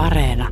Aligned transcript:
Areena. 0.00 0.48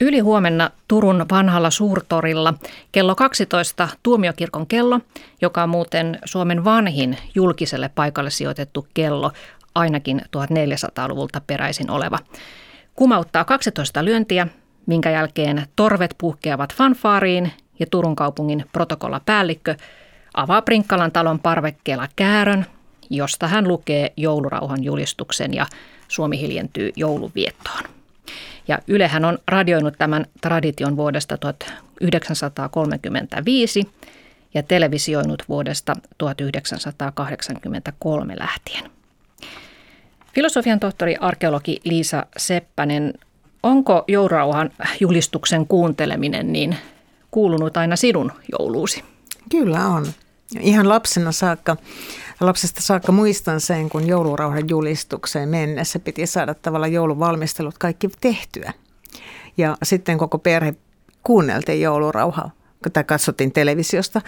Yli 0.00 0.20
huomenna 0.20 0.70
Turun 0.88 1.26
vanhalla 1.30 1.70
suurtorilla 1.70 2.54
kello 2.92 3.14
12 3.14 3.88
tuomiokirkon 4.02 4.66
kello, 4.66 5.00
joka 5.42 5.62
on 5.62 5.68
muuten 5.68 6.18
Suomen 6.24 6.64
vanhin 6.64 7.18
julkiselle 7.34 7.90
paikalle 7.94 8.30
sijoitettu 8.30 8.86
kello, 8.94 9.32
ainakin 9.74 10.20
1400-luvulta 10.20 11.40
peräisin 11.46 11.90
oleva. 11.90 12.18
Kumauttaa 12.96 13.44
12 13.44 14.04
lyöntiä, 14.04 14.46
minkä 14.86 15.10
jälkeen 15.10 15.66
torvet 15.76 16.14
puhkeavat 16.18 16.74
fanfaariin 16.74 17.52
ja 17.78 17.86
Turun 17.90 18.16
kaupungin 18.16 18.64
protokollapäällikkö 18.72 19.74
avaa 20.34 20.62
Prinkkalan 20.62 21.12
talon 21.12 21.38
parvekkeella 21.38 22.08
käärön, 22.16 22.66
josta 23.10 23.48
hän 23.48 23.68
lukee 23.68 24.12
joulurauhan 24.16 24.84
julistuksen 24.84 25.54
ja 25.54 25.66
Suomi 26.08 26.40
hiljentyy 26.40 26.92
jouluviettoon. 26.96 27.82
Ja 28.68 28.78
Ylehän 28.86 29.24
on 29.24 29.38
radioinut 29.48 29.94
tämän 29.98 30.26
tradition 30.40 30.96
vuodesta 30.96 31.38
1935 31.38 33.90
ja 34.54 34.62
televisioinut 34.62 35.42
vuodesta 35.48 35.94
1983 36.18 38.36
lähtien. 38.38 38.95
Filosofian 40.36 40.80
tohtori 40.80 41.16
arkeologi 41.20 41.80
Liisa 41.84 42.26
Seppänen, 42.36 43.14
onko 43.62 44.04
joulurauhan 44.08 44.70
julistuksen 45.00 45.66
kuunteleminen 45.66 46.52
niin 46.52 46.76
kuulunut 47.30 47.76
aina 47.76 47.96
sinun 47.96 48.32
jouluusi? 48.52 49.04
Kyllä 49.50 49.86
on. 49.86 50.06
Ihan 50.60 50.88
lapsena 50.88 51.32
saakka, 51.32 51.76
lapsesta 52.40 52.82
saakka 52.82 53.12
muistan 53.12 53.60
sen, 53.60 53.88
kun 53.88 54.06
joulurauhan 54.06 54.68
julistukseen 54.68 55.48
mennessä 55.48 55.98
piti 55.98 56.26
saada 56.26 56.54
tavallaan 56.54 56.92
jouluvalmistelut 56.92 57.78
kaikki 57.78 58.08
tehtyä. 58.20 58.72
Ja 59.56 59.76
sitten 59.82 60.18
koko 60.18 60.38
perhe 60.38 60.74
kuunneltiin 61.22 61.80
joulurauhaa, 61.80 62.50
tai 62.92 63.04
katsottiin 63.04 63.52
televisiosta. 63.52 64.20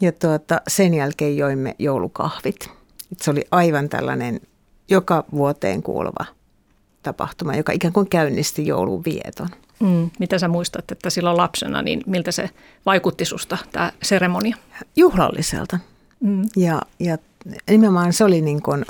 Ja 0.00 0.12
tuota, 0.12 0.60
sen 0.68 0.94
jälkeen 0.94 1.36
joimme 1.36 1.74
joulukahvit. 1.78 2.70
Se 3.16 3.30
oli 3.30 3.44
aivan 3.50 3.88
tällainen 3.88 4.40
joka 4.88 5.24
vuoteen 5.32 5.82
kuuluva 5.82 6.24
tapahtuma, 7.02 7.54
joka 7.54 7.72
ikään 7.72 7.92
kuin 7.92 8.08
käynnisti 8.08 8.66
joulun 8.66 9.04
vieton. 9.04 9.48
Mm, 9.80 10.10
mitä 10.18 10.38
sä 10.38 10.48
muistat, 10.48 10.92
että 10.92 11.10
silloin 11.10 11.36
lapsena, 11.36 11.82
niin 11.82 12.02
miltä 12.06 12.32
se 12.32 12.50
vaikutti 12.86 13.24
susta, 13.24 13.58
tämä 13.72 13.92
seremonia? 14.02 14.56
Juhlalliselta. 14.96 15.78
Mm. 16.20 16.42
Ja, 16.56 16.82
ja 17.00 17.18
nimenomaan 17.70 18.12
se 18.12 18.24
oli 18.24 18.40
niin 18.40 18.62
kuin 18.62 18.84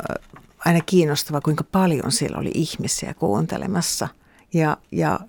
aina 0.59 0.81
kiinnostava, 0.87 1.41
kuinka 1.41 1.65
paljon 1.73 2.13
siellä 2.13 2.39
oli 2.39 2.51
ihmisiä 2.55 3.15
kuuntelemassa 3.15 4.09
ja, 4.55 4.77
ja 4.93 5.21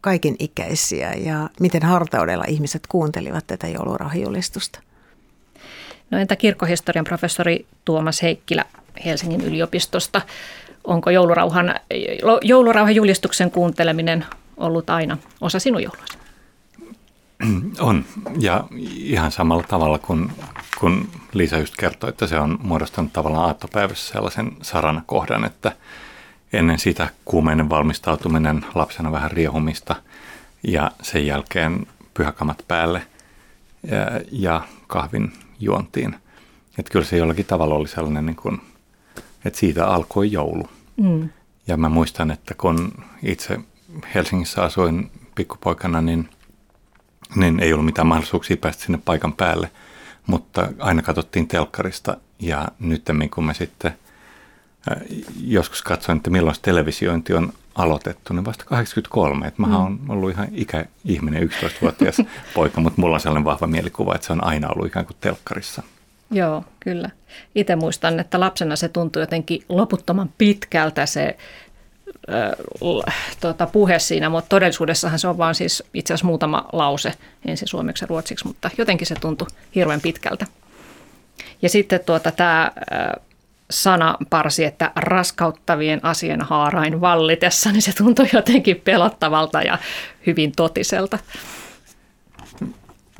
kaiken 0.00 0.36
ikäisiä 0.38 1.12
ja 1.12 1.50
miten 1.60 1.82
hartaudella 1.82 2.44
ihmiset 2.48 2.86
kuuntelivat 2.86 3.46
tätä 3.46 3.68
joulurauhajulistusta. 3.68 4.80
No 6.10 6.18
entä 6.18 6.36
kirkkohistorian 6.36 7.04
professori 7.04 7.66
Tuomas 7.84 8.22
Heikkilä 8.22 8.64
Helsingin 9.04 9.40
yliopistosta? 9.40 10.20
Onko 10.84 11.10
joulurauhan, 11.10 11.74
joulurauhan 12.42 12.94
julistuksen 12.94 13.50
kuunteleminen 13.50 14.26
ollut 14.56 14.90
aina 14.90 15.18
osa 15.40 15.58
sinun 15.58 15.82
jouluasi? 15.82 16.18
On, 17.80 18.04
ja 18.38 18.64
ihan 18.96 19.32
samalla 19.32 19.62
tavalla 19.62 19.98
kuin, 19.98 20.32
kun 20.80 21.08
Liisa 21.32 21.58
just 21.58 21.74
kertoi, 21.76 22.10
että 22.10 22.26
se 22.26 22.38
on 22.38 22.58
muodostanut 22.62 23.12
tavallaan 23.12 23.44
aattopäivässä 23.44 24.12
sellaisen 24.12 24.52
saranakohdan, 24.62 25.44
että 25.44 25.72
ennen 26.52 26.78
sitä 26.78 27.08
kuumeinen 27.24 27.70
valmistautuminen, 27.70 28.64
lapsena 28.74 29.12
vähän 29.12 29.30
riehumista 29.30 29.96
ja 30.62 30.90
sen 31.02 31.26
jälkeen 31.26 31.86
pyhäkamat 32.14 32.64
päälle 32.68 33.02
ja, 33.82 34.20
ja 34.32 34.60
kahvin 34.86 35.32
juontiin. 35.60 36.16
Että 36.78 36.92
kyllä 36.92 37.04
se 37.04 37.16
jollakin 37.16 37.46
tavalla 37.46 37.74
oli 37.74 37.88
sellainen, 37.88 38.26
niin 38.26 38.36
kuin, 38.36 38.60
että 39.44 39.58
siitä 39.58 39.86
alkoi 39.86 40.32
joulu. 40.32 40.68
Mm. 40.96 41.28
Ja 41.66 41.76
mä 41.76 41.88
muistan, 41.88 42.30
että 42.30 42.54
kun 42.54 42.92
itse 43.22 43.60
Helsingissä 44.14 44.62
asuin 44.62 45.10
pikkupoikana, 45.34 46.00
niin, 46.00 46.28
niin 47.34 47.60
ei 47.60 47.72
ollut 47.72 47.86
mitään 47.86 48.06
mahdollisuuksia 48.06 48.56
päästä 48.56 48.84
sinne 48.84 49.00
paikan 49.04 49.32
päälle. 49.32 49.70
Mutta 50.26 50.68
aina 50.78 51.02
katsottiin 51.02 51.48
telkkarista 51.48 52.16
ja 52.38 52.68
nyt 52.78 53.04
kun 53.34 53.44
mä 53.44 53.54
sitten 53.54 53.92
joskus 55.44 55.82
katsoin, 55.82 56.16
että 56.16 56.30
milloin 56.30 56.56
televisiointi 56.62 57.34
on 57.34 57.52
aloitettu, 57.74 58.34
niin 58.34 58.44
vasta 58.44 58.64
83. 58.64 59.46
Että 59.46 59.62
mä 59.62 59.78
oon 59.78 59.92
mm. 59.92 60.10
ollut 60.10 60.30
ihan 60.30 60.48
ikäihminen, 60.52 61.50
11-vuotias 61.50 62.16
poika, 62.54 62.80
mutta 62.80 63.00
mulla 63.00 63.14
on 63.14 63.20
sellainen 63.20 63.44
vahva 63.44 63.66
mielikuva, 63.66 64.14
että 64.14 64.26
se 64.26 64.32
on 64.32 64.44
aina 64.44 64.68
ollut 64.68 64.86
ikään 64.86 65.06
kuin 65.06 65.16
telkkarissa. 65.20 65.82
Joo, 66.30 66.64
kyllä. 66.80 67.10
Itse 67.54 67.76
muistan, 67.76 68.20
että 68.20 68.40
lapsena 68.40 68.76
se 68.76 68.88
tuntui 68.88 69.22
jotenkin 69.22 69.64
loputtoman 69.68 70.30
pitkältä 70.38 71.06
se 71.06 71.36
äh, 72.32 73.14
tuota, 73.40 73.66
puhe 73.66 73.98
siinä, 73.98 74.28
mutta 74.28 74.48
todellisuudessahan 74.48 75.18
se 75.18 75.28
on 75.28 75.38
vaan 75.38 75.54
siis 75.54 75.82
itse 75.94 76.14
asiassa 76.14 76.26
muutama 76.26 76.68
lause 76.72 77.12
ensin 77.46 77.68
suomeksi 77.68 78.04
ja 78.04 78.08
ruotsiksi, 78.08 78.46
mutta 78.46 78.70
jotenkin 78.78 79.06
se 79.06 79.14
tuntui 79.14 79.46
hirveän 79.74 80.00
pitkältä. 80.00 80.46
Ja 81.62 81.68
sitten 81.68 82.00
tuota, 82.06 82.30
tämä 82.30 82.62
äh, 82.92 83.29
sana 83.70 84.16
parsi, 84.30 84.64
että 84.64 84.92
raskauttavien 84.96 86.00
asien 86.02 86.40
haarain 86.40 87.00
vallitessa, 87.00 87.72
niin 87.72 87.82
se 87.82 87.92
tuntui 87.92 88.28
jotenkin 88.32 88.80
pelottavalta 88.84 89.62
ja 89.62 89.78
hyvin 90.26 90.52
totiselta. 90.52 91.18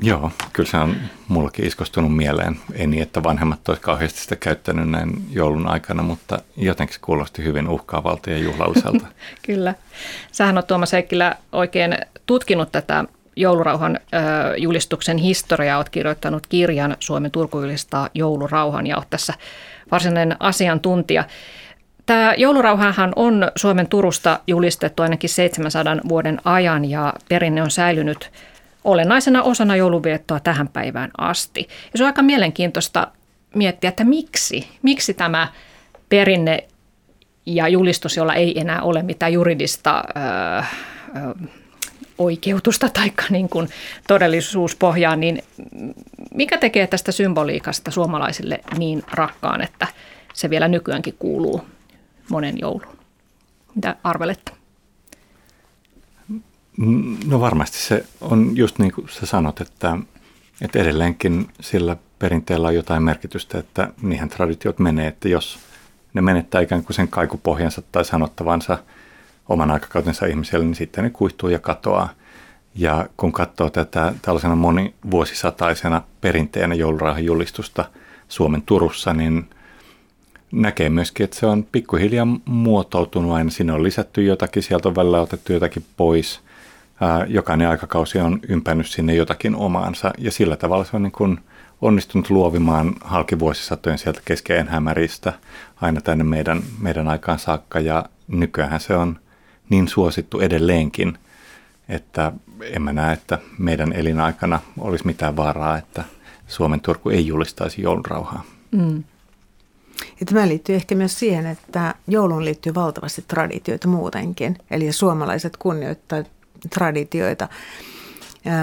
Joo, 0.03 0.31
kyllä 0.53 0.71
se 0.71 0.77
on 0.77 0.97
mullakin 1.29 1.67
iskostunut 1.67 2.17
mieleen. 2.17 2.57
Ei 2.73 2.87
niin, 2.87 3.03
että 3.03 3.23
vanhemmat 3.23 3.69
olisivat 3.69 3.85
kauheasti 3.85 4.21
sitä 4.21 4.37
käyttänyt 4.37 4.91
näin 4.91 5.27
joulun 5.31 5.67
aikana, 5.67 6.03
mutta 6.03 6.39
jotenkin 6.57 6.95
se 6.95 7.01
kuulosti 7.01 7.45
hyvin 7.45 7.69
uhkaavalta 7.69 8.31
ja 8.31 8.39
juhlalliselta. 8.39 9.07
kyllä. 9.47 9.75
Sähän 10.33 10.59
on 10.59 10.65
Tuomas 10.65 10.93
Heikkilä 10.93 11.35
oikein 11.53 11.99
tutkinut 12.27 12.73
tätä 12.73 13.05
joulurauhan 13.37 13.97
ö, 13.97 14.57
julistuksen 14.57 15.19
historiaa. 15.19 15.77
Olet 15.77 15.89
kirjoittanut 15.89 16.47
kirjan 16.47 16.97
Suomen 17.01 17.31
turkujulistaa 17.31 18.09
joulurauhan 18.15 18.87
ja 18.87 18.97
olet 18.97 19.11
tässä 19.11 19.35
varsinainen 19.91 20.37
asiantuntija. 20.41 21.25
Tämä 22.07 22.35
joulurauhahan 22.37 23.13
on 23.17 23.51
Suomen 23.57 23.89
Turusta 23.89 24.41
julistettu 24.47 25.03
ainakin 25.03 25.31
700 25.31 25.97
vuoden 26.09 26.39
ajan 26.45 26.91
ja 26.91 27.15
perinne 27.29 27.63
on 27.63 27.71
säilynyt– 27.71 28.31
olennaisena 28.85 29.43
osana 29.43 29.77
jouluviettoa 29.77 30.41
tähän 30.41 30.69
päivään 30.69 31.11
asti. 31.19 31.69
Ja 31.93 31.99
se 31.99 32.05
on 32.05 32.07
aika 32.07 32.23
mielenkiintoista 32.23 33.09
miettiä, 33.55 33.89
että 33.89 34.05
miksi, 34.05 34.69
miksi 34.83 35.15
tämä 35.15 35.49
perinne 36.09 36.65
ja 37.47 37.69
julistus, 37.69 38.17
jolla 38.17 38.35
ei 38.35 38.61
enää 38.61 38.83
ole 38.83 39.03
mitään 39.03 39.33
juridista 39.33 40.05
oikeutusta 42.21 42.89
tai 42.89 43.13
niin 43.31 43.49
kuin 43.49 43.69
todellisuuspohjaa, 44.09 45.17
niin 45.17 45.43
mikä 46.35 46.59
tekee 46.59 46.87
tästä 46.87 47.13
symboliikasta 47.13 47.91
suomalaisille 47.91 48.61
niin 48.79 49.03
rakkaan, 49.13 49.63
että 49.63 49.87
se 50.35 50.51
vielä 50.51 50.69
nykyäänkin 50.69 51.15
kuuluu 51.19 51.65
monen 52.31 52.59
jouluun? 52.59 52.99
Mitä 53.75 53.97
arvelette? 54.05 54.53
No 57.27 57.41
varmasti 57.41 57.79
se 57.79 58.05
on 58.21 58.57
just 58.57 58.79
niin 58.79 58.93
kuin 58.93 59.09
sä 59.09 59.27
sanot, 59.27 59.61
että, 59.61 59.99
että 60.61 60.79
edelleenkin 60.79 61.49
sillä 61.61 61.97
perinteellä 62.19 62.69
on 62.69 62.75
jotain 62.75 63.03
merkitystä, 63.03 63.59
että 63.59 63.93
niihin 64.03 64.29
traditiot 64.29 64.79
menee, 64.79 65.07
että 65.07 65.29
jos 65.29 65.59
ne 66.15 66.21
menettää 66.21 66.61
ikään 66.61 66.85
kuin 66.85 66.97
sen 66.97 67.09
kaikupohjansa 67.09 67.83
tai 67.93 68.05
sanottavansa 68.05 68.79
oman 69.49 69.71
aikakautensa 69.71 70.27
ihmiselle, 70.27 70.65
niin 70.65 70.75
sitten 70.75 71.05
ne 71.05 71.11
kuihtuu 71.11 71.49
ja 71.49 71.59
katoaa. 71.59 72.09
Ja 72.75 73.07
kun 73.17 73.33
katsoo 73.33 73.71
tätä 73.71 74.13
tällaisena 74.23 74.57
monivuosisataisena 74.57 76.03
perinteenä 76.21 76.75
joulurauhan 76.75 77.25
julistusta 77.25 77.85
Suomen 78.29 78.63
Turussa, 78.63 79.13
niin 79.13 79.51
näkee 80.53 80.89
myöskin, 80.89 81.25
että 81.25 81.37
se 81.37 81.47
on 81.47 81.67
pikkuhiljaa 81.73 82.27
muotoutunut 82.45 83.33
aina. 83.33 83.51
Siinä 83.51 83.75
on 83.75 83.83
lisätty 83.83 84.23
jotakin, 84.23 84.63
sieltä 84.63 84.89
on 84.89 84.97
välillä 84.97 85.21
otettu 85.21 85.53
jotakin 85.53 85.85
pois– 85.97 86.41
jokainen 87.29 87.69
aikakausi 87.69 88.19
on 88.19 88.41
ympännyt 88.49 88.87
sinne 88.87 89.15
jotakin 89.15 89.55
omaansa. 89.55 90.13
Ja 90.19 90.33
sillä 90.33 90.57
tavalla 90.57 90.85
se 90.85 90.97
on 90.97 91.03
niin 91.03 91.13
kuin 91.13 91.39
onnistunut 91.81 92.31
luovimaan 92.31 92.95
halki 93.01 93.39
vuosisatojen 93.39 93.99
sieltä 93.99 94.21
keskeen 94.25 94.69
hämäristä 94.69 95.33
aina 95.81 96.01
tänne 96.01 96.25
meidän, 96.25 96.63
meidän 96.81 97.09
aikaan 97.09 97.39
saakka 97.39 97.81
ja 97.81 98.05
nykyään 98.29 98.81
se 98.81 98.97
on 98.97 99.19
niin 99.69 99.89
suosittu 99.89 100.41
edelleenkin, 100.41 101.19
että 101.91 102.33
en 102.63 102.83
mä 102.83 102.93
näe, 102.93 103.13
että 103.13 103.39
meidän 103.59 103.93
elinaikana 103.93 104.61
olisi 104.79 105.07
mitään 105.07 105.37
vaaraa, 105.37 105.79
että 105.79 106.05
Suomen 106.47 106.81
Turku 106.81 107.11
ei 107.11 107.27
julistaisi 107.27 107.83
joulurauhaa. 107.83 108.45
Mm. 108.71 109.05
Tämä 110.27 110.49
liittyy 110.49 110.75
ehkä 110.75 110.95
myös 110.95 111.19
siihen, 111.19 111.47
että 111.47 111.95
jouluun 112.07 112.45
liittyy 112.45 112.75
valtavasti 112.75 113.25
traditioita 113.29 113.89
muutenkin. 113.89 114.59
Eli 114.71 114.93
suomalaiset 114.93 115.57
kunnioittaa 115.57 116.23
traditioita. 116.75 117.49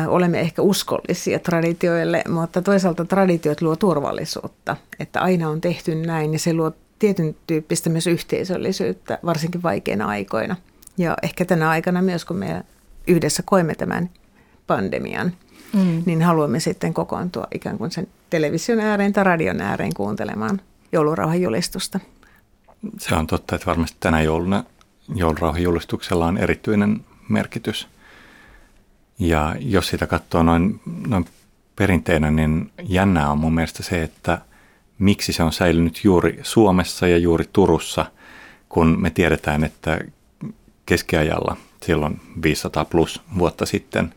Olemme 0.07 0.39
ehkä 0.39 0.61
uskollisia 0.61 1.39
traditioille, 1.39 2.23
mutta 2.29 2.61
toisaalta 2.61 3.05
traditiot 3.05 3.61
luo 3.61 3.75
turvallisuutta. 3.75 4.77
Että 4.99 5.21
aina 5.21 5.49
on 5.49 5.61
tehty 5.61 5.95
näin 5.95 6.33
ja 6.33 6.39
se 6.39 6.53
luo 6.53 6.71
tietyn 6.99 7.35
tyyppistä 7.47 7.89
myös 7.89 8.07
yhteisöllisyyttä, 8.07 9.19
varsinkin 9.25 9.63
vaikeina 9.63 10.07
aikoina. 10.07 10.55
Ja 10.97 11.17
ehkä 11.23 11.45
tänä 11.45 11.69
aikana 11.69 12.01
myös, 12.01 12.25
kun 12.25 12.37
me 12.37 12.63
yhdessä 13.07 13.43
koemme 13.45 13.75
tämän 13.75 14.09
pandemian, 14.67 15.31
mm. 15.73 16.03
niin 16.05 16.21
haluamme 16.21 16.59
sitten 16.59 16.93
kokoontua 16.93 17.47
ikään 17.53 17.77
kuin 17.77 17.91
sen 17.91 18.07
television 18.29 18.79
ääreen 18.79 19.13
tai 19.13 19.23
radion 19.23 19.61
ääreen 19.61 19.93
kuuntelemaan 19.93 20.61
joulurauhan 20.91 21.41
julistusta. 21.41 21.99
Se 22.99 23.15
on 23.15 23.27
totta, 23.27 23.55
että 23.55 23.65
varmasti 23.67 23.97
tänä 23.99 24.21
jouluna 24.21 24.63
joulurauhan 25.15 25.61
julistuksella 25.61 26.25
on 26.25 26.37
erityinen 26.37 27.05
merkitys. 27.29 27.87
Ja 29.19 29.55
jos 29.59 29.87
sitä 29.87 30.07
katsoo 30.07 30.43
noin, 30.43 30.81
noin 31.07 31.25
perinteinä, 31.75 32.31
niin 32.31 32.71
jännää 32.83 33.31
on 33.31 33.37
mun 33.37 33.53
mielestä 33.53 33.83
se, 33.83 34.03
että 34.03 34.41
miksi 34.99 35.33
se 35.33 35.43
on 35.43 35.53
säilynyt 35.53 36.03
juuri 36.03 36.39
Suomessa 36.43 37.07
ja 37.07 37.17
juuri 37.17 37.45
Turussa, 37.53 38.05
kun 38.69 39.01
me 39.01 39.09
tiedetään, 39.09 39.63
että 39.63 39.99
keskiajalla, 40.85 41.57
silloin 41.87 42.21
500 42.43 42.85
plus 42.85 43.21
vuotta 43.37 43.65
sitten, 43.65 44.13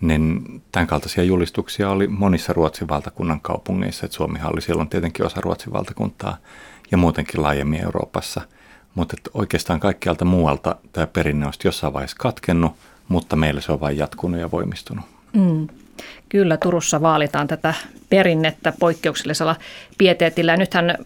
niin 0.00 0.44
tämän 0.72 0.86
kaltaisia 0.86 1.24
julistuksia 1.24 1.90
oli 1.90 2.06
monissa 2.08 2.52
Ruotsin 2.52 2.88
valtakunnan 2.88 3.40
kaupungeissa. 3.40 4.06
Että 4.06 4.16
Suomihan 4.16 4.52
oli 4.52 4.60
silloin 4.60 4.88
tietenkin 4.88 5.26
osa 5.26 5.40
Ruotsin 5.40 5.72
valtakuntaa 5.72 6.36
ja 6.90 6.98
muutenkin 6.98 7.42
laajemmin 7.42 7.84
Euroopassa. 7.84 8.40
Mutta 8.94 9.16
oikeastaan 9.34 9.80
kaikkialta 9.80 10.24
muualta 10.24 10.76
tämä 10.92 11.06
perinne 11.06 11.46
on 11.46 11.52
jossain 11.64 11.92
vaiheessa 11.92 12.16
katkennut, 12.20 12.72
mutta 13.08 13.36
meillä 13.36 13.60
se 13.60 13.72
on 13.72 13.80
vain 13.80 13.98
jatkunut 13.98 14.40
ja 14.40 14.50
voimistunut. 14.50 15.04
Mm. 15.32 15.68
Kyllä, 16.28 16.56
Turussa 16.56 17.02
vaalitaan 17.02 17.48
tätä 17.48 17.74
perinnettä 18.10 18.72
poikkeuksellisella 18.80 19.56
pieteetillä. 19.98 20.56
Nythän 20.56 20.98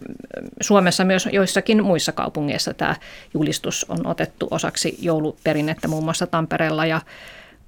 Suomessa 0.61 1.03
myös 1.03 1.29
joissakin 1.31 1.83
muissa 1.83 2.11
kaupungeissa 2.11 2.73
tämä 2.73 2.95
julistus 3.33 3.85
on 3.89 4.07
otettu 4.07 4.47
osaksi 4.51 4.97
jouluperinnettä, 5.01 5.87
muun 5.87 6.03
muassa 6.03 6.27
Tampereella 6.27 6.85
ja 6.85 7.01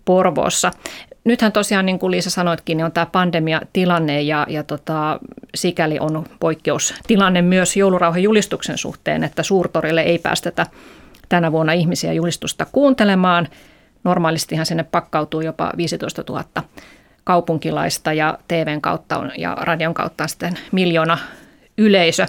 Porvoossa. 0.06 0.72
Nythän 1.24 1.52
tosiaan, 1.52 1.86
niin 1.86 2.00
kuin 2.00 2.12
Liisa 2.12 2.30
sanoitkin, 2.30 2.78
niin 2.78 2.86
on 2.86 2.92
tämä 2.92 3.06
pandemiatilanne 3.06 4.22
ja, 4.22 4.46
ja 4.50 4.64
tota, 4.64 5.20
sikäli 5.56 6.00
on 6.00 6.26
poikkeustilanne 6.40 7.42
myös 7.42 7.78
joulurauhan 7.78 8.24
julistuksen 8.24 8.78
suhteen, 8.78 9.24
että 9.24 9.44
suurtorille 9.44 10.02
ei 10.02 10.20
päästetä 10.20 10.66
tänä 11.30 11.52
vuonna 11.52 11.74
ihmisiä 11.74 12.14
julistusta 12.14 12.66
kuuntelemaan. 12.72 13.48
Normaalistihan 14.04 14.66
sinne 14.66 14.84
pakkautuu 14.84 15.42
jopa 15.42 15.72
15 15.78 16.24
000 16.30 16.44
kaupunkilaista 17.28 18.14
ja 18.14 18.38
TVn 18.48 18.82
kautta 18.82 19.26
ja 19.38 19.58
radion 19.62 19.94
kautta 19.94 20.28
sitten 20.28 20.60
miljoona 20.72 21.18
yleisö. 21.78 22.28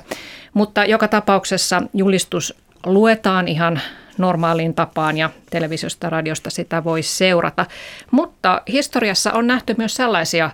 Mutta 0.54 0.84
joka 0.84 1.08
tapauksessa 1.08 1.82
julistus 1.94 2.54
luetaan 2.86 3.48
ihan 3.48 3.80
normaaliin 4.18 4.74
tapaan 4.74 5.18
ja 5.18 5.30
televisiosta 5.50 6.10
radiosta 6.10 6.50
sitä 6.50 6.84
voi 6.84 7.02
seurata. 7.02 7.66
Mutta 8.10 8.62
historiassa 8.68 9.32
on 9.32 9.46
nähty 9.46 9.74
myös 9.78 9.94
sellaisia 9.94 10.50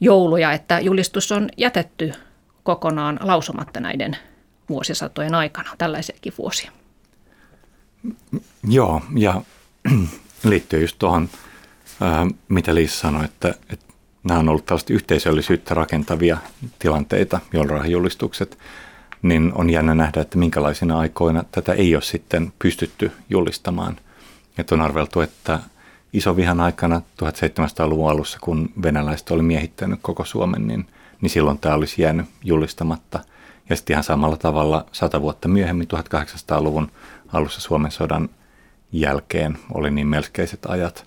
jouluja, 0.00 0.52
että 0.52 0.80
julistus 0.80 1.32
on 1.32 1.48
jätetty 1.56 2.12
kokonaan 2.62 3.18
lausumatta 3.22 3.80
näiden 3.80 4.16
vuosisatojen 4.68 5.34
aikana, 5.34 5.70
tällaisiakin 5.78 6.32
vuosia. 6.38 6.70
Joo, 8.68 9.02
ja 9.16 9.42
liittyy 10.50 10.80
just 10.80 10.96
tuohon, 10.98 11.28
mitä 12.48 12.74
Liisa 12.74 12.98
sanoi, 12.98 13.24
että, 13.24 13.48
että 13.48 13.86
nämä 14.24 14.40
on 14.40 14.48
ollut 14.48 14.66
tällaista 14.66 14.92
yhteisöllisyyttä 14.92 15.74
rakentavia 15.74 16.38
tilanteita, 16.78 17.40
joulurahajulistukset. 17.52 18.48
julistukset 18.50 18.86
niin 19.22 19.52
on 19.54 19.70
jännä 19.70 19.94
nähdä, 19.94 20.20
että 20.20 20.38
minkälaisina 20.38 20.98
aikoina 20.98 21.44
tätä 21.52 21.72
ei 21.72 21.94
ole 21.94 22.02
sitten 22.02 22.52
pystytty 22.58 23.12
julistamaan. 23.30 23.96
Että 24.58 24.74
on 24.74 24.80
arveltu, 24.80 25.20
että 25.20 25.58
iso 26.12 26.36
vihan 26.36 26.60
aikana 26.60 27.02
1700-luvun 27.22 28.10
alussa, 28.10 28.38
kun 28.40 28.70
venäläiset 28.82 29.30
oli 29.30 29.42
miehittänyt 29.42 29.98
koko 30.02 30.24
Suomen, 30.24 30.66
niin, 30.66 30.86
niin 31.20 31.30
silloin 31.30 31.58
tämä 31.58 31.74
olisi 31.74 32.02
jäänyt 32.02 32.26
julistamatta. 32.44 33.20
Ja 33.68 33.76
sitten 33.76 33.94
ihan 33.94 34.04
samalla 34.04 34.36
tavalla 34.36 34.86
sata 34.92 35.20
vuotta 35.20 35.48
myöhemmin, 35.48 35.88
1800-luvun 35.94 36.90
alussa 37.32 37.60
Suomen 37.60 37.90
sodan 37.90 38.28
jälkeen 38.92 39.58
oli 39.74 39.90
niin 39.90 40.06
melskeiset 40.06 40.66
ajat. 40.66 41.06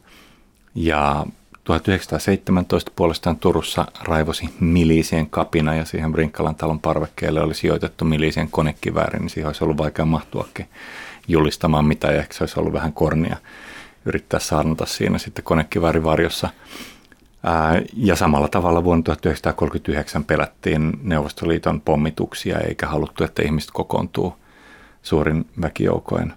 Ja 0.75 1.25
1917 1.63 2.92
puolestaan 2.95 3.38
Turussa 3.38 3.86
raivosi 4.04 4.50
milisien 4.60 5.30
kapina 5.30 5.75
ja 5.75 5.86
siihen 5.86 6.12
Brinkkalan 6.12 6.56
talon 6.56 6.80
parvekkeelle 6.80 7.42
oli 7.42 7.54
sijoitettu 7.54 8.06
milisien 8.06 8.51
konekivääri, 8.51 9.19
niin 9.19 9.30
siihen 9.30 9.48
olisi 9.48 9.63
ollut 9.63 9.77
vaikea 9.77 10.06
mahtuakin 10.06 10.69
julistamaan 11.27 11.86
mitä 11.86 12.07
ja 12.07 12.19
ehkä 12.19 12.33
se 12.33 12.44
olisi 12.44 12.60
ollut 12.60 12.74
vähän 12.74 12.94
kornia 12.94 13.38
yrittää 14.06 14.39
saarnata 14.39 14.86
siinä 14.86 15.18
sitten 15.18 15.44
konekiväärin 15.44 16.04
varjossa. 16.04 16.50
Ää, 17.44 17.81
ja 17.94 18.16
samalla 18.16 18.48
tavalla 18.48 18.83
vuonna 18.83 19.04
1939 19.04 20.24
pelättiin 20.24 21.00
Neuvostoliiton 21.04 21.81
pommituksia 21.81 22.60
eikä 22.60 22.88
haluttu, 22.88 23.24
että 23.24 23.42
ihmiset 23.44 23.71
kokoontuu 23.71 24.36
suurin 25.04 25.45
väkijoukoin. 25.62 26.33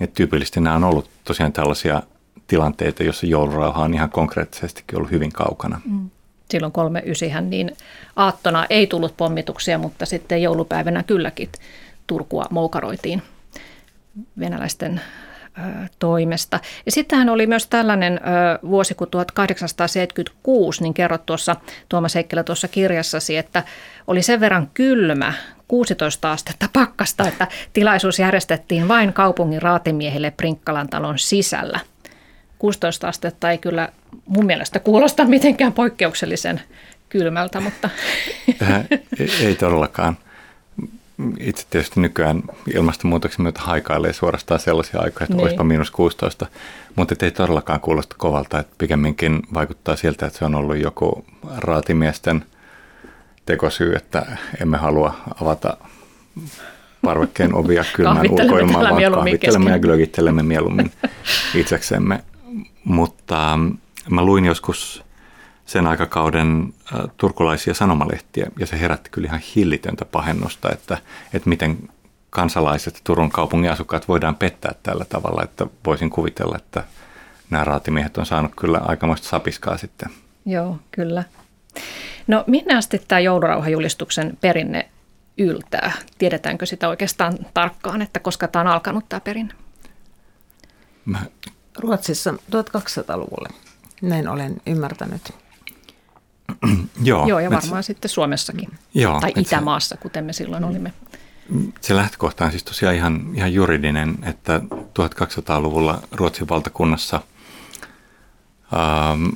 Et 0.00 0.14
tyypillisesti 0.14 0.60
nämä 0.60 0.76
on 0.76 0.84
ollut 0.84 1.10
tosiaan 1.24 1.52
tällaisia 1.52 2.02
tilanteita, 2.46 3.02
joissa 3.02 3.26
joulurauha 3.26 3.82
on 3.82 3.94
ihan 3.94 4.10
konkreettisestikin 4.10 4.98
ollut 4.98 5.10
hyvin 5.10 5.32
kaukana. 5.32 5.80
Mm. 5.84 6.10
Silloin 6.50 6.72
39 6.72 7.50
niin 7.50 7.76
aattona 8.16 8.66
ei 8.70 8.86
tullut 8.86 9.16
pommituksia, 9.16 9.78
mutta 9.78 10.06
sitten 10.06 10.42
joulupäivänä 10.42 11.02
kylläkin 11.02 11.48
Turkua 12.06 12.44
moukaroitiin 12.50 13.22
venäläisten 14.38 15.00
toimesta. 15.98 16.60
Ja 16.86 16.92
sittenhän 16.92 17.28
oli 17.28 17.46
myös 17.46 17.66
tällainen 17.66 18.20
vuosi 18.68 18.94
kuin 18.94 19.10
1876, 19.10 20.82
niin 20.82 20.94
kerrot 20.94 21.26
tuossa 21.26 21.56
Tuomas 21.88 22.14
Heikkilä 22.14 22.42
tuossa 22.42 22.68
kirjassasi, 22.68 23.36
että 23.36 23.62
oli 24.06 24.22
sen 24.22 24.40
verran 24.40 24.70
kylmä 24.74 25.32
16 25.68 26.32
astetta 26.32 26.68
pakkasta, 26.72 27.28
että 27.28 27.48
tilaisuus 27.72 28.18
järjestettiin 28.18 28.88
vain 28.88 29.12
kaupungin 29.12 29.62
raatimiehille 29.62 30.30
Prinkkalan 30.30 30.88
talon 30.88 31.18
sisällä– 31.18 31.80
16 32.62 33.08
astetta 33.08 33.50
ei 33.50 33.58
kyllä 33.58 33.88
mun 34.26 34.46
mielestä 34.46 34.78
kuulosta 34.80 35.24
mitenkään 35.24 35.72
poikkeuksellisen 35.72 36.60
kylmältä, 37.08 37.60
mutta... 37.60 37.90
ei, 39.18 39.30
ei 39.40 39.54
todellakaan. 39.54 40.16
Itse 41.40 41.66
tietysti 41.70 42.00
nykyään 42.00 42.42
ilmastonmuutoksen 42.74 43.42
myötä 43.42 43.60
haikailee 43.60 44.12
suorastaan 44.12 44.60
sellaisia 44.60 45.00
aikoja, 45.00 45.24
että 45.24 45.34
niin. 45.34 45.42
olisipa 45.42 45.64
miinus 45.64 45.90
16, 45.90 46.46
mutta 46.96 47.14
ei 47.22 47.30
todellakaan 47.30 47.80
kuulosta 47.80 48.16
kovalta, 48.18 48.58
että 48.58 48.74
pikemminkin 48.78 49.42
vaikuttaa 49.54 49.96
siltä, 49.96 50.26
että 50.26 50.38
se 50.38 50.44
on 50.44 50.54
ollut 50.54 50.76
joku 50.76 51.24
raatimiesten 51.56 52.44
tekosyy, 53.46 53.94
että 53.94 54.26
emme 54.60 54.76
halua 54.76 55.14
avata 55.42 55.76
parvekkeen 57.04 57.54
ovia 57.54 57.84
kylmään 57.96 58.30
ulkoilmaan, 58.30 58.90
vaan 58.90 59.12
kahvittelemme 59.12 59.70
ja 59.70 59.78
glögittelemme 59.78 60.42
mieluummin 60.42 60.92
itseksemme. 61.54 62.24
Mutta 62.84 63.52
ähm, 63.52 63.68
mä 64.10 64.24
luin 64.24 64.44
joskus 64.44 65.04
sen 65.66 65.86
aikakauden 65.86 66.74
äh, 66.94 67.00
turkulaisia 67.16 67.74
sanomalehtiä 67.74 68.46
ja 68.58 68.66
se 68.66 68.80
herätti 68.80 69.10
kyllä 69.10 69.26
ihan 69.26 69.40
hillitöntä 69.56 70.04
pahennusta, 70.04 70.70
että, 70.72 70.98
että 71.32 71.48
miten 71.48 71.88
kansalaiset 72.30 73.00
Turun 73.04 73.30
kaupungin 73.30 73.72
asukkaat 73.72 74.08
voidaan 74.08 74.34
pettää 74.34 74.74
tällä 74.82 75.04
tavalla, 75.04 75.42
että 75.42 75.66
voisin 75.86 76.10
kuvitella, 76.10 76.56
että 76.56 76.84
nämä 77.50 77.64
raatimiehet 77.64 78.18
on 78.18 78.26
saanut 78.26 78.52
kyllä 78.56 78.78
aikamoista 78.78 79.28
sapiskaa 79.28 79.76
sitten. 79.76 80.10
Joo, 80.46 80.78
kyllä. 80.90 81.24
No 82.26 82.44
minne 82.46 82.76
asti 82.76 83.02
tämä 83.08 83.20
joulurauhajulistuksen 83.20 84.38
perinne 84.40 84.88
yltää? 85.38 85.92
Tiedetäänkö 86.18 86.66
sitä 86.66 86.88
oikeastaan 86.88 87.38
tarkkaan, 87.54 88.02
että 88.02 88.20
koska 88.20 88.48
tämä 88.48 88.60
on 88.60 88.66
alkanut 88.66 89.08
tämä 89.08 89.20
perinne? 89.20 89.54
Mä 91.04 91.18
Ruotsissa 91.78 92.30
1200-luvulle, 92.30 93.48
näin 94.02 94.28
olen 94.28 94.62
ymmärtänyt. 94.66 95.22
Joo, 97.02 97.26
Joo, 97.26 97.40
ja 97.40 97.50
varmaan 97.50 97.82
se, 97.82 97.86
sitten 97.86 98.08
Suomessakin, 98.08 98.68
joo, 98.94 99.20
tai 99.20 99.32
Itämaassa, 99.36 99.94
se, 99.96 100.00
kuten 100.02 100.24
me 100.24 100.32
silloin 100.32 100.64
olimme. 100.64 100.92
Se 101.80 101.96
lähtökohta 101.96 102.44
on 102.44 102.50
siis 102.50 102.64
tosiaan 102.64 102.94
ihan, 102.94 103.26
ihan 103.34 103.54
juridinen, 103.54 104.18
että 104.22 104.60
1200-luvulla 104.74 106.02
Ruotsin 106.12 106.48
valtakunnassa 106.48 107.20
ähm, 108.72 109.28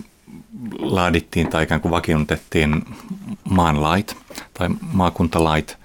laadittiin 0.78 1.48
tai 1.48 1.62
ikään 1.62 1.80
kuin 1.80 1.92
vakiinnutettiin 1.92 2.84
maanlait 3.44 4.16
tai 4.54 4.68
maakuntalait 4.92 5.78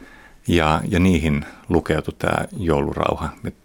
ja, 0.48 0.81
ja 0.88 1.00
niihin 1.00 1.46
lukeutui 1.70 2.13
tämä 2.20 2.46
joulurauha. 2.58 3.29
Et 3.46 3.55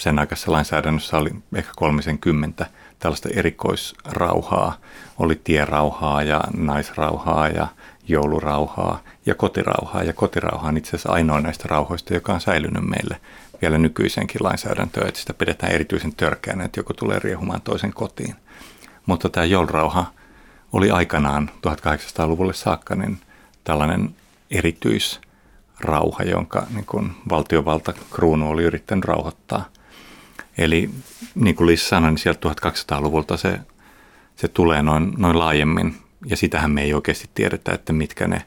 sen 0.00 0.18
aikaisessa 0.18 0.52
lainsäädännössä 0.52 1.16
oli 1.18 1.30
ehkä 1.54 1.72
30 1.76 2.66
tällaista 2.98 3.28
erikoisrauhaa. 3.32 4.76
Oli 5.18 5.40
tierauhaa 5.44 6.22
ja 6.22 6.40
naisrauhaa 6.56 7.48
ja 7.48 7.66
joulurauhaa 8.08 9.00
ja 9.26 9.34
kotirauhaa. 9.34 10.02
Ja 10.02 10.12
kotirauha 10.12 10.68
on 10.68 10.76
itse 10.76 10.88
asiassa 10.88 11.12
ainoa 11.12 11.40
näistä 11.40 11.64
rauhoista, 11.68 12.14
joka 12.14 12.32
on 12.32 12.40
säilynyt 12.40 12.84
meille 12.84 13.20
vielä 13.62 13.78
nykyisenkin 13.78 14.40
lainsäädäntöön, 14.44 15.08
että 15.08 15.20
sitä 15.20 15.34
pidetään 15.34 15.72
erityisen 15.72 16.14
törkeänä, 16.14 16.64
että 16.64 16.80
joku 16.80 16.94
tulee 16.94 17.18
riehumaan 17.18 17.60
toisen 17.60 17.92
kotiin. 17.92 18.34
Mutta 19.06 19.28
tämä 19.28 19.44
joulurauha 19.44 20.06
oli 20.72 20.90
aikanaan 20.90 21.50
1800-luvulle 21.66 22.54
saakka 22.54 22.94
niin 22.94 23.18
tällainen 23.64 24.14
erityisrauha, 25.84 26.22
jonka 26.22 26.66
niin 26.74 26.86
kuin 26.86 27.10
valtiovalta 27.30 27.92
kruunu 28.10 28.50
oli 28.50 28.62
yrittänyt 28.62 29.04
rauhoittaa. 29.04 29.68
Eli 30.58 30.90
niin 31.34 31.56
kuin 31.56 31.66
Liisa 31.66 31.88
sanoi, 31.88 32.10
niin 32.10 32.18
sieltä 32.18 32.48
1200-luvulta 32.48 33.36
se, 33.36 33.60
se 34.36 34.48
tulee 34.48 34.82
noin, 34.82 35.14
noin 35.16 35.38
laajemmin. 35.38 35.96
Ja 36.26 36.36
sitähän 36.36 36.70
me 36.70 36.82
ei 36.82 36.94
oikeasti 36.94 37.30
tiedetä, 37.34 37.72
että 37.72 37.92
mitkä 37.92 38.28
ne 38.28 38.44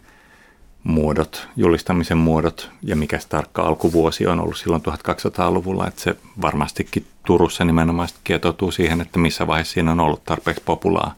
muodot, 0.84 1.48
julistamisen 1.56 2.17
muodot 2.17 2.72
ja 2.84 2.96
mikä 2.96 3.20
se 3.20 3.27
tarkka 3.27 3.62
alkuvuosi 3.62 4.27
on 4.27 4.39
ollut 4.39 4.58
silloin 4.58 4.82
1200-luvulla. 4.82 5.88
Että 5.88 6.01
se 6.01 6.15
varmastikin 6.41 7.06
Turussa 7.25 7.65
nimenomaan 7.65 8.10
kietoutuu 8.24 8.72
siihen, 8.72 9.01
että 9.01 9.20
missä 9.20 9.48
vaiheessa 9.48 9.74
siinä 9.74 9.91
on 9.91 10.00
ollut 10.00 10.24
tarpeeksi 10.24 10.63
populaa, 10.65 11.15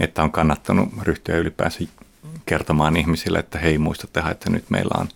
että 0.00 0.22
on 0.22 0.32
kannattanut 0.32 0.88
ryhtyä 1.02 1.36
ylipäänsä 1.36 1.84
kertomaan 2.46 2.96
ihmisille, 2.96 3.38
että 3.38 3.58
hei 3.58 3.78
muistatte, 3.78 4.22
että 4.30 4.50
nyt 4.50 4.64
meillä 4.70 5.00
on 5.00 5.08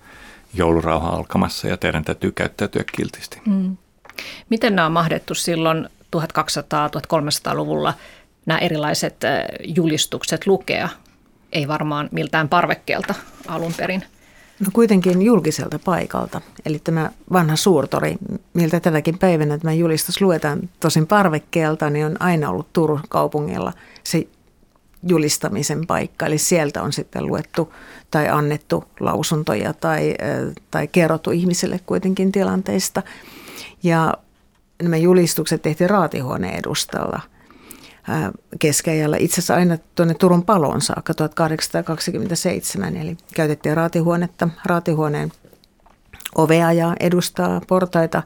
joulurauha 0.55 1.09
alkamassa 1.09 1.69
ja 1.69 1.77
teidän 1.77 2.05
täytyy 2.05 2.33
käyttäytyä 2.33 2.85
kiltisti. 2.97 3.41
Mm. 3.47 3.77
Miten 4.51 4.77
nämä 4.77 4.87
on 4.87 4.93
mahdettu 4.93 5.35
silloin 5.35 5.89
1200-1300-luvulla 6.17 7.95
nämä 8.47 8.59
erilaiset 8.59 9.17
julistukset 9.77 10.47
lukea? 10.47 10.89
Ei 11.53 11.69
varmaan 11.69 12.09
miltään 12.13 12.49
parvekkeelta 12.49 13.15
alun 13.47 13.75
perin. 13.77 14.05
No 14.61 14.67
kuitenkin 14.73 15.23
julkiselta 15.23 15.79
paikalta. 15.79 16.41
Eli 16.67 16.79
tämä 16.79 17.11
vanha 17.33 17.57
suurtori, 17.57 18.17
miltä 18.55 18.81
tänäkin 18.81 19.19
päivänä 19.19 19.59
tämä 19.59 19.73
julistus 19.73 20.21
luetaan 20.21 20.61
tosin 20.81 21.07
parvekkeelta, 21.07 21.91
niin 21.91 22.07
on 22.07 22.23
aina 22.23 22.51
ollut 22.51 22.73
Turun 22.73 23.01
kaupungilla 23.09 23.73
se 24.05 24.27
julistamisen 25.03 25.87
paikka. 25.87 26.27
Eli 26.27 26.39
sieltä 26.39 26.83
on 26.83 26.93
sitten 26.93 27.27
luettu 27.27 27.75
tai 28.11 28.29
annettu 28.29 28.85
lausuntoja 29.01 29.73
tai, 29.73 30.15
tai 30.71 30.89
kerrottu 30.89 31.31
ihmisille 31.31 31.81
kuitenkin 31.87 32.33
tilanteista. 32.33 33.03
Ja 33.83 34.15
nämä 34.83 34.97
julistukset 34.97 35.63
tehtiin 35.63 35.91
raatihuoneen 35.91 36.59
edustalla 36.59 37.21
keskeijällä. 38.59 39.17
Itse 39.21 39.35
asiassa 39.35 39.55
aina 39.55 39.79
tuonne 39.95 40.15
Turun 40.15 40.45
paloon 40.45 40.81
saakka 40.81 41.15
1827, 41.15 42.97
eli 42.97 43.17
käytettiin 43.35 43.77
raatihuonetta, 43.77 44.49
raatihuoneen 44.65 45.33
ovea 46.35 46.73
ja 46.73 46.97
edustaa 47.01 47.61
portaita 47.69 48.23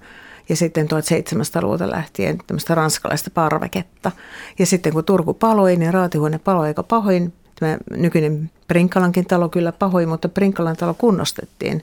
ja 0.53 0.57
sitten 0.57 0.87
1700-luvulta 0.87 1.91
lähtien 1.91 2.39
tämmöistä 2.47 2.75
ranskalaista 2.75 3.31
parveketta. 3.31 4.11
Ja 4.59 4.67
sitten 4.67 4.93
kun 4.93 5.05
Turku 5.05 5.35
paloi, 5.35 5.77
niin 5.77 5.95
raatihuone 5.95 6.39
paloi 6.39 6.67
aika 6.67 6.83
pahoin. 6.83 7.33
Tämä 7.61 7.79
nykyinen 7.91 8.51
Prinkkalankin 8.69 9.27
talo 9.27 9.49
kyllä 9.49 9.73
pahoin, 9.73 10.09
mutta 10.09 10.29
Prinkkalan 10.29 10.77
talo 10.77 10.95
kunnostettiin 10.95 11.83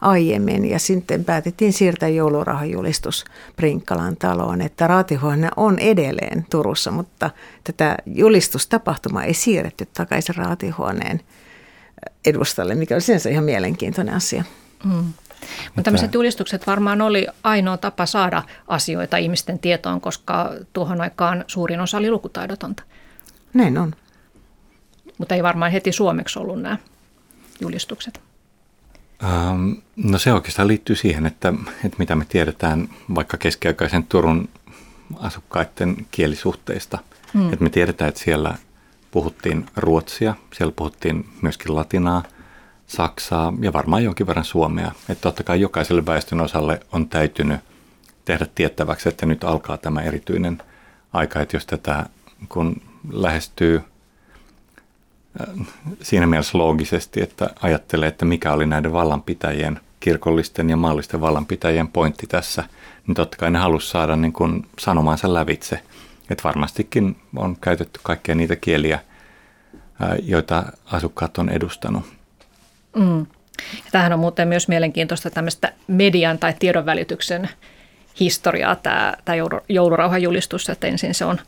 aiemmin 0.00 0.70
ja 0.70 0.78
sitten 0.78 1.24
päätettiin 1.24 1.72
siirtää 1.72 2.08
joulurahajulistus 2.08 3.24
Prinkkalan 3.56 4.16
taloon, 4.16 4.60
että 4.60 4.86
raatihuone 4.86 5.48
on 5.56 5.78
edelleen 5.78 6.46
Turussa, 6.50 6.90
mutta 6.90 7.30
tätä 7.64 7.96
julistustapahtumaa 8.06 9.24
ei 9.24 9.34
siirretty 9.34 9.88
takaisin 9.94 10.34
raatihuoneen 10.34 11.20
edustalle, 12.26 12.74
mikä 12.74 12.94
on 12.94 13.00
sinänsä 13.00 13.30
ihan 13.30 13.44
mielenkiintoinen 13.44 14.14
asia. 14.14 14.44
Mm. 14.84 15.12
Mutta 15.66 15.82
tämmöiset 15.82 16.14
julistukset 16.14 16.66
varmaan 16.66 17.02
oli 17.02 17.26
ainoa 17.42 17.76
tapa 17.76 18.06
saada 18.06 18.42
asioita 18.68 19.16
ihmisten 19.16 19.58
tietoon, 19.58 20.00
koska 20.00 20.52
tuohon 20.72 21.00
aikaan 21.00 21.44
suurin 21.46 21.80
osa 21.80 21.98
oli 21.98 22.10
lukutaidotonta. 22.10 22.82
Näin 23.54 23.78
on. 23.78 23.94
Mutta 25.18 25.34
ei 25.34 25.42
varmaan 25.42 25.72
heti 25.72 25.92
suomeksi 25.92 26.38
ollut 26.38 26.62
nämä 26.62 26.76
julistukset. 27.60 28.20
Ähm, 29.24 29.72
no 29.96 30.18
se 30.18 30.32
oikeastaan 30.32 30.68
liittyy 30.68 30.96
siihen, 30.96 31.26
että, 31.26 31.52
että 31.84 31.96
mitä 31.98 32.16
me 32.16 32.24
tiedetään 32.24 32.88
vaikka 33.14 33.36
keskiaikaisen 33.36 34.04
Turun 34.04 34.48
asukkaiden 35.18 36.06
kielisuhteista. 36.10 36.98
Hmm. 37.34 37.52
Että 37.52 37.64
me 37.64 37.70
tiedetään, 37.70 38.08
että 38.08 38.20
siellä 38.20 38.54
puhuttiin 39.10 39.66
ruotsia, 39.76 40.34
siellä 40.54 40.72
puhuttiin 40.76 41.28
myöskin 41.42 41.74
latinaa, 41.74 42.22
saksaa 42.90 43.52
ja 43.60 43.72
varmaan 43.72 44.04
jonkin 44.04 44.26
verran 44.26 44.44
suomea. 44.44 44.92
Että 45.08 45.22
totta 45.22 45.42
kai 45.42 45.60
jokaiselle 45.60 46.06
väestön 46.06 46.40
osalle 46.40 46.80
on 46.92 47.08
täytynyt 47.08 47.60
tehdä 48.24 48.46
tiettäväksi, 48.54 49.08
että 49.08 49.26
nyt 49.26 49.44
alkaa 49.44 49.76
tämä 49.76 50.02
erityinen 50.02 50.62
aika, 51.12 51.40
että 51.40 51.56
jos 51.56 51.66
tätä 51.66 52.06
kun 52.48 52.82
lähestyy 53.12 53.82
siinä 56.02 56.26
mielessä 56.26 56.58
loogisesti, 56.58 57.22
että 57.22 57.50
ajattelee, 57.62 58.08
että 58.08 58.24
mikä 58.24 58.52
oli 58.52 58.66
näiden 58.66 58.92
vallanpitäjien, 58.92 59.80
kirkollisten 60.00 60.70
ja 60.70 60.76
maallisten 60.76 61.20
vallanpitäjien 61.20 61.88
pointti 61.88 62.26
tässä, 62.26 62.64
niin 63.06 63.14
totta 63.14 63.36
kai 63.36 63.50
ne 63.50 63.58
halusi 63.58 63.90
saada 63.90 64.16
niin 64.16 64.32
kuin 64.32 64.66
sanomansa 64.78 65.34
lävitse. 65.34 65.82
Että 66.30 66.44
varmastikin 66.44 67.16
on 67.36 67.56
käytetty 67.60 68.00
kaikkia 68.02 68.34
niitä 68.34 68.56
kieliä, 68.56 69.00
joita 70.22 70.64
asukkaat 70.86 71.38
on 71.38 71.48
edustanut. 71.48 72.19
Mm. 72.96 73.26
Ja 73.84 73.90
tämähän 73.92 74.12
on 74.12 74.18
muuten 74.18 74.48
myös 74.48 74.68
mielenkiintoista 74.68 75.30
tämmöistä 75.30 75.72
median 75.86 76.38
tai 76.38 76.54
tiedonvälityksen 76.58 77.48
historiaa, 78.20 78.76
tämä, 78.76 79.14
tämä 79.24 79.36
joulurauhan 79.68 80.22
julistus, 80.22 80.68
että 80.68 80.86
ensin 80.86 81.14
se 81.14 81.24
on 81.24 81.38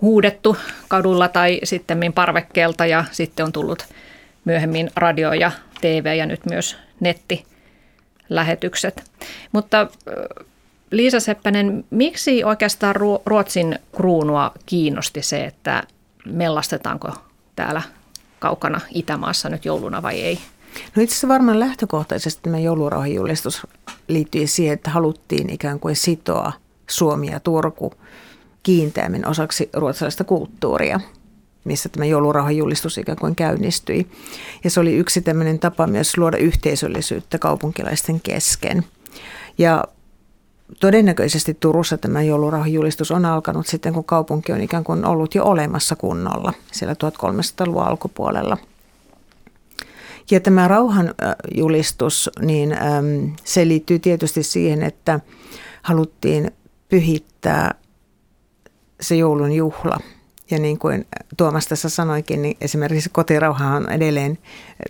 huudettu 0.00 0.56
kadulla 0.88 1.28
tai 1.28 1.60
sitten 1.64 2.12
parvekkeelta 2.14 2.86
ja 2.86 3.04
sitten 3.10 3.46
on 3.46 3.52
tullut 3.52 3.86
myöhemmin 4.44 4.90
radio 4.96 5.32
ja 5.32 5.52
TV 5.80 6.14
ja 6.18 6.26
nyt 6.26 6.46
myös 6.46 6.76
nettilähetykset. 7.00 9.04
Mutta 9.52 9.86
Liisa 10.90 11.20
Seppänen, 11.20 11.84
miksi 11.90 12.44
oikeastaan 12.44 12.94
Ruotsin 13.26 13.78
kruunua 13.96 14.52
kiinnosti 14.66 15.22
se, 15.22 15.44
että 15.44 15.82
mellastetaanko 16.24 17.08
täällä 17.56 17.82
kaukana 18.38 18.80
Itämaassa 18.94 19.48
nyt 19.48 19.64
jouluna 19.64 20.02
vai 20.02 20.20
ei? 20.20 20.38
No 20.96 21.02
itse 21.02 21.12
asiassa 21.12 21.28
varmaan 21.28 21.60
lähtökohtaisesti 21.60 22.42
tämä 22.42 22.58
joulurauhajulistus 22.58 23.66
liittyy 24.08 24.46
siihen, 24.46 24.74
että 24.74 24.90
haluttiin 24.90 25.50
ikään 25.50 25.80
kuin 25.80 25.96
sitoa 25.96 26.52
Suomi 26.90 27.26
ja 27.30 27.40
Turku 27.40 27.92
kiinteämmin 28.62 29.28
osaksi 29.28 29.70
ruotsalaista 29.72 30.24
kulttuuria 30.24 31.00
missä 31.64 31.88
tämä 31.88 32.04
joulurauhajulistus 32.04 32.98
ikään 32.98 33.18
kuin 33.18 33.36
käynnistyi. 33.36 34.06
Ja 34.64 34.70
se 34.70 34.80
oli 34.80 34.96
yksi 34.96 35.20
tämmöinen 35.20 35.58
tapa 35.58 35.86
myös 35.86 36.18
luoda 36.18 36.36
yhteisöllisyyttä 36.36 37.38
kaupunkilaisten 37.38 38.20
kesken. 38.20 38.84
Ja 39.58 39.84
todennäköisesti 40.80 41.56
Turussa 41.60 41.98
tämä 41.98 42.22
joulurauhajulistus 42.22 43.10
on 43.10 43.24
alkanut 43.24 43.66
sitten, 43.66 43.92
kun 43.92 44.04
kaupunki 44.04 44.52
on 44.52 44.60
ikään 44.60 44.84
kuin 44.84 45.04
ollut 45.04 45.34
jo 45.34 45.44
olemassa 45.44 45.96
kunnolla 45.96 46.52
siellä 46.72 46.94
1300-luvun 46.94 47.82
alkupuolella. 47.82 48.56
Ja 50.30 50.40
tämä 50.40 50.68
rauhanjulistus, 50.68 52.30
niin 52.40 52.76
se 53.44 53.68
liittyy 53.68 53.98
tietysti 53.98 54.42
siihen, 54.42 54.82
että 54.82 55.20
haluttiin 55.82 56.50
pyhittää 56.88 57.74
se 59.00 59.16
joulun 59.16 59.52
juhla. 59.52 60.00
Ja 60.50 60.58
niin 60.58 60.78
kuin 60.78 61.06
Tuomas 61.36 61.66
tässä 61.66 61.88
sanoikin, 61.88 62.42
niin 62.42 62.56
esimerkiksi 62.60 63.10
kotirauha 63.12 63.66
on 63.66 63.90
edelleen 63.90 64.38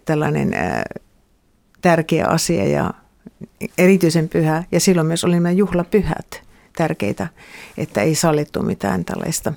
tällainen 0.05 0.53
tärkeä 1.81 2.27
asia 2.27 2.69
ja 2.69 2.95
erityisen 3.79 4.29
pyhä. 4.29 4.65
Ja 4.73 4.81
silloin 4.81 5.07
myös 5.07 5.25
oli 5.25 5.35
nämä 5.35 5.51
juhlapyhät 5.51 6.43
tärkeitä, 6.77 7.29
että 7.79 8.01
ei 8.01 8.15
sallittu 8.15 8.63
mitään 8.63 9.05
tällaista 9.05 9.53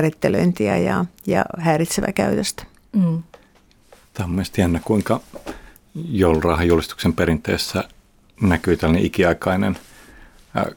rittelöintiä 0.00 0.76
ja, 0.76 1.04
ja 1.26 1.44
häiritsevää 1.58 2.12
käytöstä. 2.12 2.64
Mm. 2.92 3.22
Tämä 4.16 4.24
on 4.24 4.30
mielestäni 4.30 4.62
jännä, 4.62 4.80
kuinka 4.84 5.20
joulurahajulistuksen 5.94 7.12
perinteessä 7.12 7.84
näkyy 8.40 8.76
tällainen 8.76 9.06
ikiaikainen 9.06 9.78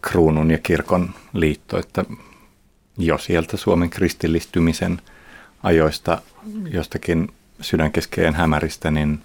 kruunun 0.01 0.51
ja 0.51 0.58
kirkon 0.58 1.10
liitto, 1.34 1.79
että 1.79 2.05
jo 2.98 3.17
sieltä 3.17 3.58
Suomen 3.58 3.89
kristillistymisen 3.89 5.01
ajoista 5.63 6.22
jostakin 6.72 7.31
sydänkeskeen 7.62 8.34
hämäristä, 8.34 8.91
niin 8.91 9.22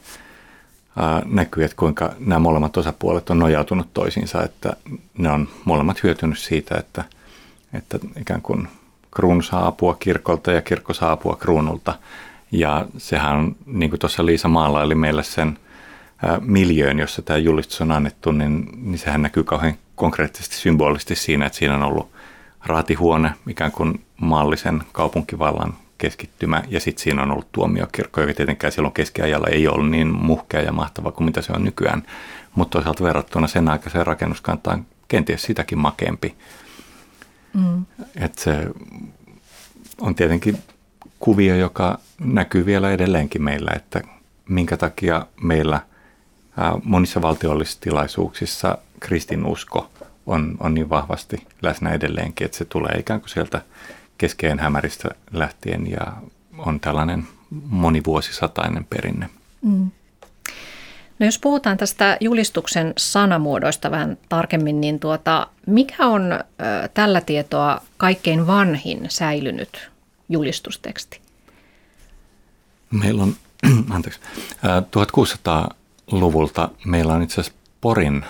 näkyy, 1.24 1.64
että 1.64 1.76
kuinka 1.76 2.14
nämä 2.18 2.38
molemmat 2.38 2.76
osapuolet 2.76 3.30
on 3.30 3.38
nojautunut 3.38 3.94
toisiinsa, 3.94 4.42
että 4.42 4.76
ne 5.18 5.30
on 5.30 5.48
molemmat 5.64 6.02
hyötynyt 6.02 6.38
siitä, 6.38 6.78
että, 6.78 7.04
että 7.72 7.98
ikään 8.20 8.42
kuin 8.42 8.68
kruunu 9.10 9.42
saa 9.42 9.66
apua 9.66 9.96
kirkolta 9.98 10.52
ja 10.52 10.62
kirkko 10.62 10.94
saa 10.94 11.12
apua 11.12 11.36
kruunulta. 11.36 11.98
Ja 12.54 12.86
sehän 12.98 13.36
on, 13.36 13.56
niin 13.66 13.90
kuin 13.90 14.00
tuossa 14.00 14.26
Liisa 14.26 14.48
maalaili 14.48 14.94
meille 14.94 15.22
sen 15.22 15.58
miljöön, 16.40 16.98
jossa 16.98 17.22
tämä 17.22 17.36
julistus 17.36 17.80
on 17.80 17.92
annettu, 17.92 18.32
niin, 18.32 18.68
niin 18.76 18.98
sehän 18.98 19.22
näkyy 19.22 19.44
kauhean 19.44 19.74
konkreettisesti 19.94 20.56
symbolisesti 20.56 21.14
siinä, 21.14 21.46
että 21.46 21.58
siinä 21.58 21.74
on 21.74 21.82
ollut 21.82 22.10
raatihuone, 22.66 23.30
ikään 23.48 23.72
kuin 23.72 24.04
maallisen 24.20 24.82
kaupunkivallan 24.92 25.74
keskittymä, 25.98 26.62
ja 26.68 26.80
sitten 26.80 27.02
siinä 27.02 27.22
on 27.22 27.30
ollut 27.30 27.52
tuomiokirkko, 27.52 28.20
joka 28.20 28.34
tietenkään 28.34 28.72
silloin 28.72 28.94
keskiajalla 28.94 29.46
ei 29.46 29.68
ollut 29.68 29.90
niin 29.90 30.08
muhkea 30.08 30.60
ja 30.60 30.72
mahtava 30.72 31.12
kuin 31.12 31.24
mitä 31.24 31.42
se 31.42 31.52
on 31.52 31.64
nykyään, 31.64 32.02
mutta 32.54 32.72
toisaalta 32.72 33.04
verrattuna 33.04 33.46
sen 33.46 33.68
aikaiseen 33.68 34.06
rakennuskantaan 34.06 34.86
kenties 35.08 35.42
sitäkin 35.42 35.78
makeampi. 35.78 36.34
Mm. 37.54 37.84
Että 38.16 38.42
se 38.42 38.66
on 40.00 40.14
tietenkin 40.14 40.58
kuvio, 41.24 41.54
joka 41.54 41.98
näkyy 42.20 42.66
vielä 42.66 42.90
edelleenkin 42.90 43.42
meillä, 43.42 43.70
että 43.76 44.02
minkä 44.48 44.76
takia 44.76 45.26
meillä 45.40 45.80
monissa 46.82 47.22
valtiollisissa 47.22 47.80
tilaisuuksissa 47.80 48.78
kristinusko 49.00 49.90
on, 50.26 50.56
on 50.60 50.74
niin 50.74 50.88
vahvasti 50.88 51.46
läsnä 51.62 51.90
edelleenkin, 51.90 52.44
että 52.44 52.58
se 52.58 52.64
tulee 52.64 52.98
ikään 52.98 53.20
kuin 53.20 53.30
sieltä 53.30 53.62
keskeen 54.18 54.58
hämäristä 54.58 55.08
lähtien 55.32 55.90
ja 55.90 56.12
on 56.58 56.80
tällainen 56.80 57.24
monivuosisatainen 57.68 58.84
perinne. 58.84 59.28
Mm. 59.62 59.90
No 61.18 61.26
jos 61.26 61.38
puhutaan 61.38 61.76
tästä 61.76 62.16
julistuksen 62.20 62.92
sanamuodoista 62.96 63.90
vähän 63.90 64.18
tarkemmin, 64.28 64.80
niin 64.80 65.00
tuota, 65.00 65.46
mikä 65.66 66.06
on 66.06 66.32
ö, 66.32 66.42
tällä 66.94 67.20
tietoa 67.20 67.80
kaikkein 67.96 68.46
vanhin 68.46 69.06
säilynyt 69.08 69.93
julistusteksti? 70.34 71.20
Meillä 72.90 73.22
on, 73.22 73.36
anteeksi, 73.90 74.20
1600-luvulta 74.90 76.68
meillä 76.84 77.14
on 77.14 77.22
itse 77.22 77.40
asiassa 77.40 77.58
Porin 77.80 78.24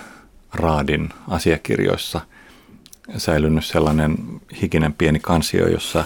raadin 0.53 1.09
asiakirjoissa 1.29 2.21
säilynyt 3.17 3.65
sellainen 3.65 4.17
hikinen 4.63 4.93
pieni 4.93 5.19
kansio, 5.19 5.69
jossa, 5.69 6.05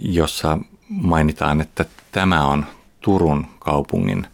jossa 0.00 0.58
mainitaan, 0.88 1.60
että 1.60 1.84
tämä 2.12 2.46
on 2.46 2.66
Turun 3.00 3.46
kaupungin 3.58 4.26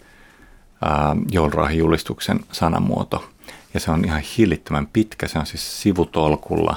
joulurahijulistuksen 1.30 2.40
sanamuoto. 2.52 3.24
Ja 3.74 3.80
se 3.80 3.90
on 3.90 4.04
ihan 4.04 4.22
hillittömän 4.38 4.86
pitkä, 4.86 5.28
se 5.28 5.38
on 5.38 5.46
siis 5.46 5.82
sivutolkulla 5.82 6.76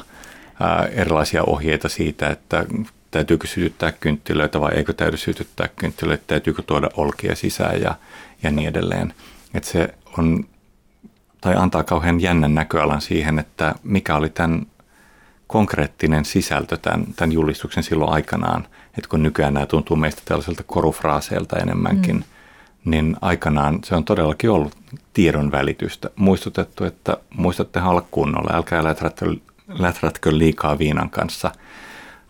erilaisia 0.92 1.44
ohjeita 1.44 1.90
siitä, 1.90 2.30
että 2.30 2.66
täytyykö 3.12 3.48
sytyttää 3.48 3.92
kynttilöitä 3.92 4.62
vai 4.62 4.74
eikö 4.74 4.94
täydy 4.94 5.18
sytyttää 5.18 5.70
kynttilöitä, 5.76 6.24
täytyykö 6.28 6.62
tuoda 6.62 6.90
olkia 6.98 7.36
sisään 7.36 7.82
ja, 7.82 7.96
ja 8.44 8.52
niin 8.52 8.70
edelleen. 8.70 9.14
Että 9.54 9.70
se 9.70 9.94
on 10.18 10.46
tai 11.42 11.56
antaa 11.56 11.84
kauhean 11.84 12.22
jännän 12.22 12.56
näköalan 12.56 13.02
siihen, 13.02 13.40
että 13.40 13.76
mikä 13.84 14.16
oli 14.16 14.30
tämän 14.30 14.66
konkreettinen 15.48 16.26
sisältö 16.26 16.78
tämän, 16.78 17.06
tämän 17.16 17.32
julistuksen 17.32 17.84
silloin 17.84 18.14
aikanaan. 18.14 18.68
Että 18.98 19.10
kun 19.10 19.24
nykyään 19.24 19.54
nämä 19.54 19.66
tuntuu 19.66 19.98
meistä 19.98 20.22
tällaiselta 20.26 20.64
korufraaseilta 20.64 21.58
enemmänkin, 21.58 22.16
mm. 22.16 22.24
niin 22.86 23.16
aikanaan 23.22 23.80
se 23.84 23.96
on 23.96 24.06
todellakin 24.06 24.50
ollut 24.50 24.78
tiedon 25.14 25.52
välitystä. 25.52 26.10
Muistutettu, 26.16 26.84
että 26.84 27.18
muistattehan 27.30 27.90
olla 27.90 28.08
kunnolla, 28.12 28.54
älkää 28.54 28.84
läträtkö, 28.84 29.36
läträtkö 29.68 30.38
liikaa 30.38 30.78
viinan 30.78 31.10
kanssa, 31.10 31.52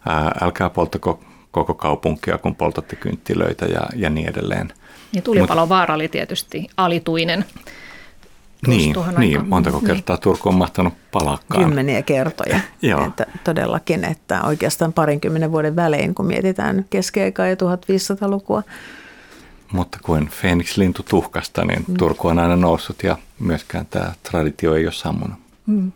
ää, 0.06 0.32
älkää 0.42 0.70
polttako 0.70 1.20
koko 1.52 1.74
kaupunkia, 1.74 2.38
kun 2.38 2.56
poltatte 2.56 2.96
kynttilöitä 2.96 3.66
ja, 3.66 3.82
ja 3.96 4.10
niin 4.10 4.30
edelleen. 4.30 4.74
Ja 5.14 5.22
tulipalon 5.22 5.70
vaara 5.70 5.96
oli 5.96 6.08
tietysti 6.08 6.68
alituinen. 6.78 7.46
Niin, 8.68 8.96
niin, 9.18 9.48
montako 9.48 9.78
niin. 9.78 9.88
kertaa 9.88 10.16
niin. 10.16 10.22
Turku 10.22 10.50
on 10.50 10.56
mahtanut 10.56 10.94
palakkaan. 11.12 11.66
Kymmeniä 11.66 12.02
kertoja. 12.02 12.60
Joo. 12.82 13.06
Että 13.06 13.26
todellakin, 13.44 14.04
että 14.04 14.42
oikeastaan 14.44 14.94
parinkymmenen 14.94 15.52
vuoden 15.52 15.76
välein, 15.76 16.16
kun 16.16 16.26
mietitään 16.26 16.86
keskiaikaa 16.90 17.48
ja 17.48 17.56
1500-lukua. 17.56 18.64
Mutta 19.72 20.00
kuin 20.04 20.30
Phoenix 20.42 20.78
lintu 20.78 21.04
tuhkasta, 21.10 21.66
niin 21.66 21.86
mm. 21.88 21.98
Turku 21.98 22.28
on 22.28 22.40
aina 22.40 22.56
noussut 22.56 23.04
ja 23.04 23.18
myöskään 23.40 23.86
tämä 23.86 24.14
traditio 24.24 24.76
ei 24.76 24.86
ole 24.86 24.94
sammunut. 24.94 25.38
Mm. 25.66 25.92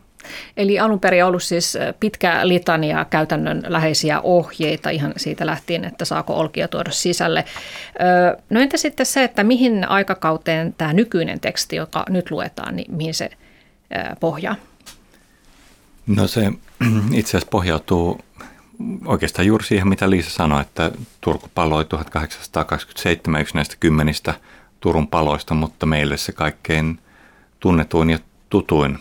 Eli 0.58 0.80
alun 0.80 1.00
perin 1.00 1.26
ollut 1.26 1.44
siis 1.44 1.78
pitkä 2.00 2.48
litania 2.48 3.06
käytännön 3.06 3.64
läheisiä 3.68 4.22
ohjeita 4.22 4.90
ihan 4.90 5.14
siitä 5.18 5.46
lähtien, 5.46 5.86
että 5.86 6.06
saako 6.06 6.34
olkia 6.34 6.68
tuoda 6.68 6.92
sisälle. 6.92 7.46
No 8.50 8.60
entä 8.60 8.78
sitten 8.78 9.06
se, 9.06 9.24
että 9.24 9.44
mihin 9.44 9.90
aikakauteen 9.90 10.76
tämä 10.78 10.94
nykyinen 10.94 11.40
teksti, 11.40 11.76
joka 11.76 12.06
nyt 12.10 12.32
luetaan, 12.32 12.76
niin 12.76 12.96
mihin 12.96 13.14
se 13.14 13.30
pohjaa? 14.20 14.56
No 16.08 16.28
se 16.28 16.52
itse 17.12 17.30
asiassa 17.30 17.50
pohjautuu 17.52 18.20
oikeastaan 19.06 19.46
juuri 19.46 19.66
siihen, 19.66 19.88
mitä 19.88 20.10
Liisa 20.10 20.30
sanoi, 20.30 20.62
että 20.62 20.92
Turku 21.22 21.50
paloi 21.56 21.86
1827 21.86 23.42
yksi 23.42 23.56
näistä 23.56 23.76
kymmenistä 23.80 24.34
Turun 24.80 25.08
paloista, 25.08 25.54
mutta 25.54 25.86
meille 25.86 26.18
se 26.18 26.32
kaikkein 26.32 27.00
tunnetuin 27.60 28.10
ja 28.10 28.20
tutuin 28.50 29.00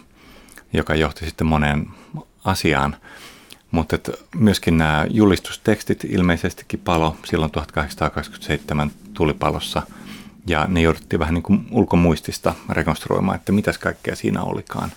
joka 0.74 0.94
johti 0.94 1.24
sitten 1.24 1.46
moneen 1.46 1.86
asiaan. 2.44 2.96
Mutta 3.70 3.98
myöskin 4.34 4.78
nämä 4.78 5.06
julistustekstit 5.10 6.04
ilmeisestikin 6.04 6.80
palo 6.80 7.16
silloin 7.24 7.50
1827 7.50 8.90
tulipalossa 9.14 9.82
ja 10.46 10.66
ne 10.68 10.80
jouduttiin 10.80 11.20
vähän 11.20 11.34
niin 11.34 11.42
kuin 11.42 11.66
ulkomuistista 11.70 12.54
rekonstruoimaan, 12.68 13.36
että 13.36 13.52
mitäs 13.52 13.78
kaikkea 13.78 14.16
siinä 14.16 14.42
olikaan. 14.42 14.92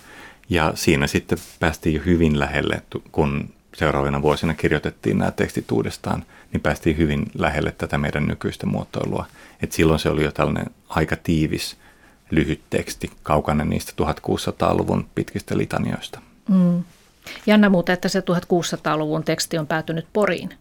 Ja 0.48 0.72
siinä 0.74 1.06
sitten 1.06 1.38
päästiin 1.60 1.94
jo 1.94 2.02
hyvin 2.06 2.38
lähelle, 2.38 2.82
kun 3.12 3.50
seuraavina 3.74 4.22
vuosina 4.22 4.54
kirjoitettiin 4.54 5.18
nämä 5.18 5.30
tekstit 5.30 5.72
uudestaan, 5.72 6.24
niin 6.52 6.60
päästiin 6.60 6.96
hyvin 6.96 7.26
lähelle 7.34 7.72
tätä 7.72 7.98
meidän 7.98 8.26
nykyistä 8.26 8.66
muotoilua. 8.66 9.26
Et 9.62 9.72
silloin 9.72 9.98
se 9.98 10.08
oli 10.08 10.24
jo 10.24 10.32
tällainen 10.32 10.66
aika 10.88 11.16
tiivis 11.16 11.76
lyhyt 12.30 12.60
teksti, 12.70 13.10
kaukainen 13.22 13.70
niistä 13.70 13.92
1600-luvun 14.02 15.06
pitkistä 15.14 15.58
litanioista. 15.58 16.20
Mm. 16.48 16.84
Jännä 17.46 17.68
muuten, 17.68 17.92
että 17.92 18.08
se 18.08 18.20
1600-luvun 18.20 19.24
teksti 19.24 19.58
on 19.58 19.66
päätynyt 19.66 20.06
Poriin. 20.12 20.54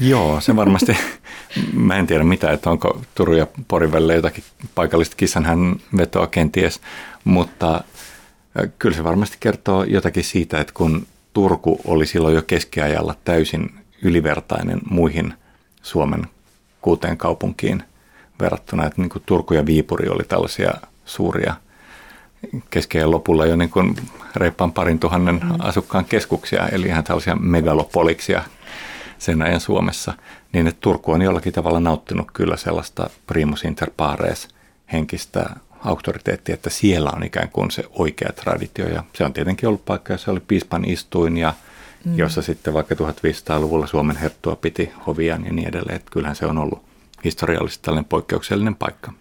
Joo, 0.00 0.40
se 0.40 0.56
varmasti, 0.56 0.96
mä 1.72 1.96
en 1.96 2.06
tiedä 2.06 2.24
mitä, 2.24 2.50
että 2.50 2.70
onko 2.70 3.02
Turun 3.14 3.38
ja 3.38 3.46
Porin 3.68 3.92
välillä 3.92 4.14
jotakin 4.14 4.44
paikallista 4.74 5.16
kissanhän 5.16 5.76
vetoa 5.96 6.26
kenties, 6.26 6.80
mutta 7.24 7.84
kyllä 8.78 8.96
se 8.96 9.04
varmasti 9.04 9.36
kertoo 9.40 9.84
jotakin 9.84 10.24
siitä, 10.24 10.60
että 10.60 10.72
kun 10.76 11.06
Turku 11.32 11.80
oli 11.84 12.06
silloin 12.06 12.34
jo 12.34 12.42
keskiajalla 12.42 13.14
täysin 13.24 13.74
ylivertainen 14.02 14.80
muihin 14.90 15.34
Suomen 15.82 16.26
kuuteen 16.80 17.16
kaupunkiin– 17.16 17.82
verrattuna, 18.40 18.86
että 18.86 19.00
niin 19.00 19.10
kuin 19.10 19.22
Turku 19.26 19.54
ja 19.54 19.66
Viipuri 19.66 20.08
oli 20.08 20.24
tällaisia 20.24 20.72
suuria 21.04 21.54
keskeen 22.70 23.10
lopulla 23.10 23.46
jo 23.46 23.56
niin 23.56 23.70
kuin 23.70 23.96
reippaan 24.36 24.72
parin 24.72 24.98
tuhannen 24.98 25.40
mm. 25.44 25.50
asukkaan 25.58 26.04
keskuksia, 26.04 26.68
eli 26.68 26.86
ihan 26.86 27.04
tällaisia 27.04 27.36
megalopoliksia 27.36 28.42
sen 29.18 29.42
ajan 29.42 29.60
Suomessa, 29.60 30.14
niin 30.52 30.66
että 30.66 30.80
Turku 30.80 31.12
on 31.12 31.22
jollakin 31.22 31.52
tavalla 31.52 31.80
nauttinut 31.80 32.30
kyllä 32.32 32.56
sellaista 32.56 33.10
primus 33.26 33.64
inter 33.64 33.90
pares 33.96 34.48
henkistä 34.92 35.50
auktoriteettia, 35.84 36.54
että 36.54 36.70
siellä 36.70 37.10
on 37.10 37.22
ikään 37.22 37.48
kuin 37.48 37.70
se 37.70 37.84
oikea 37.90 38.32
traditio. 38.32 38.88
Ja 38.88 39.04
se 39.12 39.24
on 39.24 39.32
tietenkin 39.32 39.68
ollut 39.68 39.84
paikka, 39.84 40.12
jossa 40.12 40.30
oli 40.30 40.40
piispan 40.40 40.84
istuin 40.84 41.36
ja 41.36 41.54
mm. 42.04 42.18
jossa 42.18 42.42
sitten 42.42 42.74
vaikka 42.74 42.94
1500-luvulla 42.94 43.86
Suomen 43.86 44.16
herttua 44.16 44.56
piti 44.56 44.92
hoviaan 45.06 45.44
ja 45.44 45.52
niin 45.52 45.68
edelleen. 45.68 45.96
Että 45.96 46.10
kyllähän 46.10 46.36
se 46.36 46.46
on 46.46 46.58
ollut 46.58 46.87
historiallisesti 47.24 47.84
tällainen 47.84 48.08
poikkeuksellinen 48.08 48.74
paikka. 48.74 49.12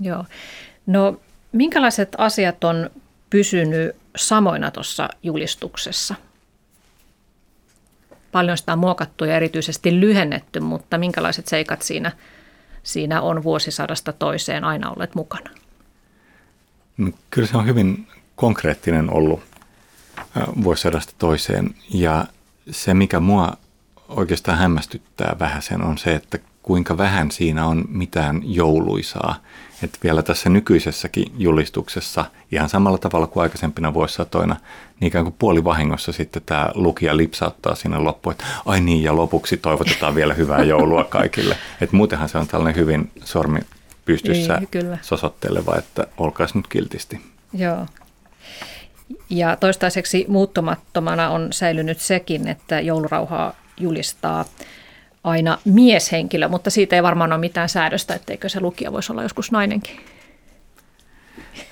Joo. 0.00 0.24
No 0.86 1.20
minkälaiset 1.52 2.08
asiat 2.18 2.64
on 2.64 2.90
pysynyt 3.30 3.96
samoina 4.16 4.70
tuossa 4.70 5.08
julistuksessa? 5.22 6.14
Paljon 8.32 8.58
sitä 8.58 8.72
on 8.72 8.78
muokattu 8.78 9.24
ja 9.24 9.36
erityisesti 9.36 10.00
lyhennetty, 10.00 10.60
mutta 10.60 10.98
minkälaiset 10.98 11.48
seikat 11.48 11.82
siinä, 11.82 12.12
siinä 12.82 13.20
on 13.20 13.42
vuosisadasta 13.42 14.12
toiseen 14.12 14.64
aina 14.64 14.90
olleet 14.90 15.14
mukana? 15.14 15.50
No, 16.96 17.10
kyllä 17.30 17.48
se 17.48 17.56
on 17.56 17.66
hyvin 17.66 18.06
konkreettinen 18.36 19.10
ollut. 19.10 19.40
vuosisadasta 20.64 21.12
toiseen. 21.18 21.74
Ja 21.90 22.24
se, 22.70 22.94
mikä 22.94 23.20
mua 23.20 23.52
oikeastaan 24.08 24.58
hämmästyttää 24.58 25.36
vähän 25.38 25.62
sen, 25.62 25.82
on 25.82 25.98
se, 25.98 26.14
että 26.14 26.38
kuinka 26.62 26.98
vähän 26.98 27.30
siinä 27.30 27.66
on 27.66 27.84
mitään 27.88 28.40
jouluisaa. 28.44 29.36
Että 29.82 29.98
vielä 30.04 30.22
tässä 30.22 30.50
nykyisessäkin 30.50 31.32
julistuksessa, 31.38 32.24
ihan 32.52 32.68
samalla 32.68 32.98
tavalla 32.98 33.26
kuin 33.26 33.42
aikaisempina 33.42 33.94
vuosisatoina, 33.94 34.56
niin 35.00 35.08
ikään 35.08 35.24
kuin 35.24 35.34
puolivahingossa 35.38 36.12
sitten 36.12 36.42
tämä 36.46 36.70
lukija 36.74 37.16
lipsauttaa 37.16 37.74
sinne 37.74 37.98
loppuun, 37.98 38.32
että 38.32 38.44
ai 38.66 38.80
niin, 38.80 39.02
ja 39.02 39.16
lopuksi 39.16 39.56
toivotetaan 39.56 40.14
vielä 40.14 40.34
hyvää 40.34 40.64
joulua 40.64 41.04
kaikille. 41.04 41.56
Että 41.80 41.96
muutenhan 41.96 42.28
se 42.28 42.38
on 42.38 42.46
tällainen 42.46 42.80
hyvin 42.80 43.10
sormi 43.24 43.60
pystyssä 44.04 44.56
niin, 44.56 44.68
kyllä. 44.68 44.98
sosotteleva, 45.02 45.76
että 45.78 46.06
olkaas 46.18 46.54
nyt 46.54 46.68
kiltisti. 46.68 47.20
Joo. 47.52 47.86
Ja 49.30 49.56
toistaiseksi 49.56 50.24
muuttumattomana 50.28 51.30
on 51.30 51.52
säilynyt 51.52 52.00
sekin, 52.00 52.48
että 52.48 52.80
joulurauhaa 52.80 53.54
julistaa 53.76 54.44
aina 55.24 55.58
mieshenkilö, 55.64 56.48
mutta 56.48 56.70
siitä 56.70 56.96
ei 56.96 57.02
varmaan 57.02 57.32
ole 57.32 57.40
mitään 57.40 57.68
säädöstä, 57.68 58.14
etteikö 58.14 58.48
se 58.48 58.60
lukija 58.60 58.92
voisi 58.92 59.12
olla 59.12 59.22
joskus 59.22 59.52
nainenkin. 59.52 59.96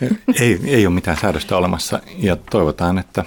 Ei, 0.41 0.61
ei 0.65 0.87
ole 0.87 0.95
mitään 0.95 1.17
säädöstä 1.17 1.57
olemassa 1.57 2.01
ja 2.19 2.37
toivotaan, 2.37 2.99
että 2.99 3.25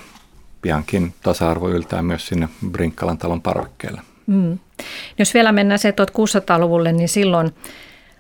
piankin 0.61 1.13
tasa-arvo 1.23 1.69
yltää 1.69 2.01
myös 2.01 2.27
sinne 2.27 2.49
Brinkkalan 2.71 3.17
talon 3.17 3.41
parvekkeelle. 3.41 4.01
Mm. 4.27 4.59
Jos 5.19 5.33
vielä 5.33 5.51
mennään 5.51 5.79
se 5.79 5.91
1600-luvulle, 5.91 6.91
niin 6.91 7.09
silloin 7.09 7.53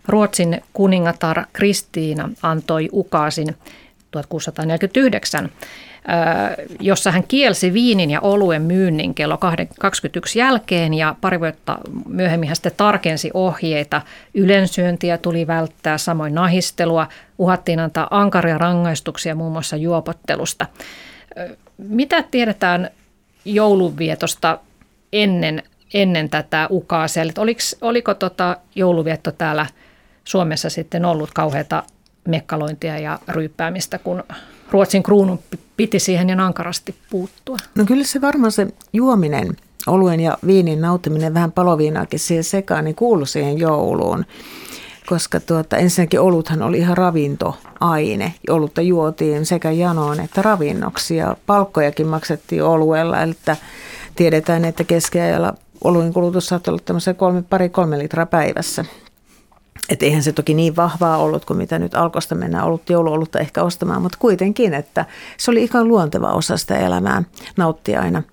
Ruotsin 0.07 0.61
kuningatar 0.73 1.45
Kristiina 1.53 2.29
antoi 2.41 2.89
ukaasin 2.93 3.55
1649 4.11 5.51
jossa 6.79 7.11
hän 7.11 7.23
kielsi 7.27 7.73
viinin 7.73 8.11
ja 8.11 8.21
oluen 8.21 8.61
myynnin 8.61 9.15
kello 9.15 9.37
21 9.79 10.39
jälkeen 10.39 10.93
ja 10.93 11.15
pari 11.21 11.39
vuotta 11.39 11.77
myöhemmin 12.09 12.49
hän 12.49 12.55
sitten 12.55 12.71
tarkensi 12.77 13.31
ohjeita. 13.33 14.01
Ylensyöntiä 14.33 15.17
tuli 15.17 15.47
välttää, 15.47 15.97
samoin 15.97 16.35
nahistelua, 16.35 17.07
uhattiin 17.37 17.79
antaa 17.79 18.07
ankaria 18.11 18.57
rangaistuksia 18.57 19.35
muun 19.35 19.51
muassa 19.51 19.75
juopottelusta. 19.75 20.65
Mitä 21.77 22.23
tiedetään 22.31 22.89
joulunvietosta 23.45 24.59
ennen, 25.13 25.63
ennen 25.93 26.29
tätä 26.29 26.67
ukaasia? 26.71 27.23
Oliko, 27.37 27.59
oliko 27.81 28.13
tota 28.13 28.57
jouluvietto 28.75 29.31
täällä 29.31 29.65
Suomessa 30.23 30.69
sitten 30.69 31.05
ollut 31.05 31.31
kauheata 31.33 31.83
mekkalointia 32.27 32.99
ja 32.99 33.19
ryyppäämistä, 33.27 33.97
kun 33.97 34.23
Ruotsin 34.71 35.03
kruunun 35.03 35.39
piti 35.77 35.99
siihen 35.99 36.29
ja 36.29 36.45
ankarasti 36.45 36.95
puuttua? 37.09 37.57
No 37.75 37.85
kyllä 37.85 38.03
se 38.03 38.21
varmaan 38.21 38.51
se 38.51 38.67
juominen, 38.93 39.57
oluen 39.87 40.19
ja 40.19 40.37
viinin 40.47 40.81
nauttiminen, 40.81 41.33
vähän 41.33 41.51
paloviinaakin 41.51 42.19
siihen 42.19 42.43
sekaan, 42.43 42.85
niin 42.85 42.95
kuului 42.95 43.27
siihen 43.27 43.57
jouluun. 43.57 44.25
Koska 45.05 45.39
tuota, 45.39 45.77
ensinnäkin 45.77 46.19
oluthan 46.19 46.61
oli 46.61 46.77
ihan 46.77 46.97
ravintoaine. 46.97 48.33
Olutta 48.49 48.81
juotiin 48.81 49.45
sekä 49.45 49.71
janoon 49.71 50.19
että 50.19 50.41
ravinnoksi 50.41 51.15
ja 51.15 51.37
palkkojakin 51.45 52.07
maksettiin 52.07 52.63
oluella. 52.63 53.21
Että 53.21 53.57
tiedetään, 54.15 54.65
että 54.65 54.83
keskiajalla 54.83 55.53
oluen 55.83 56.13
kulutus 56.13 56.47
saattoi 56.47 56.71
olla 56.71 56.81
tämmöisen 56.85 57.15
kolme, 57.15 57.41
pari 57.41 57.69
kolme 57.69 57.99
litraa 57.99 58.25
päivässä. 58.25 58.85
Et 59.89 60.03
eihän 60.03 60.23
se 60.23 60.31
toki 60.31 60.53
niin 60.53 60.75
vahvaa 60.75 61.17
ollut 61.17 61.45
kuin 61.45 61.57
mitä 61.57 61.79
nyt 61.79 61.95
alkosta 61.95 62.35
mennään 62.35 62.65
ollut 62.65 62.89
jouluolutta 62.89 63.39
ehkä 63.39 63.63
ostamaan, 63.63 64.01
mutta 64.01 64.17
kuitenkin, 64.21 64.73
että 64.73 65.05
se 65.37 65.51
oli 65.51 65.63
ihan 65.63 65.87
luonteva 65.87 66.31
osa 66.31 66.57
sitä 66.57 66.77
elämää 66.77 67.23
nauttia 67.57 68.01
aina 68.01 68.23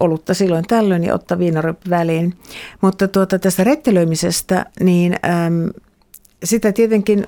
olutta 0.00 0.34
silloin 0.34 0.64
tällöin 0.68 1.04
ja 1.04 1.14
ottaa 1.14 1.38
viinaryppy 1.38 1.90
väliin. 1.90 2.34
Mutta 2.80 3.08
tuota, 3.08 3.38
tästä 3.38 3.64
rettelöimisestä, 3.64 4.66
niin 4.80 5.16
äm, 5.24 5.70
sitä 6.44 6.72
tietenkin 6.72 7.26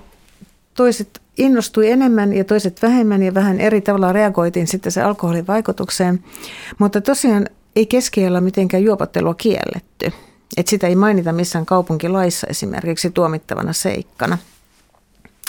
toiset 0.75 1.21
innostui 1.39 1.91
enemmän 1.91 2.33
ja 2.33 2.45
toiset 2.45 2.83
vähemmän 2.83 3.23
ja 3.23 3.35
vähän 3.35 3.61
eri 3.61 3.81
tavalla 3.81 4.13
reagoitiin 4.13 4.67
sitten 4.67 4.93
se 4.93 5.03
alkoholin 5.03 5.47
vaikutukseen. 5.47 6.25
Mutta 6.79 7.01
tosiaan 7.01 7.47
ei 7.77 7.87
keskiajalla 7.87 8.41
mitenkään 8.41 8.83
juopottelua 8.83 9.35
kielletty. 9.35 10.13
Että 10.57 10.71
sitä 10.71 10.87
ei 10.87 10.97
mainita 10.97 11.33
missään 11.33 11.67
kaupunkilaissa 11.67 12.47
esimerkiksi 12.51 13.11
tuomittavana 13.11 13.73
seikkana. 13.73 14.39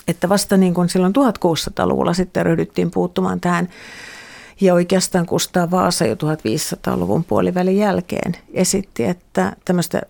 Että 0.07 0.29
vasta 0.29 0.57
niin 0.57 0.73
kuin 0.73 0.89
silloin 0.89 1.13
1600-luvulla 1.15 2.13
sitten 2.13 2.45
ryhdyttiin 2.45 2.91
puuttumaan 2.91 3.39
tähän 3.39 3.69
ja 4.61 4.73
oikeastaan 4.73 5.25
Kustaa 5.25 5.71
Vaasa 5.71 6.05
jo 6.05 6.15
1500-luvun 6.15 7.23
puolivälin 7.23 7.77
jälkeen 7.77 8.35
esitti, 8.53 9.03
että 9.03 9.55
tämmöistä 9.65 10.01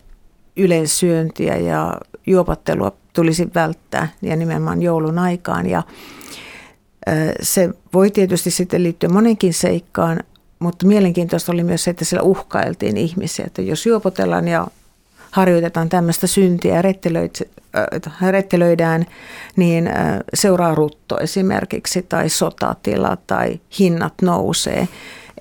yleisyöntiä 0.58 1.58
ja 1.58 1.98
juopattelua 2.28 2.92
tulisi 3.14 3.50
välttää 3.56 4.08
ja 4.22 4.36
nimenomaan 4.36 4.82
joulun 4.82 5.20
aikaan. 5.20 5.70
Ja 5.70 5.84
se 7.42 7.70
voi 7.94 8.12
tietysti 8.12 8.52
sitten 8.52 8.84
liittyä 8.84 9.10
monenkin 9.10 9.54
seikkaan, 9.54 10.20
mutta 10.60 10.88
mielenkiintoista 10.88 11.52
oli 11.52 11.64
myös 11.64 11.84
se, 11.84 11.92
että 11.92 12.06
siellä 12.06 12.24
uhkailtiin 12.24 12.98
ihmisiä, 12.98 13.46
että 13.46 13.62
jos 13.62 13.86
juopotellaan 13.86 14.48
ja 14.48 14.68
harjoitetaan 15.32 15.90
tämmöistä 15.90 16.28
syntiä 16.28 16.76
ja 16.76 16.84
äh, 17.78 18.32
rettelöidään, 18.32 19.06
niin 19.56 19.88
äh, 19.88 19.96
seuraa 20.34 20.76
rutto 20.76 21.20
esimerkiksi 21.20 22.06
tai 22.10 22.30
sotatila 22.30 23.18
tai 23.28 23.60
hinnat 23.80 24.14
nousee. 24.22 24.88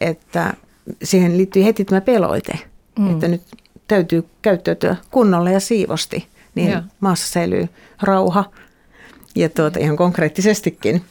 Että 0.00 0.54
siihen 1.02 1.36
liittyy 1.36 1.64
heti 1.64 1.84
tämä 1.84 2.00
peloite, 2.00 2.58
mm. 2.98 3.10
että 3.10 3.28
nyt 3.28 3.42
täytyy 3.88 4.24
käyttäytyä 4.42 4.96
kunnolla 5.10 5.50
ja 5.50 5.60
siivosti, 5.60 6.26
niin 6.54 6.70
ja. 6.70 6.82
maassa 7.00 7.32
säilyy 7.32 7.68
rauha 8.02 8.44
ja 9.34 9.48
tuota, 9.48 9.78
ihan 9.78 9.96
konkreettisestikin 9.96 11.02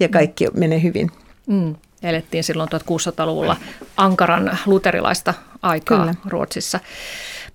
ja 0.00 0.08
kaikki 0.08 0.46
menee 0.54 0.82
hyvin. 0.82 1.10
Mm. 1.46 1.74
Elettiin 2.02 2.44
silloin 2.44 2.68
1600-luvulla 2.68 3.56
ankaran 3.96 4.58
luterilaista 4.66 5.34
aikaa 5.62 5.98
Kyllä. 5.98 6.14
Ruotsissa. 6.26 6.80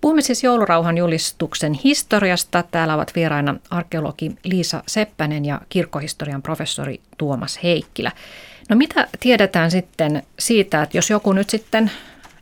Puhumme 0.02 0.22
siis 0.22 0.44
joulurauhan 0.44 0.98
julistuksen 0.98 1.74
historiasta. 1.74 2.64
Täällä 2.64 2.94
ovat 2.94 3.16
vieraina 3.16 3.56
arkeologi 3.70 4.32
Liisa 4.44 4.84
Seppänen 4.88 5.46
ja 5.46 5.62
kirkkohistorian 5.70 6.42
professori 6.42 7.02
Tuomas 7.18 7.60
Heikkilä. 7.64 8.12
No 8.70 8.76
mitä 8.76 9.08
tiedetään 9.20 9.72
sitten 9.72 10.24
siitä, 10.40 10.82
että 10.84 10.98
jos 10.98 11.10
joku 11.10 11.34
nyt 11.34 11.50
sitten 11.50 11.92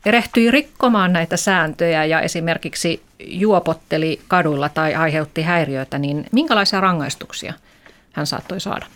erehtyi 0.06 0.50
rikkomaan 0.50 1.12
näitä 1.12 1.36
sääntöjä 1.36 2.04
ja 2.04 2.20
esimerkiksi 2.20 3.02
juopotteli 3.18 4.20
kaduilla 4.28 4.68
tai 4.68 4.94
aiheutti 4.94 5.42
häiriöitä, 5.42 5.98
niin 5.98 6.26
minkälaisia 6.32 6.80
rangaistuksia 6.80 7.54
hän 8.12 8.26
saattoi 8.26 8.60
saada 8.60 8.86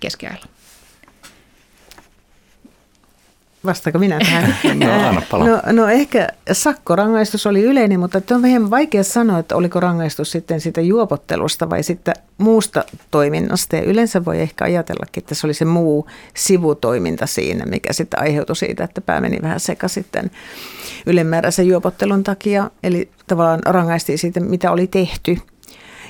keskiajalla? 0.00 0.46
Vastaako 3.68 3.98
minä 3.98 4.18
tähän? 4.18 4.56
no, 4.84 5.08
anna 5.08 5.22
pala. 5.30 5.44
no, 5.46 5.60
no 5.72 5.88
ehkä 5.88 6.28
sakkorangaistus 6.52 7.46
oli 7.46 7.62
yleinen, 7.62 8.00
mutta 8.00 8.20
on 8.34 8.42
vähän 8.42 8.70
vaikea 8.70 9.04
sanoa, 9.04 9.38
että 9.38 9.56
oliko 9.56 9.80
rangaistus 9.80 10.30
sitten 10.30 10.60
siitä 10.60 10.80
juopottelusta 10.80 11.70
vai 11.70 11.82
sitten 11.82 12.14
muusta 12.38 12.84
toiminnasta. 13.10 13.76
Ja 13.76 13.82
yleensä 13.82 14.24
voi 14.24 14.40
ehkä 14.40 14.64
ajatellakin, 14.64 15.22
että 15.22 15.34
se 15.34 15.46
oli 15.46 15.54
se 15.54 15.64
muu 15.64 16.06
sivutoiminta 16.34 17.26
siinä, 17.26 17.66
mikä 17.66 17.92
sitten 17.92 18.22
aiheutui 18.22 18.56
siitä, 18.56 18.84
että 18.84 19.00
pää 19.00 19.20
meni 19.20 19.38
vähän 19.42 19.60
seka 19.60 19.88
sitten 19.88 20.30
ylimääräisen 21.06 21.66
juopottelun 21.66 22.24
takia. 22.24 22.70
Eli 22.82 23.10
tavallaan 23.26 23.60
rangaistiin 23.66 24.18
siitä, 24.18 24.40
mitä 24.40 24.70
oli 24.70 24.86
tehty. 24.86 25.38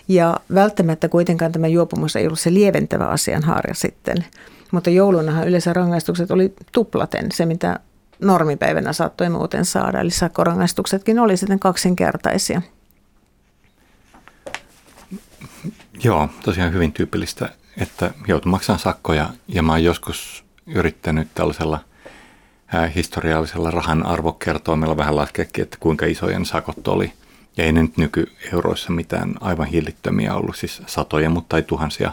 Ja 0.09 0.41
välttämättä 0.55 1.09
kuitenkaan 1.09 1.53
tämä 1.53 1.67
juopumus 1.67 2.17
ei 2.17 2.27
ollut 2.27 2.41
se 2.41 2.55
lieventävä 2.55 3.05
asianhaara 3.05 3.75
sitten 3.75 4.25
mutta 4.73 4.91
joulunahan 4.91 5.49
yleensä 5.49 5.73
rangaistukset 5.73 6.31
oli 6.31 6.55
tuplaten 6.73 7.33
se, 7.33 7.47
mitä 7.47 7.81
normipäivänä 8.21 8.93
saattoi 8.93 9.29
muuten 9.29 9.65
saada. 9.65 10.01
Eli 10.01 10.11
sakkorangaistuksetkin 10.11 11.19
oli 11.19 11.37
sitten 11.37 11.59
kaksinkertaisia. 11.59 12.63
Joo, 16.05 16.29
tosiaan 16.45 16.73
hyvin 16.73 16.93
tyypillistä, 16.93 17.49
että 17.77 18.11
joutui 18.29 18.51
maksamaan 18.51 18.81
sakkoja 18.81 19.31
ja 19.49 19.63
mä 19.63 19.73
oon 19.73 19.85
joskus 19.85 20.45
yrittänyt 20.67 21.29
tällaisella 21.35 21.81
historiallisella 22.95 23.71
rahan 23.71 24.07
arvokertoimella 24.07 24.97
vähän 24.97 25.17
laskeekin, 25.17 25.63
että 25.63 25.77
kuinka 25.81 26.07
isojen 26.07 26.47
sakot 26.47 26.89
oli. 26.89 27.13
Ja 27.57 27.65
ei 27.65 27.73
ne 27.73 27.83
nyt 27.83 27.97
nykyeuroissa 27.97 28.93
mitään 28.93 29.35
aivan 29.41 29.67
hillittömiä 29.67 30.35
ollut, 30.35 30.57
siis 30.57 30.83
satoja, 30.87 31.31
mutta 31.31 31.57
ei 31.57 31.63
tuhansia 31.63 32.13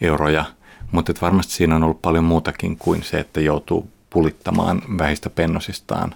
euroja– 0.00 0.44
mutta 0.92 1.12
varmasti 1.22 1.52
siinä 1.52 1.76
on 1.76 1.82
ollut 1.82 2.02
paljon 2.02 2.24
muutakin 2.24 2.76
kuin 2.76 3.02
se, 3.02 3.20
että 3.20 3.40
joutuu 3.40 3.90
pulittamaan 4.10 4.82
vähistä 4.98 5.30
pennosistaan. 5.30 6.14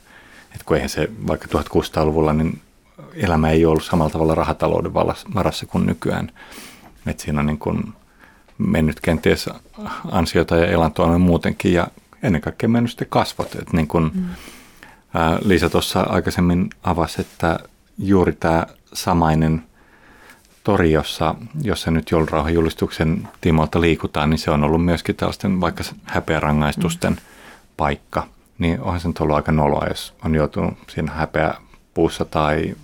Et 0.54 0.62
kun 0.62 0.76
eihän 0.76 0.88
se 0.88 1.10
vaikka 1.26 1.46
1600-luvulla, 1.58 2.32
niin 2.32 2.60
elämä 3.14 3.50
ei 3.50 3.66
ollut 3.66 3.84
samalla 3.84 4.10
tavalla 4.10 4.34
rahatalouden 4.34 4.94
varassa 5.34 5.66
kuin 5.66 5.86
nykyään. 5.86 6.32
Et 7.06 7.20
siinä 7.20 7.40
on 7.40 7.46
niin 7.46 7.58
kuin 7.58 7.92
mennyt 8.58 9.00
kenties 9.00 9.48
ansiota 10.10 10.56
ja 10.56 10.66
elantoa 10.66 11.18
muutenkin 11.18 11.72
ja 11.72 11.88
ennen 12.22 12.40
kaikkea 12.40 12.68
mennyt 12.68 12.90
sitten 12.90 13.08
kasvot. 13.10 13.54
Että 13.54 13.76
niin 13.76 13.88
kuin, 13.88 14.10
mm. 14.14 14.24
Liisa 15.44 15.70
tuossa 15.70 16.00
aikaisemmin 16.00 16.70
avasi, 16.82 17.20
että 17.20 17.58
juuri 17.98 18.32
tämä 18.32 18.66
samainen 18.92 19.62
tori, 20.66 20.92
jossa, 20.92 21.34
jossa 21.62 21.90
nyt 21.90 22.10
joulurauhan 22.10 22.54
julistuksen 22.54 23.28
tiimoilta 23.40 23.80
liikutaan, 23.80 24.30
niin 24.30 24.38
se 24.38 24.50
on 24.50 24.64
ollut 24.64 24.84
myöskin 24.84 25.16
tällaisten 25.16 25.60
vaikka 25.60 25.84
häpeärangaistusten 26.04 27.12
mm. 27.12 27.18
paikka. 27.76 28.26
Niin 28.58 28.80
onhan 28.80 29.00
se 29.00 29.08
nyt 29.08 29.20
ollut 29.20 29.36
aika 29.36 29.52
noloa, 29.52 29.86
jos 29.88 30.14
on 30.24 30.34
joutunut 30.34 30.74
siinä 30.88 31.12
häpeäpuussa 31.12 32.24
tai, 32.24 32.74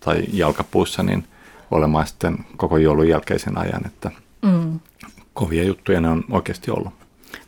tai 0.00 0.24
jalkapuussa, 0.32 1.02
niin 1.02 1.24
olemaan 1.70 2.06
sitten 2.06 2.38
koko 2.56 2.76
joulun 2.76 3.08
jälkeisen 3.08 3.58
ajan, 3.58 3.86
että 3.86 4.10
mm. 4.42 4.80
kovia 5.34 5.64
juttuja 5.64 6.00
ne 6.00 6.08
on 6.08 6.24
oikeasti 6.30 6.70
ollut. 6.70 6.94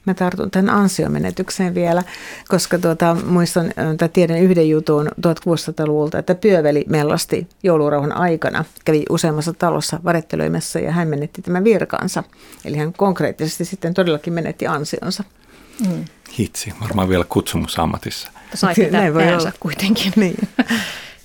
Mä 0.07 0.15
tartun 0.15 0.51
tämän 0.51 0.75
ansiomenetykseen 0.75 1.75
vielä, 1.75 2.03
koska 2.49 2.79
tuota, 2.79 3.17
muistan, 3.27 3.73
että 3.93 4.09
tiedän 4.09 4.39
yhden 4.39 4.69
jutun 4.69 5.09
1600-luvulta, 5.27 6.19
että 6.19 6.35
pyöveli 6.35 6.85
mellasti 6.89 7.49
joulurauhan 7.63 8.17
aikana. 8.17 8.65
Kävi 8.85 9.03
useammassa 9.11 9.53
talossa 9.53 10.01
varetteloimassa 10.05 10.79
ja 10.79 10.93
hän 10.93 11.09
menetti 11.09 11.43
tämän 11.43 11.65
virkansa. 11.65 12.25
Eli 12.65 12.77
hän 12.77 12.93
konkreettisesti 12.93 13.65
sitten 13.65 13.95
todellakin 13.95 14.33
menetti 14.33 14.67
ansionsa. 14.67 15.25
Mm. 15.89 16.05
Hitsi, 16.39 16.73
varmaan 16.81 17.09
vielä 17.09 17.25
kutsumusammatissa. 17.29 18.31
Sai 18.55 18.75
pitää 18.75 19.13
päänsä 19.13 19.53
kuitenkin. 19.61 20.13
Niin. 20.25 20.37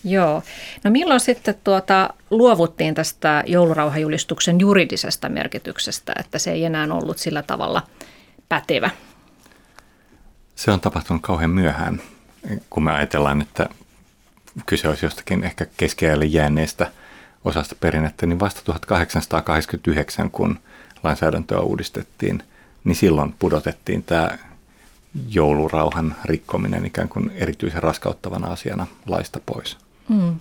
Joo. 0.04 0.44
No 0.84 0.92
milloin 0.92 1.20
sitten 1.20 1.56
tuota, 1.64 2.14
luovuttiin 2.30 2.96
tästä 2.96 3.44
joulurauhajulistuksen 3.48 4.60
juridisesta 4.60 5.30
merkityksestä, 5.30 6.14
että 6.20 6.40
se 6.40 6.52
ei 6.52 6.66
enää 6.66 6.88
ollut 6.92 7.18
sillä 7.18 7.44
tavalla– 7.44 7.82
pätevä? 8.50 8.90
Se 10.56 10.72
on 10.72 10.80
tapahtunut 10.80 11.22
kauhean 11.22 11.50
myöhään, 11.50 12.02
kun 12.70 12.84
me 12.84 12.92
ajatellaan, 12.92 13.42
että 13.42 13.70
kyse 14.66 14.88
olisi 14.88 15.06
jostakin 15.06 15.44
ehkä 15.44 15.66
keskiajalle 15.78 16.26
jääneestä 16.26 16.92
osasta 17.46 17.76
perinnettä, 17.80 18.26
niin 18.26 18.40
vasta 18.40 18.62
1889, 18.64 20.32
kun 20.32 20.60
lainsäädäntöä 21.04 21.60
uudistettiin, 21.60 22.44
niin 22.84 22.96
silloin 22.96 23.36
pudotettiin 23.40 24.04
tämä 24.04 24.38
joulurauhan 25.30 26.16
rikkominen 26.26 26.86
ikään 26.86 27.10
kuin 27.10 27.32
erityisen 27.36 27.84
raskauttavana 27.84 28.48
asiana 28.48 28.88
laista 29.08 29.40
pois. 29.46 29.78
Mm. 30.10 30.40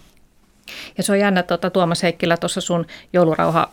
Ja 0.98 1.02
se 1.02 1.12
on 1.12 1.18
jännä, 1.18 1.42
tuota, 1.42 1.70
Tuomas 1.70 2.02
Heikkilä, 2.02 2.36
tuossa 2.36 2.60
sun 2.60 2.86
joulurauha 3.12 3.70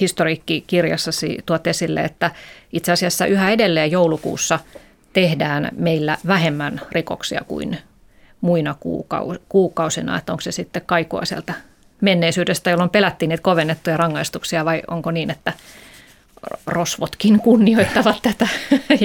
historiikkikirjassasi 0.00 1.38
tuot 1.46 1.66
esille, 1.66 2.00
että 2.00 2.30
itse 2.72 2.92
asiassa 2.92 3.26
yhä 3.26 3.50
edelleen 3.50 3.90
joulukuussa 3.90 4.58
tehdään 5.12 5.68
meillä 5.76 6.18
vähemmän 6.26 6.80
rikoksia 6.92 7.40
kuin 7.48 7.78
muina 8.40 8.74
kuukausina, 9.48 10.18
että 10.18 10.32
onko 10.32 10.40
se 10.40 10.52
sitten 10.52 10.82
kaikua 10.86 11.24
sieltä 11.24 11.54
menneisyydestä, 12.00 12.70
jolloin 12.70 12.90
pelättiin 12.90 13.28
niitä 13.28 13.42
kovennettuja 13.42 13.96
rangaistuksia 13.96 14.64
vai 14.64 14.82
onko 14.88 15.10
niin, 15.10 15.30
että 15.30 15.52
rosvotkin 16.66 17.40
kunnioittavat 17.40 18.16
tätä 18.22 18.48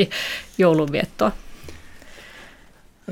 joulunviettoa? 0.58 1.32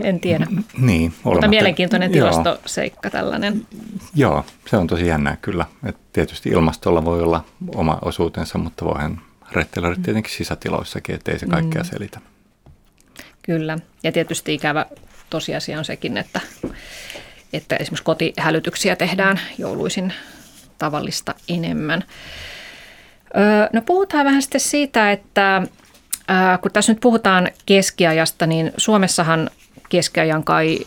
En 0.02 0.20
tiedä. 0.20 0.48
Niin, 0.78 1.14
Mutta 1.24 1.48
mielenkiintoinen 1.48 2.12
tilastoseikka 2.12 3.10
tällainen. 3.10 3.66
Joo, 4.16 4.46
se 4.70 4.78
on 4.78 4.88
tosi 4.88 5.08
jännää 5.08 5.38
kyllä. 5.42 5.66
Et 5.86 5.98
tietysti 6.14 6.50
ilmastolla 6.50 7.06
voi 7.06 7.22
olla 7.22 7.46
oma 7.76 8.00
osuutensa, 8.02 8.58
mutta 8.58 8.86
voihan 8.86 9.22
rettelöidä 9.52 9.96
tietenkin 10.04 10.34
sisätiloissakin, 10.34 11.16
ettei 11.16 11.40
se 11.40 11.46
kaikkea 11.46 11.84
mm. 11.84 11.90
selitä. 11.90 12.20
Kyllä, 13.42 13.78
ja 14.04 14.12
tietysti 14.12 14.54
ikävä 14.54 14.86
tosiasia 15.30 15.78
on 15.78 15.86
sekin, 15.86 16.18
että, 16.18 16.42
että 17.54 17.76
esimerkiksi 17.76 18.04
kotihälytyksiä 18.04 18.96
tehdään 18.96 19.40
jouluisin 19.58 20.14
tavallista 20.78 21.36
enemmän. 21.50 22.04
Öö, 23.38 23.70
no 23.74 23.82
puhutaan 23.82 24.26
vähän 24.26 24.42
sitten 24.42 24.62
siitä, 24.62 25.12
että 25.12 25.62
kun 26.62 26.72
tässä 26.72 26.92
nyt 26.94 27.02
puhutaan 27.02 27.50
keskiajasta, 27.66 28.48
niin 28.48 28.72
Suomessahan 28.78 29.50
keskiajan 29.90 30.44
kai 30.44 30.80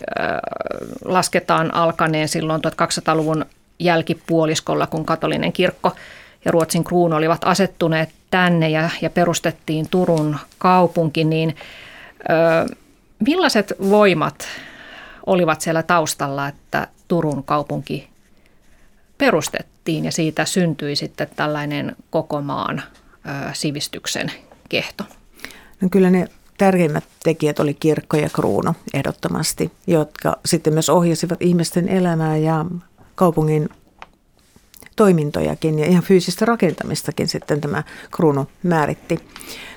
lasketaan 1.04 1.74
alkaneen 1.74 2.28
silloin 2.28 2.62
1200-luvun 2.64 3.46
jälkipuoliskolla, 3.78 4.86
kun 4.86 5.04
katolinen 5.04 5.52
kirkko 5.52 5.92
ja 6.44 6.50
Ruotsin 6.50 6.84
kruunu 6.84 7.16
olivat 7.16 7.44
asettuneet 7.44 8.10
tänne 8.30 8.68
ja, 8.68 8.90
ja 9.02 9.10
perustettiin 9.10 9.88
Turun 9.90 10.36
kaupunki, 10.58 11.24
niin 11.24 11.56
ö, 12.20 12.76
millaiset 13.26 13.72
voimat 13.90 14.48
olivat 15.26 15.60
siellä 15.60 15.82
taustalla, 15.82 16.48
että 16.48 16.88
Turun 17.08 17.44
kaupunki 17.44 18.08
perustettiin 19.18 20.04
ja 20.04 20.12
siitä 20.12 20.44
syntyi 20.44 20.96
sitten 20.96 21.28
tällainen 21.36 21.96
koko 22.10 22.40
maan 22.40 22.82
ö, 23.26 23.30
sivistyksen 23.52 24.32
kehto? 24.68 25.04
No 25.80 25.88
kyllä 25.88 26.10
ne 26.10 26.28
tärkeimmät 26.60 27.04
tekijät 27.22 27.60
oli 27.60 27.74
kirkko 27.74 28.16
ja 28.16 28.28
kruunu 28.28 28.74
ehdottomasti, 28.94 29.72
jotka 29.86 30.36
sitten 30.44 30.72
myös 30.72 30.88
ohjasivat 30.88 31.42
ihmisten 31.42 31.88
elämää 31.88 32.36
ja 32.36 32.64
kaupungin 33.14 33.68
toimintojakin 34.96 35.78
ja 35.78 35.86
ihan 35.86 36.02
fyysistä 36.02 36.44
rakentamistakin 36.44 37.28
sitten 37.28 37.60
tämä 37.60 37.82
kruunu 38.10 38.46
määritti 38.62 39.18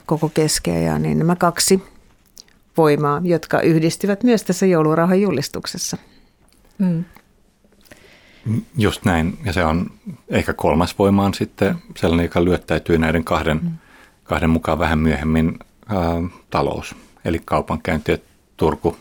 koko 0.05 0.29
keskeä. 0.29 0.99
Niin 0.99 1.19
nämä 1.19 1.35
kaksi 1.35 1.83
voimaa, 2.77 3.21
jotka 3.23 3.61
yhdistivät 3.61 4.23
myös 4.23 4.43
tässä 4.43 4.65
joulurauhan 4.65 5.21
julistuksessa. 5.21 5.97
Mm. 6.77 7.03
Just 8.77 9.05
näin. 9.05 9.37
Ja 9.45 9.53
se 9.53 9.65
on 9.65 9.91
ehkä 10.29 10.53
kolmas 10.53 10.99
voima 10.99 11.25
on 11.25 11.33
sitten 11.33 11.75
sellainen, 11.97 12.23
joka 12.23 12.45
lyöttäytyy 12.45 12.97
näiden 12.97 13.23
kahden, 13.23 13.59
mm. 13.63 13.71
kahden 14.23 14.49
mukaan 14.49 14.79
vähän 14.79 14.99
myöhemmin 14.99 15.59
talous. 16.49 16.95
Eli 17.25 17.41
kaupankäynti 17.45 18.23
Turku, 18.57 18.97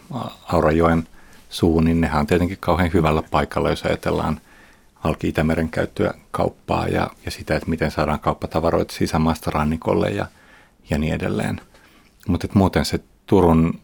Aurajoen 0.52 1.08
suu, 1.50 1.80
niin 1.80 2.00
nehän 2.00 2.20
on 2.20 2.26
tietenkin 2.26 2.58
kauhean 2.60 2.90
hyvällä 2.94 3.22
paikalla, 3.30 3.70
jos 3.70 3.82
ajatellaan 3.82 4.40
halki 4.94 5.28
Itämeren 5.28 5.68
käyttöä 5.68 6.14
kauppaa 6.30 6.88
ja, 6.88 7.10
ja 7.24 7.30
sitä, 7.30 7.56
että 7.56 7.70
miten 7.70 7.90
saadaan 7.90 8.20
kauppatavaroita 8.20 8.94
sisämaasta 8.94 9.50
rannikolle 9.50 10.10
ja, 10.10 10.26
ja 10.90 10.98
niin 10.98 11.14
edelleen. 11.14 11.60
Mutta 12.28 12.48
muuten 12.54 12.84
se 12.84 13.00
Turun 13.26 13.80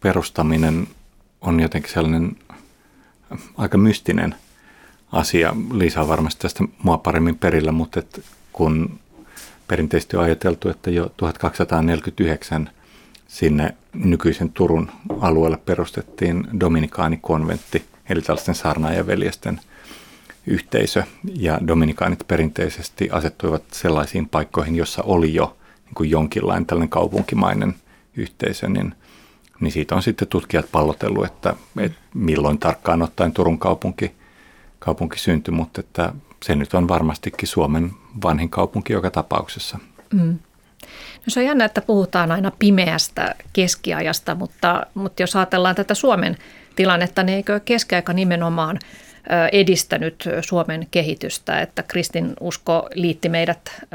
perustaminen 0.00 0.88
on 1.40 1.60
jotenkin 1.60 1.92
sellainen 1.92 2.36
aika 3.56 3.78
mystinen 3.78 4.34
asia. 5.12 5.56
Liisa 5.72 6.00
on 6.00 6.08
varmasti 6.08 6.42
tästä 6.42 6.64
mua 6.82 6.98
paremmin 6.98 7.38
perillä, 7.38 7.72
mutta 7.72 7.98
et 7.98 8.24
kun 8.52 9.00
perinteisesti 9.70 10.16
on 10.16 10.24
ajateltu, 10.24 10.68
että 10.68 10.90
jo 10.90 11.12
1249 11.16 12.70
sinne 13.28 13.74
nykyisen 13.94 14.52
Turun 14.52 14.90
alueelle 15.20 15.56
perustettiin 15.56 16.46
dominikaanikonventti, 16.60 17.84
eli 18.08 18.22
tällaisten 18.22 18.54
saarnaajaveljesten 18.54 19.60
yhteisö. 20.46 21.02
Ja 21.34 21.58
dominikaanit 21.66 22.24
perinteisesti 22.28 23.10
asettuivat 23.10 23.62
sellaisiin 23.72 24.28
paikkoihin, 24.28 24.76
jossa 24.76 25.02
oli 25.02 25.34
jo 25.34 25.56
niin 25.84 25.94
kuin 25.94 26.10
jonkinlainen 26.10 26.66
tällainen 26.66 26.88
kaupunkimainen 26.88 27.74
yhteisö, 28.16 28.68
niin, 28.68 28.94
niin 29.60 29.72
siitä 29.72 29.94
on 29.94 30.02
sitten 30.02 30.28
tutkijat 30.28 30.66
pallotellut, 30.72 31.26
että, 31.26 31.54
että 31.78 31.98
milloin 32.14 32.58
tarkkaan 32.58 33.02
ottaen 33.02 33.32
Turun 33.32 33.58
kaupunki, 33.58 34.12
kaupunki 34.78 35.18
syntyi, 35.18 35.54
mutta 35.54 35.80
että 35.80 36.12
se 36.44 36.54
nyt 36.54 36.74
on 36.74 36.88
varmastikin 36.88 37.48
Suomen 37.48 37.90
vanhin 38.22 38.50
kaupunki 38.50 38.92
joka 38.92 39.10
tapauksessa. 39.10 39.78
Mm. 40.12 40.38
No 41.16 41.24
se 41.28 41.40
on 41.40 41.46
jännä, 41.46 41.64
että 41.64 41.80
puhutaan 41.80 42.32
aina 42.32 42.52
pimeästä 42.58 43.34
keskiajasta, 43.52 44.34
mutta, 44.34 44.86
mutta 44.94 45.22
jos 45.22 45.36
ajatellaan 45.36 45.74
tätä 45.74 45.94
Suomen 45.94 46.36
tilannetta, 46.76 47.22
niin 47.22 47.36
eikö 47.36 47.60
keskiaika 47.64 48.12
nimenomaan 48.12 48.78
edistänyt 49.52 50.28
Suomen 50.40 50.86
kehitystä, 50.90 51.60
että 51.60 51.82
kristinusko 51.82 52.88
liitti 52.94 53.28
meidät 53.28 53.86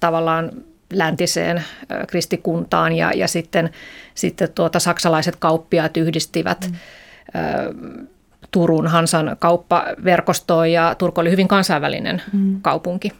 tavallaan 0.00 0.50
läntiseen 0.92 1.64
kristikuntaan 2.08 2.92
ja, 2.92 3.12
ja 3.12 3.28
sitten, 3.28 3.70
sitten 4.14 4.52
tuota, 4.52 4.78
saksalaiset 4.78 5.36
kauppiaat 5.36 5.96
yhdistivät 5.96 6.70
mm. 6.70 8.06
Turun 8.54 8.86
Hansan 8.86 9.36
kauppaverkostoon 9.38 10.72
ja 10.72 10.94
Turku 10.94 11.20
oli 11.20 11.30
hyvin 11.30 11.48
kansainvälinen 11.48 12.22
mm. 12.32 12.62
kaupunki. 12.62 13.12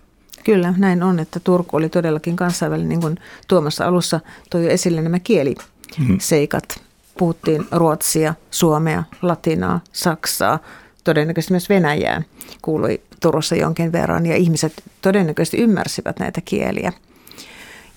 Kyllä, 0.44 0.74
näin 0.76 1.02
on, 1.02 1.18
että 1.18 1.40
Turku 1.40 1.76
oli 1.76 1.88
todellakin 1.88 2.36
kansainvälinen, 2.36 2.88
niin 2.88 3.00
kuin 3.00 3.18
Tuomas 3.48 3.80
alussa 3.80 4.20
toi 4.50 4.64
jo 4.64 4.70
esille 4.70 5.02
nämä 5.02 5.18
kieliseikat. 5.18 6.64
Mm. 6.78 6.84
Puhuttiin 7.18 7.66
ruotsia, 7.72 8.34
suomea, 8.50 9.04
latinaa, 9.22 9.80
saksaa, 9.92 10.58
todennäköisesti 11.04 11.52
myös 11.52 11.68
venäjää 11.68 12.22
kuului 12.62 13.00
Turussa 13.20 13.54
jonkin 13.56 13.92
verran 13.92 14.26
ja 14.26 14.36
ihmiset 14.36 14.72
todennäköisesti 15.02 15.58
ymmärsivät 15.62 16.18
näitä 16.18 16.40
kieliä. 16.44 16.92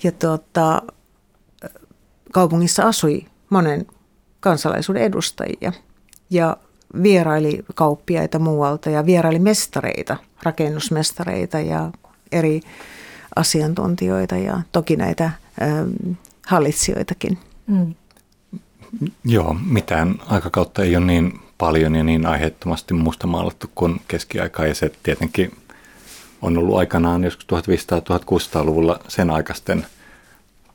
Ja 0.04 0.12
tuota, 0.12 0.82
kaupungissa 2.32 2.84
asui 2.84 3.26
monen 3.50 3.86
kansalaisuuden 4.40 5.04
edustajia 5.04 5.72
ja 6.30 6.58
vieraili 7.04 7.66
kauppiaita 7.76 8.40
muualta 8.40 8.90
ja 8.90 9.06
vieraili 9.06 9.40
mestareita, 9.40 10.18
rakennusmestareita 10.44 11.60
ja 11.60 11.92
eri 12.32 12.62
asiantuntijoita 13.36 14.36
ja 14.38 14.62
toki 14.72 14.96
näitä 14.96 15.32
ähm, 15.62 16.12
hallitsijoitakin. 16.48 17.38
Mm. 17.68 17.94
Joo, 19.26 19.56
mitään 19.66 20.16
aikakautta 20.28 20.84
ei 20.84 20.96
ole 20.96 21.06
niin 21.06 21.40
paljon 21.58 21.96
ja 21.96 22.04
niin 22.04 22.26
aiheettomasti 22.26 22.94
mustamaalattu 22.94 23.68
kuin 23.76 24.02
keskiaika 24.08 24.66
ja 24.66 24.76
se 24.76 24.92
tietenkin 25.04 25.52
on 26.42 26.58
ollut 26.58 26.78
aikanaan 26.78 27.24
joskus 27.24 27.48
1500-1600-luvulla 27.54 29.00
sen 29.08 29.30
aikaisten 29.30 29.86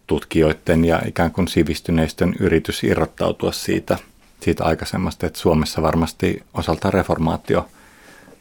tutkijoiden 0.06 0.84
ja 0.84 1.02
ikään 1.06 1.30
kuin 1.30 1.48
sivistyneistön 1.48 2.34
yritys 2.40 2.84
irrottautua 2.84 3.52
siitä, 3.52 3.98
siitä 4.42 4.64
aikaisemmasta, 4.64 5.26
että 5.26 5.38
Suomessa 5.38 5.82
varmasti 5.82 6.42
osalta 6.54 6.90
reformaatio 6.90 7.68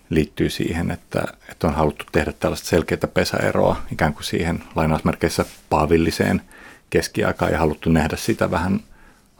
liittyy 0.10 0.50
siihen, 0.50 0.92
että, 0.92 1.24
että 1.50 1.68
on 1.68 1.74
haluttu 1.74 2.06
tehdä 2.12 2.32
tällaista 2.32 2.68
selkeää 2.68 3.08
pesäeroa 3.14 3.76
ikään 3.92 4.14
kuin 4.14 4.24
siihen 4.24 4.64
lainausmerkeissä 4.76 5.46
paavilliseen 5.70 6.42
keskiaikaan 6.90 7.52
ja 7.52 7.60
haluttu 7.60 7.90
nähdä 7.90 8.18
sitä 8.18 8.52
vähän 8.52 8.80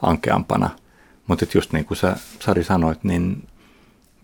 ankeampana. 0.02 0.70
Mutta 1.26 1.46
just 1.54 1.72
niin 1.72 1.84
kuin 1.84 1.98
sä 1.98 2.16
Sari 2.40 2.64
sanoit, 2.64 3.04
niin 3.04 3.48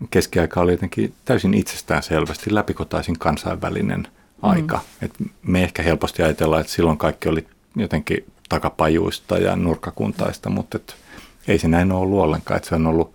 keskiaika 0.09 0.61
oli 0.61 0.71
jotenkin 0.71 1.13
täysin 1.25 1.53
itsestään 1.53 2.03
selvästi 2.03 2.55
läpikotaisin 2.55 3.19
kansainvälinen 3.19 4.07
aika. 4.41 4.77
Mm. 4.77 5.05
Et 5.05 5.13
me 5.43 5.63
ehkä 5.63 5.83
helposti 5.83 6.23
ajatellaan, 6.23 6.61
että 6.61 6.73
silloin 6.73 6.97
kaikki 6.97 7.29
oli 7.29 7.47
jotenkin 7.75 8.25
takapajuista 8.49 9.37
ja 9.37 9.55
nurkkakuntaista, 9.55 10.49
mutta 10.49 10.77
et 10.77 10.95
ei 11.47 11.59
se 11.59 11.67
näin 11.67 11.91
ole 11.91 12.01
ollut 12.01 12.19
ollenkaan. 12.19 12.57
Et 12.57 12.63
se 12.63 12.75
on 12.75 12.87
ollut 12.87 13.13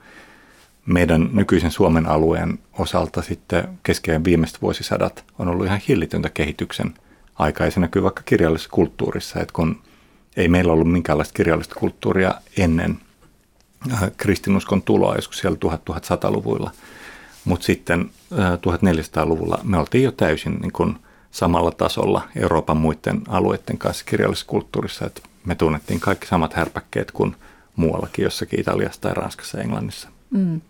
meidän 0.86 1.30
nykyisen 1.32 1.70
Suomen 1.70 2.06
alueen 2.06 2.58
osalta 2.78 3.22
sitten 3.22 3.68
keskeinen 3.82 4.24
viimeiset 4.24 4.62
vuosisadat 4.62 5.24
on 5.38 5.48
ollut 5.48 5.66
ihan 5.66 5.80
hillitöntä 5.88 6.30
kehityksen 6.30 6.94
aika. 7.38 7.64
Ja 7.64 7.70
se 7.70 7.80
näkyy 7.80 8.02
vaikka 8.02 8.22
kirjallisessa 8.24 8.70
kulttuurissa, 8.70 9.40
että 9.40 9.52
kun 9.52 9.82
ei 10.36 10.48
meillä 10.48 10.72
ollut 10.72 10.92
minkäänlaista 10.92 11.34
kirjallista 11.34 11.74
kulttuuria 11.74 12.34
ennen 12.56 12.98
äh, 13.92 14.02
kristinuskon 14.16 14.82
tuloa 14.82 15.14
joskus 15.14 15.38
siellä 15.38 15.58
1100-luvuilla. 15.90 16.70
Mutta 17.44 17.66
sitten 17.66 18.10
1400-luvulla 18.34 19.58
äh, 19.58 19.64
me 19.64 19.78
oltiin 19.78 20.04
jo 20.04 20.12
täysin 20.12 20.54
niin 20.54 20.72
kun 20.72 20.98
samalla 21.30 21.70
tasolla 21.70 22.28
Euroopan 22.36 22.76
muiden 22.76 23.22
alueiden 23.28 23.78
kanssa 23.78 24.04
kirjallisessa 24.04 24.46
kulttuurissa, 24.46 25.06
että 25.06 25.20
me 25.44 25.54
tunnettiin 25.54 26.00
kaikki 26.00 26.26
samat 26.26 26.54
härpäkkeet 26.54 27.10
kuin 27.10 27.36
muuallakin 27.76 28.22
jossakin 28.22 28.60
Italiassa 28.60 29.00
tai 29.00 29.14
Ranskassa 29.14 29.58
ja 29.58 29.64
Englannissa. 29.64 30.08
Mm. 30.30 30.60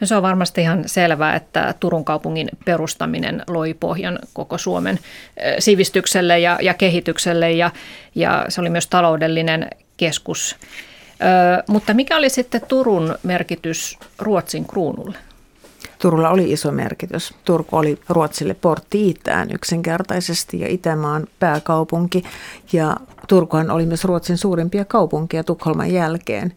No 0.00 0.06
se 0.06 0.16
on 0.16 0.22
varmasti 0.22 0.60
ihan 0.60 0.82
selvää, 0.86 1.36
että 1.36 1.74
Turun 1.80 2.04
kaupungin 2.04 2.48
perustaminen 2.64 3.42
loi 3.48 3.74
pohjan 3.74 4.18
koko 4.32 4.58
Suomen 4.58 4.98
sivistykselle 5.58 6.38
ja, 6.38 6.58
ja 6.62 6.74
kehitykselle 6.74 7.52
ja, 7.52 7.70
ja 8.14 8.44
se 8.48 8.60
oli 8.60 8.70
myös 8.70 8.86
taloudellinen 8.86 9.70
keskus. 9.96 10.56
Ö, 11.12 11.62
mutta 11.68 11.94
mikä 11.94 12.16
oli 12.16 12.28
sitten 12.28 12.60
Turun 12.68 13.18
merkitys 13.22 13.98
Ruotsin 14.18 14.66
kruunulle? 14.66 15.18
Turulla 16.02 16.30
oli 16.30 16.52
iso 16.52 16.72
merkitys. 16.72 17.34
Turku 17.44 17.76
oli 17.76 17.98
Ruotsille 18.08 18.54
portti 18.54 19.10
itään 19.10 19.50
yksinkertaisesti 19.50 20.60
ja 20.60 20.68
Itämaan 20.68 21.26
pääkaupunki. 21.38 22.24
Ja 22.72 22.96
Turkuhan 23.28 23.70
oli 23.70 23.86
myös 23.86 24.04
Ruotsin 24.04 24.38
suurimpia 24.38 24.84
kaupunkia 24.84 25.44
Tukholman 25.44 25.90
jälkeen. 25.92 26.52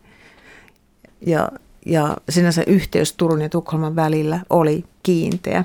Ja 1.21 1.49
ja 1.85 2.17
sinänsä 2.29 2.63
yhteys 2.67 3.13
Turun 3.13 3.41
ja 3.41 3.49
Tukholman 3.49 3.95
välillä 3.95 4.39
oli 4.49 4.83
kiinteä. 5.03 5.63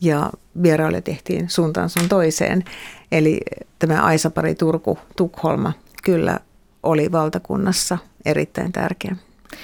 Ja 0.00 0.30
vierailu 0.62 1.00
tehtiin 1.00 1.50
suuntaan 1.50 1.90
sun 1.90 2.08
toiseen. 2.08 2.64
Eli 3.12 3.40
tämä 3.78 4.02
Aisapari 4.02 4.54
Turku-Tukholma 4.54 5.72
kyllä 6.02 6.38
oli 6.82 7.12
valtakunnassa 7.12 7.98
erittäin 8.24 8.72
tärkeä. 8.72 9.16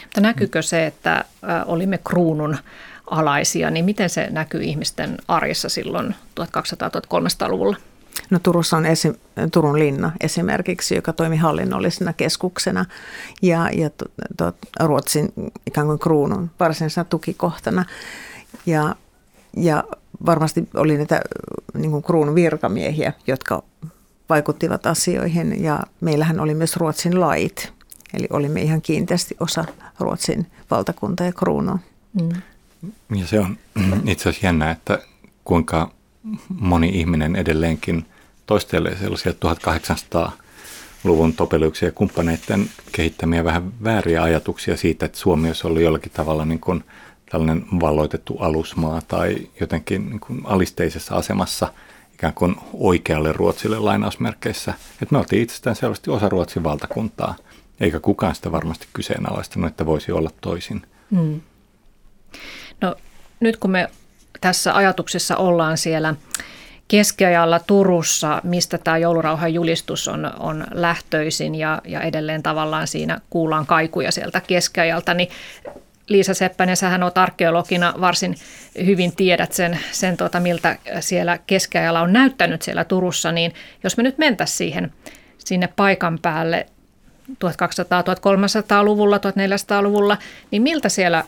Mutta 0.02 0.20
näkyykö 0.20 0.62
se, 0.62 0.86
että 0.86 1.24
olimme 1.66 1.98
kruunun 1.98 2.56
alaisia, 3.10 3.70
niin 3.70 3.84
miten 3.84 4.10
se 4.10 4.28
näkyy 4.30 4.62
ihmisten 4.62 5.16
arjessa 5.28 5.68
silloin 5.68 6.14
1200-1300-luvulla? 6.40 7.76
No 8.30 8.38
Turussa 8.38 8.76
on 8.76 8.86
esi- 8.86 9.20
Turun 9.52 9.78
linna 9.78 10.12
esimerkiksi, 10.20 10.94
joka 10.94 11.12
toimi 11.12 11.36
hallinnollisena 11.36 12.12
keskuksena 12.12 12.84
ja, 13.42 13.70
ja 13.72 13.90
to, 13.90 14.04
to, 14.36 14.52
Ruotsin 14.80 15.32
ikään 15.66 15.86
kuin 15.86 15.98
kruunun 15.98 16.50
varsinaisena 16.60 17.04
tukikohtana. 17.04 17.84
Ja, 18.66 18.96
ja 19.56 19.84
varmasti 20.26 20.68
oli 20.74 20.96
näitä 20.96 21.20
niin 21.74 21.90
kuin 21.90 22.02
kruunun 22.02 22.34
virkamiehiä, 22.34 23.12
jotka 23.26 23.62
vaikuttivat 24.28 24.86
asioihin 24.86 25.64
ja 25.64 25.80
meillähän 26.00 26.40
oli 26.40 26.54
myös 26.54 26.76
Ruotsin 26.76 27.20
lait. 27.20 27.72
Eli 28.14 28.26
olimme 28.30 28.62
ihan 28.62 28.82
kiinteästi 28.82 29.36
osa 29.40 29.64
Ruotsin 29.98 30.46
valtakuntaa 30.70 31.26
ja 31.26 31.32
kruunua. 31.32 31.78
Mm. 32.20 32.28
Ja 33.16 33.26
se 33.26 33.40
on 33.40 33.58
itse 34.06 34.28
asiassa 34.28 34.46
jännä, 34.46 34.70
että 34.70 34.98
kuinka 35.44 35.90
moni 36.48 36.88
ihminen 36.88 37.36
edelleenkin 37.36 38.06
toistelee 38.46 38.96
sellaisia 38.96 39.32
1800-luvun 39.32 41.34
topelyksia 41.34 41.88
ja 41.88 41.92
kumppaneiden 41.92 42.70
kehittämiä 42.92 43.44
vähän 43.44 43.72
vääriä 43.84 44.22
ajatuksia 44.22 44.76
siitä, 44.76 45.06
että 45.06 45.18
Suomi 45.18 45.48
olisi 45.48 45.66
ollut 45.66 45.82
jollakin 45.82 46.12
tavalla 46.12 46.44
niin 46.44 46.60
kuin 46.60 46.84
tällainen 47.30 47.64
valloitettu 47.80 48.36
alusmaa 48.38 49.02
tai 49.08 49.36
jotenkin 49.60 50.10
niin 50.10 50.20
kuin 50.20 50.40
alisteisessa 50.44 51.14
asemassa 51.14 51.72
ikään 52.14 52.34
kuin 52.34 52.56
oikealle 52.72 53.32
Ruotsille 53.32 53.78
lainausmerkeissä. 53.78 54.74
Että 55.02 55.14
me 55.14 55.18
oltiin 55.18 55.42
itsestään 55.42 55.76
selvästi 55.76 56.10
osa 56.10 56.28
Ruotsin 56.28 56.64
valtakuntaa, 56.64 57.34
eikä 57.80 58.00
kukaan 58.00 58.34
sitä 58.34 58.52
varmasti 58.52 58.86
kyseenalaistanut, 58.92 59.70
että 59.70 59.86
voisi 59.86 60.12
olla 60.12 60.30
toisin. 60.40 60.82
Hmm. 61.10 61.40
No 62.80 62.94
nyt 63.40 63.56
kun 63.56 63.70
me 63.70 63.88
tässä 64.40 64.74
ajatuksessa 64.74 65.36
ollaan 65.36 65.78
siellä 65.78 66.14
keskiajalla 66.88 67.60
Turussa, 67.60 68.40
mistä 68.44 68.78
tämä 68.78 68.98
joulurauhan 68.98 69.54
julistus 69.54 70.08
on, 70.08 70.32
on 70.38 70.66
lähtöisin 70.70 71.54
ja, 71.54 71.82
ja 71.84 72.00
edelleen 72.00 72.42
tavallaan 72.42 72.86
siinä 72.86 73.20
kuullaan 73.30 73.66
kaikuja 73.66 74.12
sieltä 74.12 74.40
keskiajalta, 74.40 75.14
niin 75.14 75.28
Liisa 76.08 76.34
Seppänen, 76.34 76.76
sähän 76.76 77.02
olet 77.02 77.18
arkeologina 77.18 77.94
varsin 78.00 78.34
hyvin 78.86 79.16
tiedät 79.16 79.52
sen, 79.52 79.78
sen 79.92 80.16
tuota, 80.16 80.40
miltä 80.40 80.76
siellä 81.00 81.38
keskiajalla 81.46 82.00
on 82.00 82.12
näyttänyt 82.12 82.62
siellä 82.62 82.84
Turussa, 82.84 83.32
niin 83.32 83.54
jos 83.84 83.96
me 83.96 84.02
nyt 84.02 84.18
mentäisiin 84.18 84.56
siihen 84.56 84.92
sinne 85.38 85.68
paikan 85.76 86.18
päälle 86.22 86.66
1200-1300-luvulla, 87.30 89.18
1400-luvulla, 89.18 90.16
niin 90.50 90.62
miltä 90.62 90.88
siellä 90.88 91.24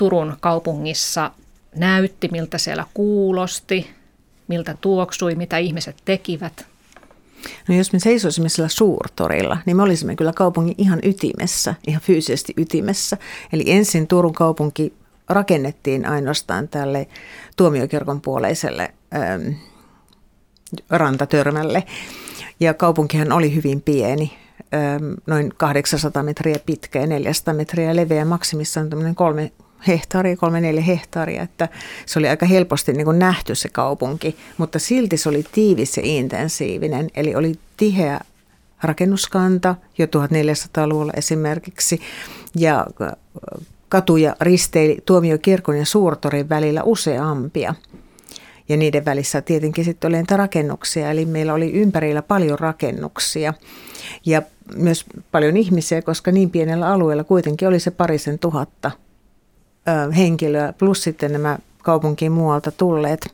Turun 0.00 0.36
kaupungissa 0.40 1.30
näytti, 1.76 2.28
miltä 2.32 2.58
siellä 2.58 2.84
kuulosti, 2.94 3.90
miltä 4.48 4.76
tuoksui, 4.80 5.34
mitä 5.34 5.58
ihmiset 5.58 5.96
tekivät? 6.04 6.66
No 7.68 7.74
jos 7.74 7.92
me 7.92 7.98
seisoisimme 7.98 8.48
sillä 8.48 8.68
suurtorilla, 8.68 9.58
niin 9.66 9.76
me 9.76 9.82
olisimme 9.82 10.16
kyllä 10.16 10.32
kaupungin 10.32 10.74
ihan 10.78 10.98
ytimessä, 11.02 11.74
ihan 11.86 12.02
fyysisesti 12.02 12.54
ytimessä. 12.56 13.16
Eli 13.52 13.64
ensin 13.66 14.06
Turun 14.06 14.32
kaupunki 14.32 14.92
rakennettiin 15.28 16.06
ainoastaan 16.06 16.68
tälle 16.68 17.08
tuomiokirkon 17.56 18.20
puoleiselle 18.20 18.94
ähm, 19.14 19.52
rantatörmälle. 20.90 21.84
Ja 22.60 22.74
kaupunkihan 22.74 23.32
oli 23.32 23.54
hyvin 23.54 23.82
pieni, 23.82 24.32
ähm, 24.74 25.12
noin 25.26 25.52
800 25.56 26.22
metriä 26.22 26.56
pitkä 26.66 27.00
ja 27.00 27.06
400 27.06 27.54
metriä 27.54 27.96
leveä, 27.96 28.24
maksimissaan 28.24 28.90
tämmöinen 28.90 29.14
kolme 29.14 29.52
hehtaaria, 29.86 30.36
kolme 30.36 30.60
neljä 30.60 30.82
hehtaaria, 30.82 31.42
että 31.42 31.68
se 32.06 32.18
oli 32.18 32.28
aika 32.28 32.46
helposti 32.46 32.92
niin 32.92 33.04
kuin 33.04 33.18
nähty 33.18 33.54
se 33.54 33.68
kaupunki, 33.68 34.36
mutta 34.58 34.78
silti 34.78 35.16
se 35.16 35.28
oli 35.28 35.44
tiivis 35.52 35.96
ja 35.96 36.02
intensiivinen, 36.06 37.08
eli 37.14 37.34
oli 37.34 37.54
tiheä 37.76 38.20
rakennuskanta 38.82 39.74
jo 39.98 40.06
1400-luvulla 40.06 41.12
esimerkiksi, 41.16 42.00
ja 42.54 42.86
katuja 43.88 44.36
risteili 44.40 44.98
tuomiokirkon 45.06 45.78
ja 45.78 45.86
suurtorin 45.86 46.48
välillä 46.48 46.82
useampia. 46.82 47.74
Ja 48.68 48.76
niiden 48.76 49.04
välissä 49.04 49.40
tietenkin 49.40 49.84
sitten 49.84 50.08
oli 50.08 50.16
entä 50.16 50.36
rakennuksia, 50.36 51.10
eli 51.10 51.24
meillä 51.24 51.54
oli 51.54 51.72
ympärillä 51.72 52.22
paljon 52.22 52.58
rakennuksia 52.58 53.54
ja 54.26 54.42
myös 54.76 55.04
paljon 55.32 55.56
ihmisiä, 55.56 56.02
koska 56.02 56.32
niin 56.32 56.50
pienellä 56.50 56.88
alueella 56.88 57.24
kuitenkin 57.24 57.68
oli 57.68 57.80
se 57.80 57.90
parisen 57.90 58.38
tuhatta 58.38 58.90
henkilöä, 60.16 60.72
plus 60.72 61.02
sitten 61.02 61.32
nämä 61.32 61.58
kaupunkiin 61.82 62.32
muualta 62.32 62.70
tulleet. 62.70 63.26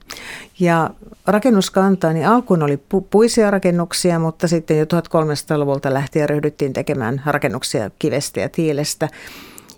Ja 0.60 0.90
rakennuskantaa, 1.26 2.12
niin 2.12 2.28
alkuun 2.28 2.62
oli 2.62 2.76
pu- 2.76 3.06
puisia 3.10 3.50
rakennuksia, 3.50 4.18
mutta 4.18 4.48
sitten 4.48 4.78
jo 4.78 4.84
1300-luvulta 4.84 5.94
lähtien 5.94 6.28
ryhdyttiin 6.28 6.72
tekemään 6.72 7.22
rakennuksia 7.26 7.90
kivestä 7.98 8.40
ja 8.40 8.48
tiilestä. 8.48 9.08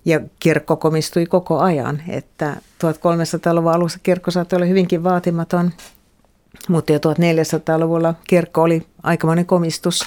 Ja 0.05 0.21
kirkko 0.41 0.77
komistui 0.77 1.27
koko 1.27 1.59
ajan, 1.59 2.03
että 2.09 2.57
1300-luvun 2.85 3.73
alussa 3.73 3.99
kirkko 4.03 4.31
saattoi 4.31 4.57
olla 4.57 4.67
hyvinkin 4.67 5.05
vaatimaton, 5.05 5.71
mutta 6.69 6.93
jo 6.93 6.99
1400-luvulla 6.99 8.15
kirkko 8.29 8.63
oli 8.63 8.87
aikamoinen 9.03 9.47
komistus. 9.47 10.01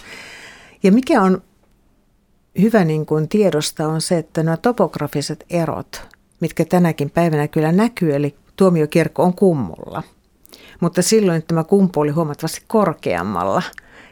Ja 0.83 0.91
mikä 0.91 1.21
on 1.21 1.41
hyvä 2.61 2.85
niin 2.85 3.05
kuin 3.05 3.29
tiedosta 3.29 3.87
on 3.87 4.01
se, 4.01 4.17
että 4.17 4.43
nämä 4.43 4.57
topografiset 4.57 5.45
erot, 5.49 6.01
mitkä 6.41 6.65
tänäkin 6.65 7.09
päivänä 7.09 7.47
kyllä 7.47 7.71
näkyy, 7.71 8.15
eli 8.15 8.35
tuomiokirkko 8.55 9.23
on 9.23 9.33
kummulla. 9.33 10.03
Mutta 10.79 11.01
silloin 11.01 11.43
tämä 11.43 11.63
kumpu 11.63 11.99
oli 11.99 12.11
huomattavasti 12.11 12.61
korkeammalla 12.67 13.63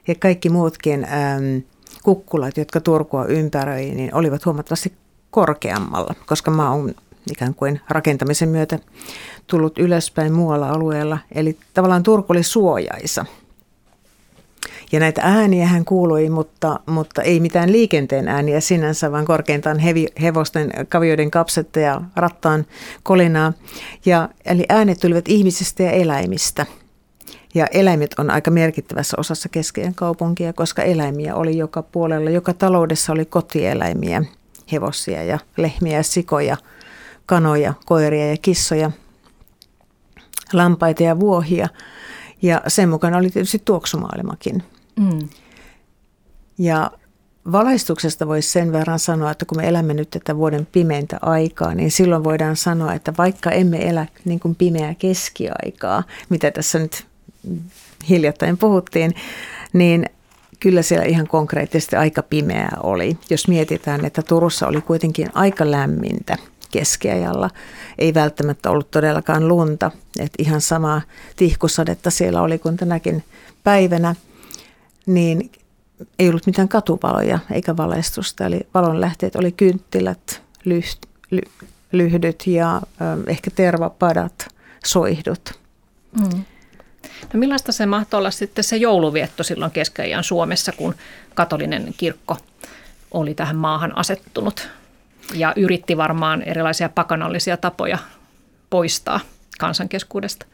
ja 0.07 0.15
kaikki 0.15 0.49
muutkin 0.49 1.03
äm, 1.03 1.63
kukkulat, 2.03 2.57
jotka 2.57 2.81
Turkua 2.81 3.25
ympäröi, 3.25 3.85
niin 3.91 4.15
olivat 4.15 4.45
huomattavasti 4.45 4.93
korkeammalla, 5.31 6.15
koska 6.25 6.51
maa 6.51 6.69
on 6.69 6.93
ikään 7.31 7.55
kuin 7.55 7.81
rakentamisen 7.89 8.49
myötä 8.49 8.79
tullut 9.47 9.77
ylöspäin 9.77 10.33
muualla 10.33 10.69
alueella. 10.69 11.17
Eli 11.31 11.57
tavallaan 11.73 12.03
Turku 12.03 12.33
oli 12.33 12.43
suojaisa– 12.43 13.25
ja 14.91 14.99
näitä 14.99 15.21
ääniä 15.23 15.65
hän 15.65 15.85
kuului, 15.85 16.29
mutta, 16.29 16.79
mutta 16.85 17.21
ei 17.21 17.39
mitään 17.39 17.71
liikenteen 17.71 18.27
ääniä 18.27 18.59
sinänsä, 18.59 19.11
vaan 19.11 19.25
korkeintaan 19.25 19.79
hevi, 19.79 20.07
hevosten 20.21 20.71
kavioiden 20.89 21.31
kapsetta 21.31 21.79
ja 21.79 22.01
rattaan 22.15 22.65
kolinaa. 23.03 23.53
Ja, 24.05 24.29
eli 24.45 24.65
äänet 24.69 24.99
tulivat 24.99 25.27
ihmisistä 25.27 25.83
ja 25.83 25.91
eläimistä. 25.91 26.65
Ja 27.53 27.67
eläimet 27.67 28.15
on 28.17 28.29
aika 28.29 28.51
merkittävässä 28.51 29.17
osassa 29.19 29.49
keskeinen 29.49 29.95
kaupunkia, 29.95 30.53
koska 30.53 30.83
eläimiä 30.83 31.35
oli 31.35 31.57
joka 31.57 31.83
puolella. 31.83 32.29
Joka 32.29 32.53
taloudessa 32.53 33.13
oli 33.13 33.25
kotieläimiä, 33.25 34.23
hevosia 34.71 35.23
ja 35.23 35.39
lehmiä 35.57 35.97
ja 35.97 36.03
sikoja, 36.03 36.57
kanoja, 37.25 37.73
koiria 37.85 38.29
ja 38.29 38.37
kissoja, 38.41 38.91
lampaita 40.53 41.03
ja 41.03 41.19
vuohia. 41.19 41.67
Ja 42.41 42.61
sen 42.67 42.89
mukana 42.89 43.17
oli 43.17 43.29
tietysti 43.29 43.61
tuoksumaailmakin. 43.65 44.63
Mm. 44.99 45.29
Ja 46.57 46.91
valaistuksesta 47.51 48.27
voisi 48.27 48.49
sen 48.49 48.71
verran 48.71 48.99
sanoa, 48.99 49.31
että 49.31 49.45
kun 49.45 49.57
me 49.57 49.67
elämme 49.67 49.93
nyt 49.93 50.09
tätä 50.09 50.37
vuoden 50.37 50.67
pimeintä 50.71 51.17
aikaa, 51.21 51.75
niin 51.75 51.91
silloin 51.91 52.23
voidaan 52.23 52.55
sanoa, 52.55 52.93
että 52.93 53.13
vaikka 53.17 53.51
emme 53.51 53.89
elä 53.89 54.05
niin 54.25 54.39
kuin 54.39 54.55
pimeää 54.55 54.93
keskiaikaa, 54.93 56.03
mitä 56.29 56.51
tässä 56.51 56.79
nyt 56.79 57.05
hiljattain 58.09 58.57
puhuttiin, 58.57 59.15
niin 59.73 60.05
kyllä 60.59 60.81
siellä 60.81 61.05
ihan 61.05 61.27
konkreettisesti 61.27 61.95
aika 61.95 62.23
pimeää 62.23 62.77
oli. 62.83 63.17
Jos 63.29 63.47
mietitään, 63.47 64.05
että 64.05 64.21
Turussa 64.21 64.67
oli 64.67 64.81
kuitenkin 64.81 65.27
aika 65.33 65.71
lämmintä 65.71 66.37
keskiajalla, 66.71 67.49
ei 67.97 68.13
välttämättä 68.13 68.69
ollut 68.69 68.91
todellakaan 68.91 69.47
lunta, 69.47 69.91
että 70.19 70.35
ihan 70.37 70.61
sama 70.61 71.01
tihkusadetta 71.35 72.09
siellä 72.09 72.41
oli 72.41 72.59
kuin 72.59 72.77
tänäkin 72.77 73.23
päivänä– 73.63 74.15
niin 75.13 75.51
ei 76.19 76.29
ollut 76.29 76.45
mitään 76.45 76.67
katuvaloja 76.67 77.39
eikä 77.51 77.77
valaistusta. 77.77 78.45
Eli 78.45 78.59
valonlähteet 78.73 79.35
oli 79.35 79.51
kynttilät, 79.51 80.41
lyht, 80.65 80.99
ly, 81.31 81.41
lyhdyt 81.91 82.47
ja 82.47 82.75
ö, 82.75 83.31
ehkä 83.31 83.51
tervapadat, 83.55 84.47
soihdut. 84.85 85.59
Mm. 86.21 86.43
No 87.33 87.39
millaista 87.39 87.71
se 87.71 87.85
mahtoi 87.85 88.17
olla 88.17 88.31
sitten 88.31 88.63
se 88.63 88.77
jouluvietto 88.77 89.43
silloin 89.43 89.71
keskiajan 89.71 90.23
Suomessa, 90.23 90.71
kun 90.71 90.95
katolinen 91.33 91.93
kirkko 91.97 92.37
oli 93.11 93.33
tähän 93.33 93.55
maahan 93.55 93.97
asettunut 93.97 94.69
ja 95.33 95.53
yritti 95.55 95.97
varmaan 95.97 96.41
erilaisia 96.41 96.89
pakanallisia 96.89 97.57
tapoja 97.57 97.97
poistaa 98.69 99.19
kansankeskuudesta? 99.59 100.45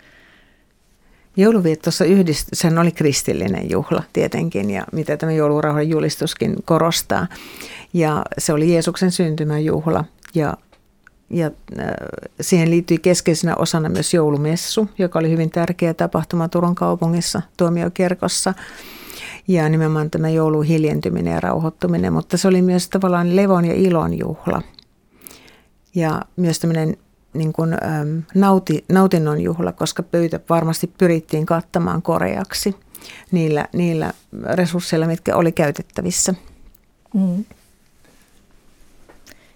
Jouluviettossa 1.37 2.05
yhdist, 2.05 2.47
sehän 2.53 2.79
oli 2.79 2.91
kristillinen 2.91 3.69
juhla 3.69 4.03
tietenkin 4.13 4.69
ja 4.69 4.85
mitä 4.91 5.17
tämä 5.17 5.31
joulurauhan 5.31 5.89
julistuskin 5.89 6.55
korostaa. 6.65 7.27
Ja 7.93 8.25
se 8.37 8.53
oli 8.53 8.73
Jeesuksen 8.73 9.11
syntymäjuhla 9.11 10.05
ja, 10.35 10.57
ja 11.29 11.51
äh, 11.79 11.85
siihen 12.41 12.69
liittyi 12.69 12.97
keskeisenä 12.97 13.55
osana 13.55 13.89
myös 13.89 14.13
joulumessu, 14.13 14.89
joka 14.97 15.19
oli 15.19 15.29
hyvin 15.29 15.51
tärkeä 15.51 15.93
tapahtuma 15.93 16.49
Turun 16.49 16.75
kaupungissa, 16.75 17.41
tuomiokirkossa. 17.57 18.53
Ja 19.47 19.69
nimenomaan 19.69 20.11
tämä 20.11 20.29
joulun 20.29 20.63
hiljentyminen 20.63 21.33
ja 21.33 21.39
rauhoittuminen, 21.39 22.13
mutta 22.13 22.37
se 22.37 22.47
oli 22.47 22.61
myös 22.61 22.89
tavallaan 22.89 23.35
levon 23.35 23.65
ja 23.65 23.73
ilon 23.73 24.17
juhla. 24.17 24.61
Ja 25.95 26.21
myös 26.35 26.59
tämmöinen 26.59 26.97
niin 27.35 27.53
kuin, 27.53 27.73
äm, 27.73 28.23
nauti, 28.35 28.85
nautinnon 28.89 29.41
juhla, 29.41 29.71
koska 29.71 30.03
pöytä 30.03 30.39
varmasti 30.49 30.87
pyrittiin 30.97 31.45
kattamaan 31.45 32.01
koreaksi 32.01 32.75
niillä, 33.31 33.67
niillä 33.73 34.13
resursseilla, 34.53 35.07
mitkä 35.07 35.35
oli 35.35 35.51
käytettävissä. 35.51 36.33
Mm. 37.13 37.45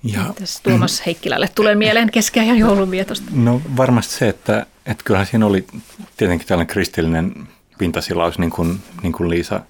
Ja, 0.04 0.24
Mitäs 0.28 0.62
Tuomas 0.62 1.06
Heikkilälle 1.06 1.50
tulee 1.56 1.76
mieleen 1.76 2.12
keskeajan 2.12 2.58
joulunvietosta? 2.58 3.32
No 3.34 3.62
varmasti 3.78 4.14
se, 4.14 4.30
että, 4.30 4.66
että 4.86 5.04
kyllähän 5.04 5.28
siinä 5.28 5.46
oli 5.46 5.68
tietenkin 6.18 6.48
tällainen 6.48 6.74
kristillinen 6.74 7.48
pintasilaus, 7.78 8.40
niin 8.40 8.50
kuin, 8.52 8.80
niin 9.04 9.14
kuin 9.14 9.30
Liisa 9.30 9.62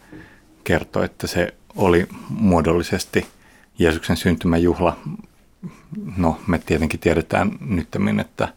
kertoi, 0.63 1.05
että 1.05 1.27
se 1.27 1.53
oli 1.75 2.07
muodollisesti 2.29 3.27
Jeesuksen 3.79 4.17
syntymäjuhla, 4.17 4.97
no 6.17 6.39
me 6.47 6.59
tietenkin 6.59 6.99
tiedetään 6.99 7.51
nyttemmin, 7.59 8.19
että 8.19 8.47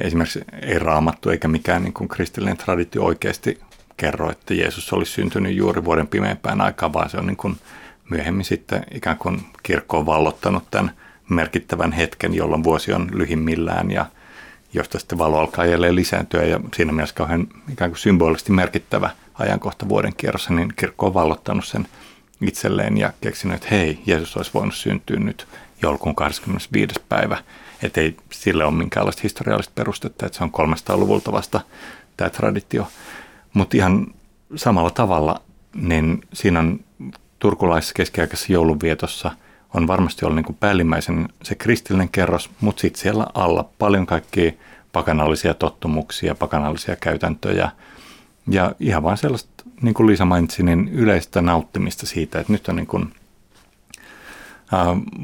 esimerkiksi 0.00 0.40
ei 0.62 0.78
raamattu 0.78 1.30
eikä 1.30 1.48
mikään 1.48 1.82
niin 1.82 1.92
kuin 1.92 2.08
kristillinen 2.08 2.56
traditio 2.56 3.04
oikeasti 3.04 3.60
kerro, 3.96 4.30
että 4.30 4.54
Jeesus 4.54 4.92
olisi 4.92 5.12
syntynyt 5.12 5.56
juuri 5.56 5.84
vuoden 5.84 6.06
pimeimpään 6.06 6.60
aikaan, 6.60 6.92
vaan 6.92 7.10
se 7.10 7.16
on 7.16 7.26
niin 7.26 7.36
kuin 7.36 7.56
myöhemmin 8.10 8.44
sitten 8.44 8.84
ikään 8.94 9.18
kuin 9.18 9.40
kirkko 9.62 9.98
on 9.98 10.06
vallottanut 10.06 10.70
tämän 10.70 10.90
merkittävän 11.28 11.92
hetken, 11.92 12.34
jolloin 12.34 12.64
vuosi 12.64 12.92
on 12.92 13.08
lyhimmillään 13.12 13.90
ja 13.90 14.06
josta 14.72 14.98
sitten 14.98 15.18
valo 15.18 15.38
alkaa 15.38 15.66
jälleen 15.66 15.94
lisääntyä 15.94 16.44
ja 16.44 16.60
siinä 16.76 16.92
mielessä 16.92 17.14
kauhean 17.14 17.46
ikään 17.72 17.90
kuin 17.90 17.98
symbolisesti 17.98 18.52
merkittävä 18.52 19.10
ajankohta 19.34 19.88
vuoden 19.88 20.12
kierrossa, 20.16 20.54
niin 20.54 20.72
kirkko 20.76 21.06
on 21.06 21.14
vallottanut 21.14 21.64
sen 21.64 21.88
itselleen 22.40 22.98
ja 22.98 23.12
keksinyt, 23.20 23.56
että 23.56 23.68
hei, 23.70 23.98
Jeesus 24.06 24.36
olisi 24.36 24.50
voinut 24.54 24.74
syntyä 24.74 25.18
nyt 25.18 25.46
joulukuun 25.82 26.14
25. 26.14 26.94
päivä. 27.08 27.38
Että 27.82 28.00
ei 28.00 28.16
sille 28.30 28.64
ole 28.64 28.74
minkäänlaista 28.74 29.22
historiallista 29.22 29.72
perustetta, 29.74 30.26
että 30.26 30.38
se 30.38 30.44
on 30.44 30.52
300-luvulta 30.76 31.32
vasta 31.32 31.60
tämä 32.16 32.30
traditio. 32.30 32.88
Mutta 33.54 33.76
ihan 33.76 34.06
samalla 34.56 34.90
tavalla, 34.90 35.40
niin 35.74 36.20
siinä 36.32 36.58
on 36.58 36.80
turkulaisessa 37.38 37.94
keskiaikaisessa 37.94 38.52
joulunvietossa 38.52 39.30
on 39.74 39.86
varmasti 39.86 40.24
ollut 40.24 40.36
niin 40.36 40.44
kuin 40.44 40.56
päällimmäisen 40.60 41.28
se 41.42 41.54
kristillinen 41.54 42.08
kerros, 42.08 42.50
mutta 42.60 42.80
sitten 42.80 43.02
siellä 43.02 43.26
alla 43.34 43.68
paljon 43.78 44.06
kaikkia 44.06 44.52
pakanallisia 44.92 45.54
tottumuksia, 45.54 46.34
pakanallisia 46.34 46.96
käytäntöjä 46.96 47.70
ja 48.50 48.72
ihan 48.80 49.02
vain 49.02 49.16
sellaista, 49.16 49.64
niin 49.82 49.94
kuin 49.94 50.06
Liisa 50.06 50.24
mainitsi, 50.24 50.62
niin 50.62 50.88
yleistä 50.88 51.42
nauttimista 51.42 52.06
siitä, 52.06 52.40
että 52.40 52.52
nyt 52.52 52.68
on 52.68 52.76
niin 52.76 52.86
kuin 52.86 53.14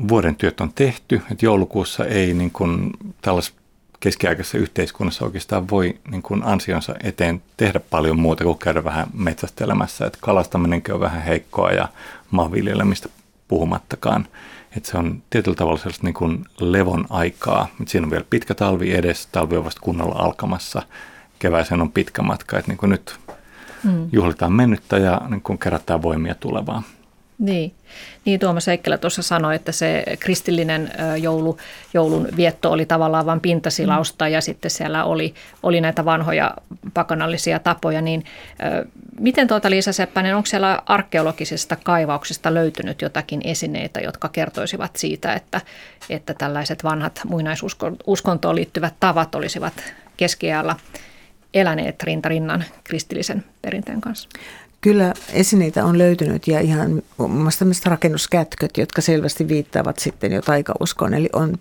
vuoden 0.09 0.37
työt 0.37 0.61
on 0.61 0.73
tehty, 0.75 1.23
että 1.31 1.47
joulukuussa 1.47 2.05
ei 2.05 2.35
niin 2.35 2.51
kuin 2.51 2.91
tällaisessa 3.23 3.61
keskiaikaisessa 4.01 4.59
yhteiskunnassa 4.59 5.25
oikeastaan 5.25 5.71
voi 5.71 5.99
niin 6.11 6.23
kuin 6.23 6.43
ansionsa 6.45 6.95
eteen 7.03 7.43
tehdä 7.57 7.81
paljon 7.91 8.19
muuta 8.19 8.45
kuin 8.45 8.59
käydä 8.59 8.85
vähän 8.85 9.07
metsästelemässä. 9.15 10.07
Että 10.07 10.19
kalastaminenkin 10.23 10.95
on 10.95 11.01
vähän 11.01 11.23
heikkoa 11.23 11.71
ja 11.71 11.89
maanviljelemistä 12.31 13.09
puhumattakaan. 13.49 14.27
Että 14.77 14.91
se 14.91 14.99
on 14.99 15.23
tietyllä 15.31 15.57
tavalla 15.57 15.79
sellaista 15.79 16.07
niin 16.07 16.15
kuin 16.15 16.45
levon 16.61 17.07
aikaa. 17.11 17.69
Että 17.81 17.91
siinä 17.91 18.05
on 18.05 18.11
vielä 18.11 18.25
pitkä 18.31 18.55
talvi 18.55 18.95
edessä, 18.95 19.29
talvi 19.33 19.57
on 19.57 19.65
vasta 19.65 19.81
kunnolla 19.81 20.15
alkamassa, 20.15 20.83
keväisen 21.39 21.81
on 21.81 21.93
pitkä 21.93 22.23
matka. 22.23 22.59
Että 22.59 22.71
niin 22.71 22.79
kuin 22.79 22.91
nyt 22.91 23.19
mm. 23.85 24.09
juhlitaan 24.13 24.53
mennyttä 24.53 24.99
ja 24.99 25.21
niin 25.29 25.41
kuin 25.41 25.59
kerätään 25.59 26.03
voimia 26.03 26.35
tulevaa. 26.35 26.83
Niin. 27.39 27.75
Niin 28.25 28.41
Tuomas 28.41 28.67
Heikkilä 28.67 28.99
tuossa 28.99 29.23
sanoi, 29.23 29.55
että 29.55 29.73
se 29.73 30.05
kristillinen 30.21 30.93
joulu, 31.21 31.59
joulun 31.95 32.29
vietto 32.37 32.71
oli 32.71 32.87
tavallaan 32.87 33.27
vain 33.27 33.41
pintasilausta 33.41 34.29
ja 34.29 34.41
sitten 34.41 34.71
siellä 34.71 35.05
oli, 35.05 35.35
oli 35.63 35.81
näitä 35.81 36.05
vanhoja 36.05 36.55
pakanallisia 36.95 37.59
tapoja. 37.59 38.01
Niin 38.01 38.25
miten 39.21 39.49
tuota 39.49 39.71
Liisa 39.71 39.93
Seppänen, 39.93 40.37
onko 40.37 40.47
siellä 40.47 40.83
arkeologisista 40.87 41.77
kaivauksista 41.77 42.55
löytynyt 42.55 43.03
jotakin 43.03 43.41
esineitä, 43.45 44.01
jotka 44.01 44.29
kertoisivat 44.29 44.97
siitä, 44.97 45.33
että, 45.33 45.61
että 46.11 46.35
tällaiset 46.35 46.85
vanhat 46.85 47.21
muinaisuskontoon 47.29 48.55
liittyvät 48.55 48.95
tavat 49.01 49.35
olisivat 49.35 49.75
keskiajalla 50.17 50.77
eläneet 51.55 52.03
rintarinnan 52.03 52.65
kristillisen 52.85 53.45
perinteen 53.63 54.01
kanssa? 54.01 54.29
Kyllä 54.85 55.15
esineitä 55.33 55.85
on 55.85 55.99
löytynyt 55.99 56.49
ja 56.49 56.61
ihan 56.61 57.03
muun 57.19 57.31
muassa 57.31 57.65
rakennuskätköt, 57.85 58.79
jotka 58.79 59.03
selvästi 59.03 59.49
viittaavat 59.49 59.99
sitten 59.99 60.33
jo 60.33 60.43
taikauskoon. 60.43 61.15
Eli 61.15 61.29
on 61.33 61.59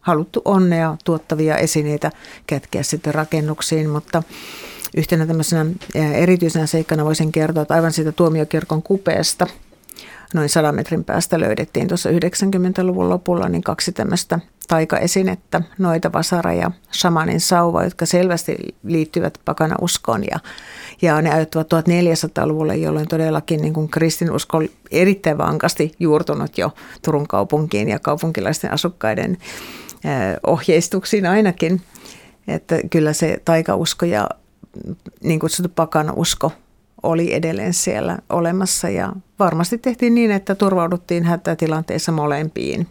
haluttu 0.00 0.42
onnea 0.44 0.96
tuottavia 1.04 1.56
esineitä 1.56 2.10
kätkeä 2.46 2.82
sitten 2.82 3.14
rakennuksiin, 3.14 3.90
mutta 3.90 4.22
yhtenä 4.96 5.26
tämmöisenä 5.26 5.66
erityisenä 6.14 6.66
seikkana 6.66 7.04
voisin 7.04 7.32
kertoa, 7.32 7.62
että 7.62 7.74
aivan 7.74 7.92
siitä 7.92 8.12
tuomiokirkon 8.12 8.82
kupeesta– 8.82 9.46
noin 10.34 10.48
100 10.48 10.72
metrin 10.72 11.04
päästä 11.04 11.40
löydettiin 11.40 11.88
tuossa 11.88 12.10
90-luvun 12.10 13.08
lopulla 13.08 13.48
niin 13.48 13.62
kaksi 13.62 13.92
tämmöistä 13.92 14.38
taikaesinettä, 14.68 15.62
noita 15.78 16.12
vasara 16.12 16.52
ja 16.52 16.70
shamanin 16.92 17.40
sauva, 17.40 17.84
jotka 17.84 18.06
selvästi 18.06 18.56
liittyvät 18.84 19.38
pakana 19.44 19.76
uskoon 19.80 20.24
ja, 20.24 20.38
ja 21.02 21.22
ne 21.22 21.32
ajoittuvat 21.32 21.66
1400-luvulle, 21.66 22.76
jolloin 22.76 23.08
todellakin 23.08 23.62
niin 23.62 23.74
kuin 23.74 23.88
kristinusko 23.88 24.56
oli 24.56 24.72
erittäin 24.90 25.38
vankasti 25.38 25.92
juurtunut 26.00 26.58
jo 26.58 26.70
Turun 27.04 27.28
kaupunkiin 27.28 27.88
ja 27.88 27.98
kaupunkilaisten 27.98 28.72
asukkaiden 28.72 29.38
ohjeistuksiin 30.46 31.26
ainakin. 31.26 31.82
Että 32.48 32.76
kyllä 32.90 33.12
se 33.12 33.42
taikausko 33.44 34.06
ja 34.06 34.28
niin 35.22 35.40
kutsuttu 35.40 35.72
pakana 35.74 36.12
usko 36.16 36.52
oli 37.02 37.34
edelleen 37.34 37.74
siellä 37.74 38.18
olemassa 38.30 38.88
ja 38.88 39.12
varmasti 39.38 39.78
tehtiin 39.78 40.14
niin, 40.14 40.30
että 40.30 40.54
turvauduttiin 40.54 41.24
hätätilanteessa 41.24 42.12
molempiin 42.12 42.86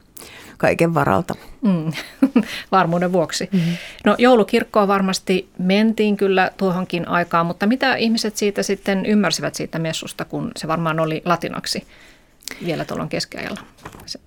kaiken 0.57 0.93
varalta. 0.93 1.35
Mm, 1.61 1.91
varmuuden 2.71 3.11
vuoksi. 3.11 3.49
Mm-hmm. 3.51 3.77
No 4.05 4.15
joulukirkkoon 4.17 4.87
varmasti 4.87 5.49
mentiin 5.57 6.17
kyllä 6.17 6.51
tuohonkin 6.57 7.07
aikaan, 7.07 7.45
mutta 7.45 7.67
mitä 7.67 7.95
ihmiset 7.95 8.37
siitä 8.37 8.63
sitten 8.63 9.05
ymmärsivät 9.05 9.55
siitä 9.55 9.79
messusta, 9.79 10.25
kun 10.25 10.51
se 10.55 10.67
varmaan 10.67 10.99
oli 10.99 11.21
latinaksi 11.25 11.87
vielä 12.65 12.85
tuolloin 12.85 13.09
keskiajalla? 13.09 13.61
Se. 14.05 14.19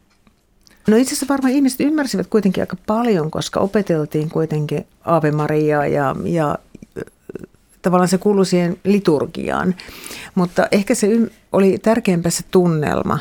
No 0.89 0.97
itse 0.97 1.09
asiassa 1.09 1.27
varmaan 1.29 1.55
ihmiset 1.55 1.81
ymmärsivät 1.81 2.27
kuitenkin 2.27 2.63
aika 2.63 2.77
paljon, 2.87 3.31
koska 3.31 3.61
opeteltiin 3.61 4.31
kuitenkin 4.31 4.87
Ave 5.05 5.31
Mariaa 5.31 5.87
ja, 5.87 6.17
ja 6.25 6.59
tavallaan 7.85 8.09
se 8.09 8.19
kuului 8.19 8.47
siihen 8.47 8.77
liturgiaan. 8.85 9.75
Mutta 10.35 10.69
ehkä 10.73 10.95
se 10.95 11.09
oli 11.53 11.79
tärkeämpää 11.79 12.31
se 12.31 12.43
tunnelma 12.51 13.19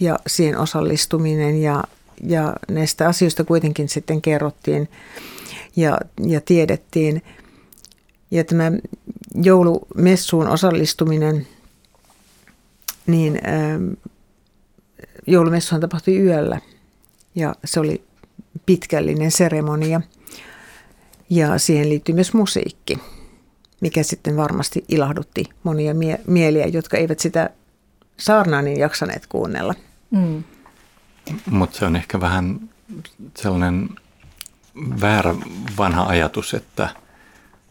ja 0.00 0.18
siihen 0.26 0.58
osallistuminen 0.58 1.62
ja, 1.62 1.84
ja 2.22 2.56
näistä 2.68 3.08
asioista 3.08 3.44
kuitenkin 3.44 3.88
sitten 3.88 4.22
kerrottiin 4.22 4.88
ja, 5.76 5.98
ja 6.26 6.40
tiedettiin. 6.40 7.22
Ja 8.30 8.44
tämä 8.44 8.72
joulumessuun 9.34 10.48
osallistuminen, 10.48 11.46
niin 13.06 13.40
ähm, 13.48 13.90
joulumessuhan 15.26 15.80
tapahtui 15.80 16.18
yöllä 16.18 16.60
ja 17.34 17.54
se 17.64 17.80
oli 17.80 18.02
pitkällinen 18.66 19.30
seremonia 19.30 20.00
ja 21.30 21.58
siihen 21.58 21.88
liittyy 21.88 22.14
myös 22.14 22.34
musiikki 22.34 22.98
mikä 23.82 24.02
sitten 24.02 24.36
varmasti 24.36 24.84
ilahdutti 24.88 25.44
monia 25.62 25.94
mie- 25.94 26.20
mieliä, 26.26 26.66
jotka 26.66 26.96
eivät 26.96 27.18
sitä 27.18 27.50
saarnaa 28.16 28.62
niin 28.62 28.78
jaksaneet 28.78 29.26
kuunnella. 29.26 29.74
Mm. 30.10 30.44
Mutta 31.50 31.78
se 31.78 31.84
on 31.86 31.96
ehkä 31.96 32.20
vähän 32.20 32.60
sellainen 33.36 33.88
väärä 35.00 35.34
vanha 35.78 36.02
ajatus, 36.02 36.54
että 36.54 36.88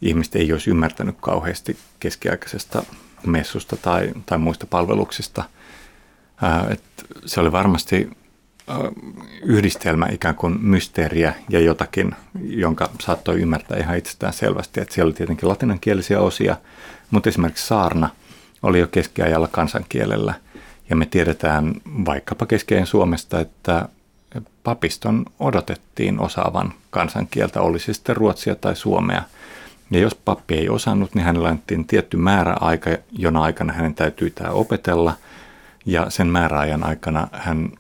ihmiset 0.02 0.36
ei 0.36 0.54
olisi 0.54 0.70
ymmärtänyt 0.70 1.16
kauheasti 1.22 1.78
keskiaikaisesta 2.00 2.84
messusta 3.26 3.78
tai, 3.78 4.12
tai 4.26 4.38
muista 4.38 4.66
palveluksista. 4.66 5.44
Ää, 6.42 6.68
et 6.70 6.84
se 7.26 7.40
oli 7.40 7.52
varmasti 7.52 8.10
yhdistelmä 9.44 10.08
ikään 10.12 10.36
kuin 10.36 10.58
mysteeriä 10.62 11.34
ja 11.50 11.60
jotakin, 11.60 12.16
jonka 12.42 12.90
saattoi 13.00 13.42
ymmärtää 13.42 13.78
ihan 13.78 13.98
itsestään 13.98 14.34
selvästi. 14.34 14.82
Että 14.82 14.94
siellä 14.94 15.08
oli 15.08 15.14
tietenkin 15.14 15.50
latinankielisiä 15.50 16.20
osia, 16.20 16.58
mutta 17.12 17.30
esimerkiksi 17.30 17.68
saarna 17.68 18.10
oli 18.64 18.80
jo 18.80 18.88
keskiajalla 18.88 19.48
kansankielellä. 19.48 20.34
Ja 20.90 20.96
me 20.96 21.06
tiedetään 21.06 21.74
vaikkapa 22.06 22.46
keskein 22.46 22.86
Suomesta, 22.86 23.40
että 23.40 23.90
papiston 24.64 25.26
odotettiin 25.40 26.20
osaavan 26.20 26.74
kansankieltä, 26.90 27.62
olisi 27.62 27.94
sitten 27.94 28.18
ruotsia 28.18 28.56
tai 28.56 28.76
suomea. 28.76 29.24
Ja 29.92 30.00
jos 30.00 30.16
pappi 30.16 30.54
ei 30.54 30.70
osannut, 30.70 31.16
niin 31.16 31.26
hänellä 31.26 31.48
annettiin 31.48 31.88
tietty 31.88 32.18
määräaika, 32.18 32.90
jona 33.12 33.44
aikana 33.44 33.74
hänen 33.74 33.96
täytyy 33.96 34.30
tämä 34.30 34.50
opetella– 34.50 35.14
ja 35.86 36.10
sen 36.10 36.28
määräajan 36.28 36.84
aikana 36.84 37.28
hän 37.32 37.72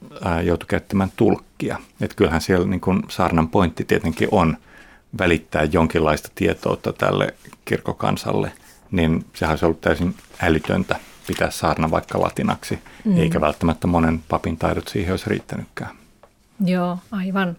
joutui 0.43 0.67
käyttämään 0.67 1.11
tulkkia. 1.15 1.77
Että 2.01 2.15
kyllähän 2.15 2.41
siellä 2.41 2.67
niin 2.67 2.81
kuin 2.81 3.03
saarnan 3.09 3.47
pointti 3.47 3.85
tietenkin 3.85 4.27
on 4.31 4.57
välittää 5.19 5.63
jonkinlaista 5.63 6.29
tietoutta 6.35 6.93
tälle 6.93 7.33
kirkokansalle, 7.65 8.51
niin 8.91 9.25
sehän 9.33 9.51
olisi 9.51 9.65
ollut 9.65 9.81
täysin 9.81 10.15
älytöntä 10.41 10.95
pitää 11.27 11.51
saarna 11.51 11.91
vaikka 11.91 12.21
latinaksi, 12.21 12.79
mm. 13.05 13.17
eikä 13.17 13.41
välttämättä 13.41 13.87
monen 13.87 14.23
papin 14.29 14.57
taidot 14.57 14.87
siihen 14.87 15.11
olisi 15.11 15.29
riittänytkään. 15.29 15.95
Joo, 16.65 16.97
aivan. 17.11 17.57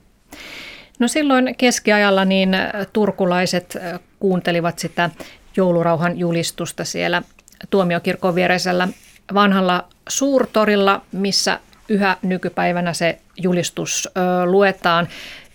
No 0.98 1.08
silloin 1.08 1.54
keskiajalla 1.58 2.24
niin 2.24 2.56
turkulaiset 2.92 3.76
kuuntelivat 4.18 4.78
sitä 4.78 5.10
joulurauhan 5.56 6.18
julistusta 6.18 6.84
siellä 6.84 7.22
tuomiokirkon 7.70 8.34
viereisellä 8.34 8.88
vanhalla 9.34 9.88
suurtorilla, 10.08 11.02
missä 11.12 11.60
yhä 11.88 12.16
nykypäivänä 12.22 12.92
se 12.92 13.18
julistus 13.36 14.08
ö, 14.16 14.46
luetaan. 14.46 15.08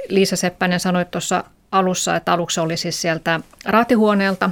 Liisa 0.09 0.35
Seppänen 0.35 0.79
sanoi 0.79 1.05
tuossa 1.05 1.43
alussa, 1.71 2.15
että 2.15 2.33
aluksi 2.33 2.59
oli 2.59 2.77
siis 2.77 3.01
sieltä 3.01 3.39
raatihuoneelta 3.65 4.49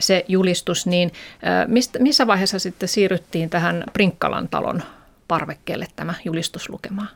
se 0.00 0.24
julistus, 0.28 0.86
niin 0.86 1.12
ö, 1.12 1.68
mistä, 1.68 1.98
missä 1.98 2.26
vaiheessa 2.26 2.58
sitten 2.58 2.88
siirryttiin 2.88 3.50
tähän 3.50 3.84
Prinkkalan 3.92 4.48
talon 4.48 4.82
parvekkeelle 5.28 5.86
tämä 5.96 6.14
julistus 6.24 6.68
lukemaan? 6.68 7.08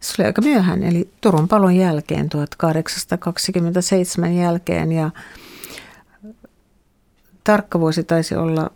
Se 0.00 0.14
oli 0.18 0.26
aika 0.26 0.42
myöhään, 0.42 0.82
eli 0.82 1.08
Turun 1.20 1.48
palon 1.48 1.76
jälkeen, 1.76 2.28
1827 2.28 4.36
jälkeen 4.36 4.92
ja 4.92 5.10
tarkka 7.44 7.80
vuosi 7.80 8.04
taisi 8.04 8.36
olla 8.36 8.70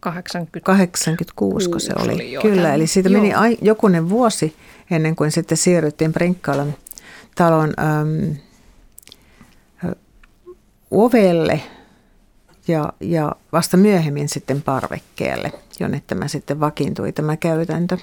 1886, 0.00 1.70
kun 1.70 1.80
se 1.80 1.92
oli. 1.96 2.12
oli 2.12 2.38
Kyllä, 2.42 2.74
eli 2.74 2.86
siitä 2.86 3.08
joo. 3.08 3.22
meni 3.22 3.34
ai, 3.34 3.58
jokunen 3.62 4.08
vuosi 4.08 4.56
ennen 4.90 5.16
kuin 5.16 5.30
sitten 5.30 5.58
siirryttiin 5.58 6.12
Prinkkalan 6.12 6.74
talon 7.34 7.72
äm, 7.80 8.36
ovelle 10.90 11.60
ja, 12.68 12.92
ja 13.00 13.32
vasta 13.52 13.76
myöhemmin 13.76 14.28
sitten 14.28 14.62
parvekkeelle, 14.62 15.52
jonne 15.80 16.02
tämä 16.06 16.28
sitten 16.28 16.60
vakiintui 16.60 17.12
tämä 17.12 17.36
käytäntö. 17.36 17.98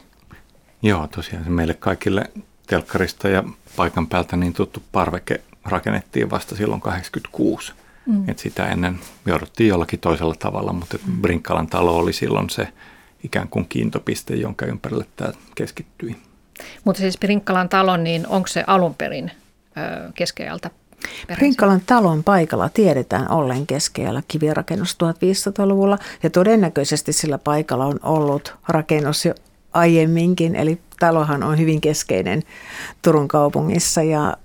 Joo, 0.82 1.08
tosiaan 1.08 1.44
se 1.44 1.50
meille 1.50 1.74
kaikille 1.74 2.32
telkkarista 2.68 3.30
ja 3.30 3.44
paikan 3.76 4.08
päältä 4.08 4.36
niin 4.36 4.54
tuttu 4.54 4.84
parveke 4.92 5.42
rakennettiin 5.66 6.30
vasta 6.30 6.56
silloin 6.56 6.82
86. 6.82 7.74
Mm. 8.10 8.30
Et 8.30 8.40
sitä 8.40 8.68
ennen 8.68 9.00
jouduttiin 9.26 9.68
jollakin 9.68 10.00
toisella 10.00 10.36
tavalla, 10.40 10.74
mutta 10.74 10.98
mm. 11.08 11.22
Brinkkalan 11.22 11.68
talo 11.68 11.98
oli 11.98 12.14
silloin 12.14 12.50
se 12.50 12.68
ikään 13.24 13.48
kuin 13.48 13.66
kiintopiste, 13.70 14.36
jonka 14.36 14.66
ympärille 14.66 15.06
tämä 15.16 15.32
keskittyi. 15.56 16.16
Mutta 16.84 17.00
siis 17.00 17.18
Brinkkalan 17.18 17.70
talo, 17.70 17.98
niin 17.98 18.28
onko 18.28 18.48
se 18.48 18.64
alun 18.68 18.96
perin 18.96 19.32
keskeältä 20.16 20.70
Brinkkalan 21.36 21.82
talon 21.86 22.24
paikalla 22.24 22.70
tiedetään 22.70 23.32
ollen 23.32 23.68
keskeällä 23.68 24.24
kivirakennus 24.28 24.98
1500-luvulla 25.04 25.98
ja 26.24 26.30
todennäköisesti 26.30 27.14
sillä 27.14 27.38
paikalla 27.38 27.86
on 27.86 28.00
ollut 28.04 28.56
rakennus 28.68 29.26
jo 29.26 29.34
aiemminkin, 29.74 30.56
eli 30.56 30.80
talohan 31.00 31.44
on 31.44 31.58
hyvin 31.58 31.82
keskeinen 31.82 32.44
Turun 33.02 33.28
kaupungissa 33.28 34.04
ja 34.04 34.38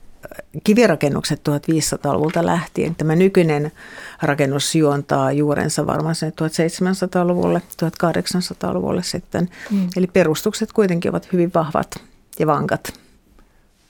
kivirakennukset 0.65 1.41
1500-luvulta 1.49 2.47
lähtien. 2.47 2.95
Tämä 2.95 3.17
nykyinen 3.17 3.73
rakennus 4.23 4.75
juontaa 4.75 5.33
juurensa 5.33 5.87
varmaan 5.87 6.15
1700-luvulle, 6.15 7.63
1800-luvulle 7.83 9.03
sitten. 9.03 9.49
Mm. 9.71 9.89
Eli 9.97 10.07
perustukset 10.07 10.73
kuitenkin 10.73 11.11
ovat 11.11 11.33
hyvin 11.33 11.51
vahvat 11.55 12.01
ja 12.39 12.47
vankat. 12.47 13.01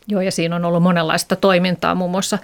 Joo, 0.06 0.20
ja 0.20 0.32
siinä 0.32 0.56
on 0.56 0.64
ollut 0.64 0.82
monenlaista 0.82 1.36
toimintaa. 1.36 1.94
Muun 1.94 2.10
muassa 2.10 2.38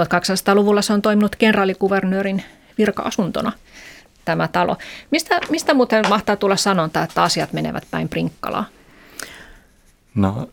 1200-luvulla 0.00 0.82
se 0.82 0.92
on 0.92 1.02
toiminut 1.02 1.36
kenraalikuvernöörin 1.36 2.42
virka-asuntona 2.78 3.52
tämä 4.24 4.48
talo. 4.48 4.76
Mistä, 5.10 5.40
mistä 5.50 5.74
muuten 5.74 6.04
mahtaa 6.08 6.36
tulla 6.36 6.56
sanonta, 6.56 7.02
että 7.02 7.22
asiat 7.22 7.52
menevät 7.52 7.84
päin 7.90 8.08
prinkkalaa? 8.08 8.64
No 10.14 10.48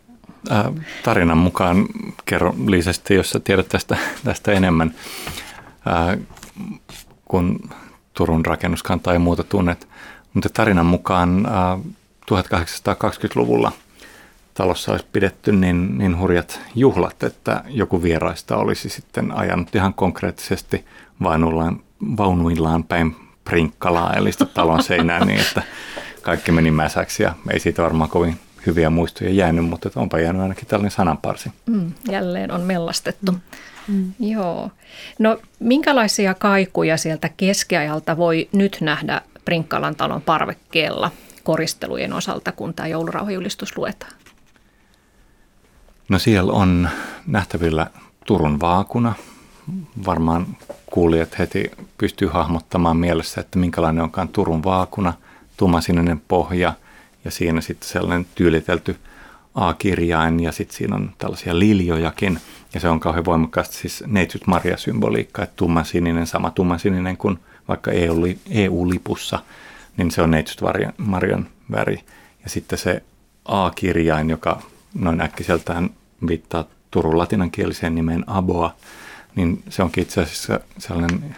äh, 0.52 0.66
tarinan 1.04 1.38
mukaan, 1.38 1.86
kerro 2.26 2.56
Liisesti, 2.68 3.14
jos 3.14 3.30
sä 3.30 3.40
tiedät 3.40 3.70
tästä, 3.70 3.98
tästä 4.24 4.52
enemmän, 4.52 4.96
äh, 5.88 6.18
kun 7.26 7.70
Turun 8.14 8.46
rakennuskantaa 8.46 9.14
ei 9.14 9.20
muuta 9.20 9.44
tunnet. 9.44 9.88
Mutta 10.34 10.50
tarinan 10.50 10.86
mukaan 10.86 11.46
äh, 11.46 11.80
1820-luvulla 12.32 13.72
talossa 14.54 14.92
olisi 14.92 15.06
pidetty 15.12 15.52
niin, 15.52 15.98
niin 15.98 16.20
hurjat 16.20 16.60
juhlat, 16.76 17.24
että 17.24 17.64
joku 17.68 18.04
vieraista 18.04 18.58
olisi 18.58 18.90
sitten 18.90 19.32
ajanut 19.32 19.76
ihan 19.76 19.94
konkreettisesti 19.94 20.86
vaunuillaan, 21.24 21.80
vaunuillaan 22.18 22.84
päin 22.84 23.16
prinkkalaa, 23.44 24.14
eli 24.14 24.32
talon 24.54 24.84
seinään 24.84 25.28
niin, 25.28 25.40
että 25.40 25.64
kaikki 26.22 26.52
meni 26.52 26.72
mäsäksi 26.72 27.24
ja 27.24 27.34
ei 27.52 27.60
siitä 27.60 27.82
varmaan 27.82 28.10
kovin 28.10 28.40
hyviä 28.66 28.90
muistoja 28.90 29.30
jäänyt, 29.30 29.66
mutta 29.66 29.90
onpa 29.96 30.20
jäänyt 30.20 30.42
ainakin 30.42 30.68
tällainen 30.68 30.92
sananparsi. 30.92 31.52
Mm, 31.66 31.92
jälleen 32.12 32.52
on 32.52 32.62
mellastettu. 32.62 33.32
Mm. 33.32 33.40
Mm. 33.88 34.14
Joo. 34.20 34.72
No 35.20 35.38
minkälaisia 35.60 36.34
kaikuja 36.34 36.98
sieltä 36.98 37.30
keskiajalta 37.38 38.18
voi 38.18 38.50
nyt 38.52 38.78
nähdä 38.82 39.22
Prinkkalan 39.46 39.96
talon 39.96 40.22
parvekkeella 40.22 41.12
koristelujen 41.44 42.14
osalta, 42.14 42.52
kun 42.52 42.74
tämä 42.74 42.88
joulurauhajulistus 42.88 43.78
luetaan? 43.78 44.14
No 46.10 46.20
siellä 46.20 46.54
on 46.54 46.90
nähtävillä 47.28 47.88
Turun 48.26 48.60
vaakuna. 48.60 49.14
Varmaan 50.06 50.58
kuulijat 50.86 51.40
heti 51.40 51.72
pystyy 51.98 52.28
hahmottamaan 52.28 52.98
mielessä, 52.98 53.42
että 53.42 53.60
minkälainen 53.60 54.04
onkaan 54.04 54.28
Turun 54.28 54.64
vaakuna, 54.64 55.14
tummasininen 55.58 56.22
pohja 56.28 56.74
ja 57.26 57.32
siinä 57.32 57.62
sitten 57.62 57.90
sellainen 57.90 58.26
tyylitelty 58.36 58.96
A-kirjain 59.56 60.40
ja 60.40 60.52
sitten 60.52 60.78
siinä 60.78 60.96
on 60.96 61.12
tällaisia 61.18 61.60
liljojakin 61.60 62.40
ja 62.74 62.80
se 62.80 62.90
on 62.90 63.00
kauhean 63.00 63.26
voimakkaasti 63.26 63.76
siis 63.76 64.04
neitsyt 64.08 64.48
Maria-symboliikka, 64.48 65.44
että 65.44 65.56
tummansininen, 65.56 66.28
sama 66.28 66.52
tummansininen 66.52 67.18
kuin 67.18 67.40
vaikka 67.68 67.92
EU-lipussa, 68.50 69.40
niin 69.98 70.12
se 70.12 70.22
on 70.22 70.32
neitsyt 70.32 70.62
Marian 70.98 71.48
väri. 71.72 72.00
Ja 72.44 72.50
sitten 72.50 72.80
se 72.80 73.04
A-kirjain, 73.46 74.30
joka 74.30 74.62
noin 74.94 75.22
äkkiseltään 75.22 75.90
viittaa 76.28 76.66
Turun 76.92 77.18
latinankieliseen 77.18 77.96
nimeen 77.96 78.24
Aboa, 78.28 78.76
niin 79.36 79.64
se 79.70 79.84
onkin 79.84 80.02
itse 80.02 80.22
asiassa 80.22 80.60
sellainen 80.78 81.36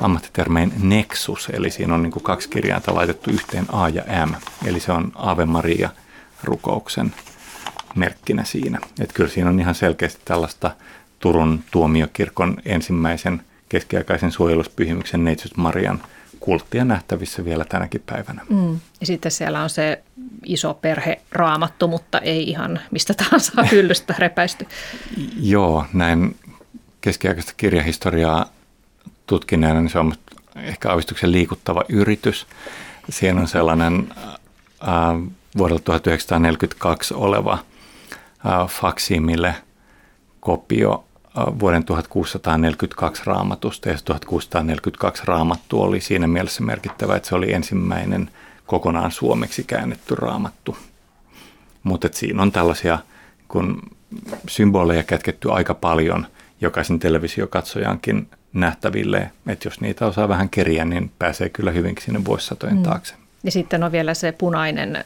ammattitermein 0.00 0.72
nexus, 0.82 1.48
eli 1.52 1.70
siinä 1.70 1.94
on 1.94 2.02
niin 2.02 2.10
kuin 2.10 2.22
kaksi 2.22 2.48
kirjainta 2.48 2.94
laitettu 2.94 3.30
yhteen 3.30 3.66
A 3.72 3.88
ja 3.88 4.26
M, 4.26 4.34
eli 4.66 4.80
se 4.80 4.92
on 4.92 5.12
Ave 5.14 5.44
Maria 5.44 5.90
rukouksen 6.44 7.14
merkkinä 7.94 8.44
siinä. 8.44 8.78
Että 9.00 9.14
kyllä 9.14 9.30
siinä 9.30 9.50
on 9.50 9.60
ihan 9.60 9.74
selkeästi 9.74 10.20
tällaista 10.24 10.70
Turun 11.20 11.64
tuomiokirkon 11.70 12.56
ensimmäisen 12.64 13.42
keskiaikaisen 13.68 14.32
suojeluspyhimyksen 14.32 15.24
Neitsyt 15.24 15.56
Marian 15.56 16.02
kulttia 16.40 16.84
nähtävissä 16.84 17.44
vielä 17.44 17.64
tänäkin 17.64 18.02
päivänä. 18.06 18.42
Mm. 18.50 18.80
Ja 19.00 19.06
sitten 19.06 19.32
siellä 19.32 19.62
on 19.62 19.70
se 19.70 20.02
iso 20.44 20.74
perhe 20.74 21.20
raamattu, 21.32 21.88
mutta 21.88 22.18
ei 22.18 22.50
ihan 22.50 22.80
mistä 22.90 23.14
tahansa 23.14 23.62
hyllystä 23.72 24.14
repäisty. 24.18 24.66
Joo, 25.40 25.84
näin 25.92 26.36
keskiaikaista 27.00 27.52
kirjahistoriaa 27.56 28.46
tutkineena, 29.28 29.80
niin 29.80 29.90
se 29.90 29.98
on 29.98 30.12
ehkä 30.56 30.90
aavistuksen 30.90 31.32
liikuttava 31.32 31.82
yritys. 31.88 32.46
Siinä 33.10 33.40
on 33.40 33.48
sellainen 33.48 34.08
vuodelta 35.58 35.82
1942 35.82 37.14
oleva 37.14 37.58
faksimille 38.68 39.54
kopio 40.40 41.04
vuoden 41.60 41.84
1642 41.84 43.22
raamatusta. 43.26 43.88
Ja 43.88 43.98
1642 44.04 45.22
raamattu 45.26 45.82
oli 45.82 46.00
siinä 46.00 46.26
mielessä 46.26 46.62
merkittävä, 46.62 47.16
että 47.16 47.28
se 47.28 47.34
oli 47.34 47.52
ensimmäinen 47.52 48.30
kokonaan 48.66 49.10
suomeksi 49.10 49.64
käännetty 49.64 50.14
raamattu. 50.14 50.76
Mutta 51.82 52.08
siinä 52.12 52.42
on 52.42 52.52
tällaisia 52.52 52.98
kun 53.48 53.82
symboleja 54.48 55.02
kätketty 55.02 55.52
aika 55.52 55.74
paljon 55.74 56.26
jokaisen 56.60 56.98
televisiokatsojankin 56.98 58.28
nähtäville, 58.52 59.30
että 59.46 59.68
jos 59.68 59.80
niitä 59.80 60.06
osaa 60.06 60.28
vähän 60.28 60.48
keriä, 60.48 60.84
niin 60.84 61.10
pääsee 61.18 61.48
kyllä 61.48 61.70
hyvinkin 61.70 62.04
sinne 62.04 62.24
vuosisatojen 62.24 62.76
mm. 62.76 62.82
taakse. 62.82 63.14
Ja 63.44 63.50
sitten 63.50 63.84
on 63.84 63.92
vielä 63.92 64.14
se 64.14 64.32
punainen 64.32 64.96
ö, 64.96 65.02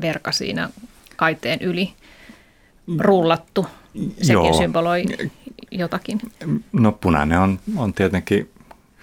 verka 0.00 0.32
siinä 0.32 0.70
kaiteen 1.16 1.58
yli 1.60 1.92
rullattu. 2.98 3.66
Sekin 4.08 4.32
Joo. 4.32 4.52
symboloi 4.52 5.04
jotakin. 5.70 6.20
No 6.72 6.92
punainen 6.92 7.38
on, 7.38 7.58
on 7.76 7.94
tietenkin 7.94 8.50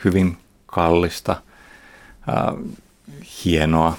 hyvin 0.06 0.38
kallista, 0.66 1.42
äh, 2.30 2.56
hienoa 3.46 3.98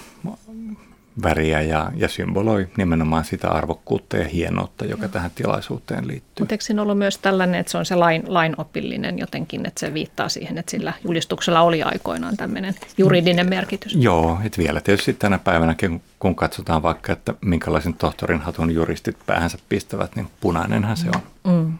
väriä 1.22 1.60
ja, 1.60 1.92
ja 1.96 2.08
symboloi 2.08 2.68
nimenomaan 2.76 3.24
sitä 3.24 3.50
arvokkuutta 3.50 4.16
ja 4.16 4.28
hienoutta, 4.28 4.84
joka 4.84 5.08
tähän 5.08 5.30
tilaisuuteen 5.34 6.08
liittyy. 6.08 6.42
Mutta 6.42 6.54
eikö 6.54 6.64
siinä 6.64 6.82
ollut 6.82 6.98
myös 6.98 7.18
tällainen, 7.18 7.60
että 7.60 7.72
se 7.72 7.78
on 7.78 7.86
se 7.86 7.94
lain, 7.94 8.22
lainopillinen 8.26 9.18
jotenkin, 9.18 9.66
että 9.66 9.80
se 9.80 9.94
viittaa 9.94 10.28
siihen, 10.28 10.58
että 10.58 10.70
sillä 10.70 10.92
julistuksella 11.04 11.60
oli 11.60 11.82
aikoinaan 11.82 12.36
tämmöinen 12.36 12.74
juridinen 12.98 13.48
merkitys? 13.48 13.94
Joo, 13.94 14.38
että 14.44 14.58
vielä 14.58 14.80
tietysti 14.80 15.12
tänä 15.12 15.38
päivänä, 15.38 15.74
kun 16.18 16.36
katsotaan 16.36 16.82
vaikka, 16.82 17.12
että 17.12 17.34
minkälaisen 17.40 17.94
tohtorin 17.94 18.40
hatun 18.40 18.70
juristit 18.70 19.16
päähänsä 19.26 19.58
pistävät, 19.68 20.16
niin 20.16 20.28
punainenhan 20.40 20.96
se 20.96 21.06
on. 21.14 21.52
Mm. 21.52 21.78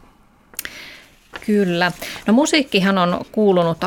Kyllä. 1.47 1.93
No 2.27 2.33
musiikkihan 2.33 2.99
on 2.99 3.21
kuulunut 3.33 3.79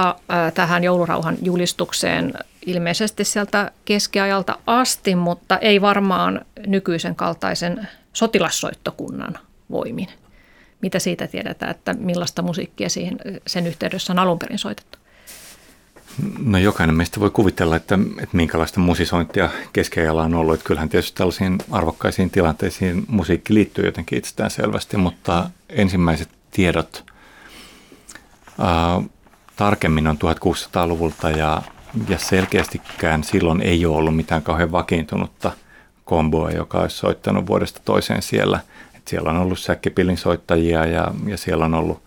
tähän 0.54 0.84
joulurauhan 0.84 1.38
julistukseen 1.42 2.34
ilmeisesti 2.68 3.24
sieltä 3.24 3.72
keskiajalta 3.86 4.58
asti, 4.68 5.16
mutta 5.16 5.58
ei 5.58 5.82
varmaan 5.82 6.46
nykyisen 6.68 7.16
kaltaisen 7.16 7.88
sotilassoittokunnan 8.14 9.40
voimin. 9.72 10.08
Mitä 10.82 11.00
siitä 11.00 11.28
tiedetään, 11.28 11.72
että 11.72 11.94
millaista 11.94 12.42
musiikkia 12.42 12.90
siihen, 12.90 13.18
sen 13.48 13.68
yhteydessä 13.68 14.14
on 14.14 14.20
alun 14.20 14.40
perin 14.40 14.60
soitettu? 14.60 14.98
No 16.40 16.58
jokainen 16.58 16.96
meistä 16.96 17.20
voi 17.20 17.30
kuvitella, 17.30 17.76
että, 17.76 18.00
että 18.24 18.38
minkälaista 18.38 18.80
musisointia 18.80 19.50
keskiajalla 19.74 20.24
on 20.24 20.36
ollut. 20.36 20.54
Että 20.54 20.66
kyllähän 20.66 20.90
tietysti 20.90 21.18
tällaisiin 21.18 21.58
arvokkaisiin 21.72 22.30
tilanteisiin 22.30 23.06
musiikki 23.08 23.54
liittyy 23.54 23.86
jotenkin 23.86 24.18
itsestään 24.18 24.52
selvästi, 24.52 24.98
mutta 24.98 25.50
ensimmäiset 25.70 26.30
tiedot 26.52 27.06
ää, 28.60 29.02
tarkemmin 29.56 30.08
on 30.08 30.18
1600-luvulta 30.18 31.30
ja 31.30 31.62
ja 32.10 32.18
selkeästikään 32.18 33.24
silloin 33.24 33.62
ei 33.62 33.86
ole 33.86 33.98
ollut 33.98 34.16
mitään 34.16 34.42
kauhean 34.42 34.72
vakiintunutta 34.72 35.52
komboa, 36.06 36.52
joka 36.52 36.80
olisi 36.80 36.98
soittanut 36.98 37.48
vuodesta 37.48 37.82
toiseen 37.86 38.22
siellä. 38.22 38.60
Et 38.96 39.08
siellä 39.08 39.30
on 39.30 39.38
ollut 39.38 39.60
säkkipilin 39.60 40.18
soittajia 40.18 40.86
ja, 40.86 41.12
ja 41.26 41.38
siellä 41.38 41.66
on 41.66 41.74
ollut 41.74 42.04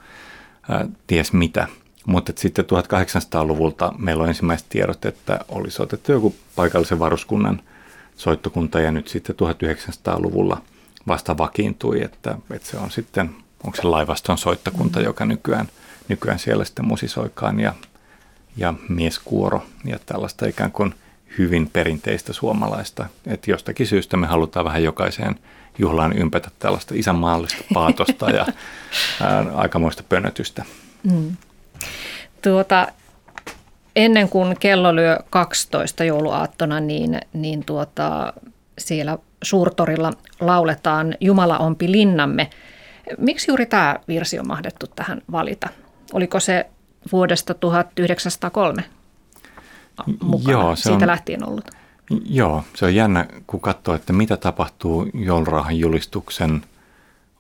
ää, 0.69 0.87
ties 1.07 1.33
mitä. 1.33 1.67
Mutta 2.07 2.33
sitten 2.37 2.65
1800-luvulta 2.65 3.93
meillä 3.99 4.23
on 4.23 4.29
ensimmäiset 4.29 4.67
tiedot, 4.69 5.05
että 5.05 5.41
oli 5.49 5.71
soitettu 5.71 6.13
joku 6.13 6.35
paikallisen 6.57 6.99
varuskunnan 6.99 7.61
soittokunta 8.17 8.81
ja 8.81 8.91
nyt 8.91 9.09
sitten 9.09 9.37
1900-luvulla 9.37 10.63
vasta 11.09 11.39
vakiintui, 11.39 12.03
että, 12.03 12.39
että 12.51 12.69
se 12.69 12.77
on 12.77 12.91
sitten, 12.91 13.31
onko 13.65 13.77
se 13.77 13.83
laivaston 13.83 14.39
soittokunta, 14.39 15.01
joka 15.01 15.25
nykyään, 15.27 15.69
nykyään 16.09 16.39
siellä 16.39 16.65
sitten 16.65 16.87
musisoikaan 16.87 17.61
ja 17.61 17.75
ja 18.61 18.75
mieskuoro 18.89 19.63
ja 19.85 19.99
tällaista 20.07 20.47
ikään 20.47 20.73
kuin 20.73 20.95
hyvin 21.39 21.71
perinteistä 21.73 22.33
suomalaista. 22.33 23.07
Että 23.27 23.51
jostakin 23.51 23.87
syystä 23.87 24.17
me 24.17 24.27
halutaan 24.27 24.65
vähän 24.65 24.83
jokaiseen 24.83 25.35
juhlaan 25.79 26.13
ympätä 26.13 26.51
tällaista 26.59 26.95
isänmaallista 26.97 27.65
paatosta 27.75 28.31
ja 28.31 28.47
ää, 29.23 29.47
aikamoista 29.55 30.03
pönötystä. 30.09 30.65
Mm. 31.13 31.37
Tuota, 32.43 32.89
ennen 33.97 34.29
kuin 34.29 34.57
kello 34.61 34.97
lyö 34.97 35.19
12 35.31 36.05
jouluaattona, 36.05 36.81
niin, 36.81 37.21
niin 37.33 37.65
tuota, 37.65 38.33
siellä 38.79 39.19
suurtorilla 39.43 40.13
lauletaan 40.41 41.15
Jumala 41.21 41.59
ompi 41.59 41.93
linnamme. 41.93 42.51
Miksi 43.19 43.51
juuri 43.51 43.67
tämä 43.67 43.97
virsi 44.09 44.39
on 44.39 44.47
mahdettu 44.47 44.87
tähän 44.87 45.23
valita? 45.33 45.69
Oliko 46.13 46.41
se 46.41 46.67
vuodesta 47.13 47.55
1903 47.55 48.85
mukana 50.23 50.53
Joo, 50.53 50.77
se 50.77 50.83
siitä 50.83 51.05
on, 51.05 51.07
lähtien 51.07 51.49
ollut? 51.49 51.71
Joo, 52.25 52.65
se 52.75 52.85
on 52.85 52.95
jännä, 52.95 53.27
kun 53.47 53.61
katsoo, 53.61 53.95
että 53.95 54.13
mitä 54.13 54.37
tapahtuu 54.37 55.07
joulurauhan 55.15 55.79
julistuksen 55.79 56.63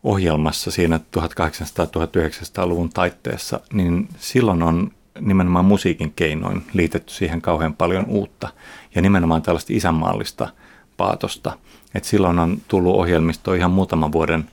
ohjelmassa 0.02 0.70
siinä 0.70 1.00
1800-1900-luvun 1.16 2.90
taitteessa, 2.90 3.61
niin 3.72 4.08
silloin 4.18 4.62
on 4.62 4.90
nimenomaan 5.20 5.64
musiikin 5.64 6.12
keinoin 6.12 6.66
liitetty 6.72 7.12
siihen 7.12 7.42
kauhean 7.42 7.74
paljon 7.74 8.04
uutta 8.08 8.48
ja 8.94 9.02
nimenomaan 9.02 9.42
tällaista 9.42 9.72
isänmaallista 9.72 10.48
paatosta. 10.96 11.58
Et 11.94 12.04
silloin 12.04 12.38
on 12.38 12.58
tullut 12.68 12.96
ohjelmisto 12.96 13.54
ihan 13.54 13.70
muutaman 13.70 14.12
vuoden 14.12 14.48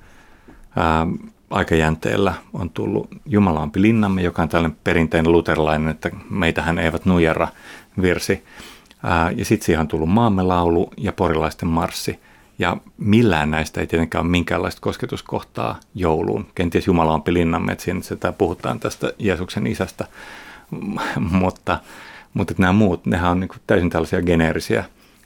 ää, 0.76 1.08
aikajänteellä 1.50 2.34
on 2.54 2.70
tullut 2.70 3.08
Jumalaampi 3.26 3.82
linnamme, 3.82 4.22
joka 4.22 4.42
on 4.42 4.50
tällainen 4.50 4.78
perinteinen 4.84 5.32
luterilainen, 5.32 5.88
että 5.88 6.12
meitähän 6.30 6.80
eivät 6.80 7.06
nujerra 7.06 7.48
virsi. 8.02 8.44
Ja 9.36 9.46
sitten 9.46 9.66
siihen 9.66 9.82
on 9.82 9.88
tullut 9.88 10.10
maamme 10.10 10.44
laulu 10.44 10.90
ja 10.98 11.12
porilaisten 11.12 11.70
marssi. 11.70 12.20
Ja 12.60 12.78
millään 12.98 13.52
näistä 13.52 13.82
ei 13.82 13.88
tietenkään 13.88 14.26
ole 14.26 14.32
minkäänlaista 14.32 14.82
kosketuskohtaa 14.82 15.80
jouluun. 15.96 16.46
Kenties 16.56 16.88
Jumalaampi 16.88 17.34
linnamme, 17.34 17.72
että 17.72 17.84
siinä 17.84 18.02
sitä 18.02 18.32
puhutaan 18.32 18.80
tästä 18.80 19.14
Jeesuksen 19.20 19.68
isästä. 19.68 20.08
mutta, 21.42 21.80
mutta 22.34 22.54
nämä 22.58 22.74
muut, 22.74 23.06
nehän 23.06 23.32
on 23.32 23.40
niin 23.40 23.50
täysin 23.68 23.90
tällaisia 23.90 24.22
geneerisiä 24.22 24.84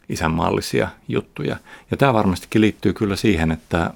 isänmaallisia 0.10 0.88
juttuja. 1.08 1.56
Ja 1.92 1.98
tämä 1.98 2.14
varmastikin 2.14 2.62
liittyy 2.62 2.94
kyllä 2.94 3.16
siihen, 3.16 3.52
että 3.52 3.94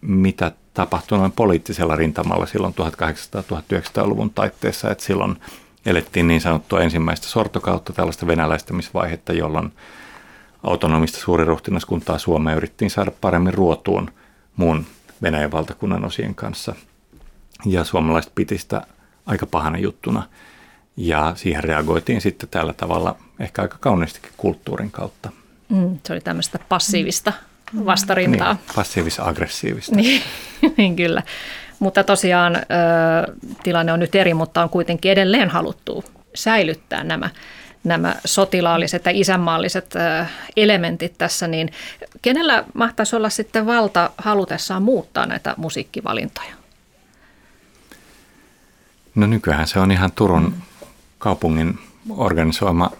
mitä 0.00 0.52
tapahtui 0.76 1.18
noin 1.18 1.32
poliittisella 1.32 1.96
rintamalla 1.96 2.46
silloin 2.46 2.74
1800-1900-luvun 2.74 4.30
taitteessa, 4.30 4.90
että 4.90 5.04
silloin 5.04 5.36
elettiin 5.86 6.28
niin 6.28 6.40
sanottua 6.40 6.80
ensimmäistä 6.80 7.26
sortokautta, 7.26 7.92
tällaista 7.92 8.26
venäläistämisvaihetta, 8.26 9.32
jolloin 9.32 9.72
autonomista 10.62 11.18
suuriruhtinaskuntaa 11.18 12.18
Suomea 12.18 12.54
yrittiin 12.54 12.90
saada 12.90 13.10
paremmin 13.20 13.54
ruotuun 13.54 14.10
muun 14.56 14.86
Venäjän 15.22 15.52
valtakunnan 15.52 16.04
osien 16.04 16.34
kanssa. 16.34 16.74
Ja 17.64 17.84
suomalaiset 17.84 18.32
piti 18.34 18.58
sitä 18.58 18.86
aika 19.26 19.46
pahana 19.46 19.78
juttuna. 19.78 20.22
Ja 20.96 21.32
siihen 21.34 21.64
reagoitiin 21.64 22.20
sitten 22.20 22.48
tällä 22.48 22.72
tavalla 22.72 23.16
ehkä 23.40 23.62
aika 23.62 23.76
kauniistikin 23.80 24.32
kulttuurin 24.36 24.90
kautta. 24.90 25.30
Mm, 25.68 25.98
se 26.04 26.12
oli 26.12 26.20
tämmöistä 26.20 26.58
passiivista 26.68 27.32
vastarintaa. 27.84 28.52
Niin, 28.52 28.74
passiivis-aggressiivista. 28.74 29.96
niin, 29.96 30.22
niin 30.76 30.96
kyllä. 30.96 31.22
Mutta 31.78 32.04
tosiaan 32.04 32.56
ö, 32.56 32.60
tilanne 33.62 33.92
on 33.92 34.00
nyt 34.00 34.14
eri, 34.14 34.34
mutta 34.34 34.62
on 34.62 34.70
kuitenkin 34.70 35.12
edelleen 35.12 35.50
haluttu 35.50 36.04
säilyttää 36.34 37.04
nämä, 37.04 37.30
nämä 37.84 38.16
sotilaalliset 38.24 39.04
ja 39.04 39.12
isänmaalliset 39.14 39.96
ö, 39.96 40.26
elementit 40.56 41.18
tässä, 41.18 41.48
niin 41.48 41.70
kenellä 42.22 42.64
mahtaisi 42.74 43.16
olla 43.16 43.30
sitten 43.30 43.66
valta 43.66 44.10
halutessaan 44.18 44.82
muuttaa 44.82 45.26
näitä 45.26 45.54
musiikkivalintoja? 45.56 46.54
No 49.14 49.26
nykyään 49.26 49.68
se 49.68 49.78
on 49.78 49.90
ihan 49.90 50.12
Turun 50.12 50.54
kaupungin 51.18 51.78
organisoima 52.10 52.90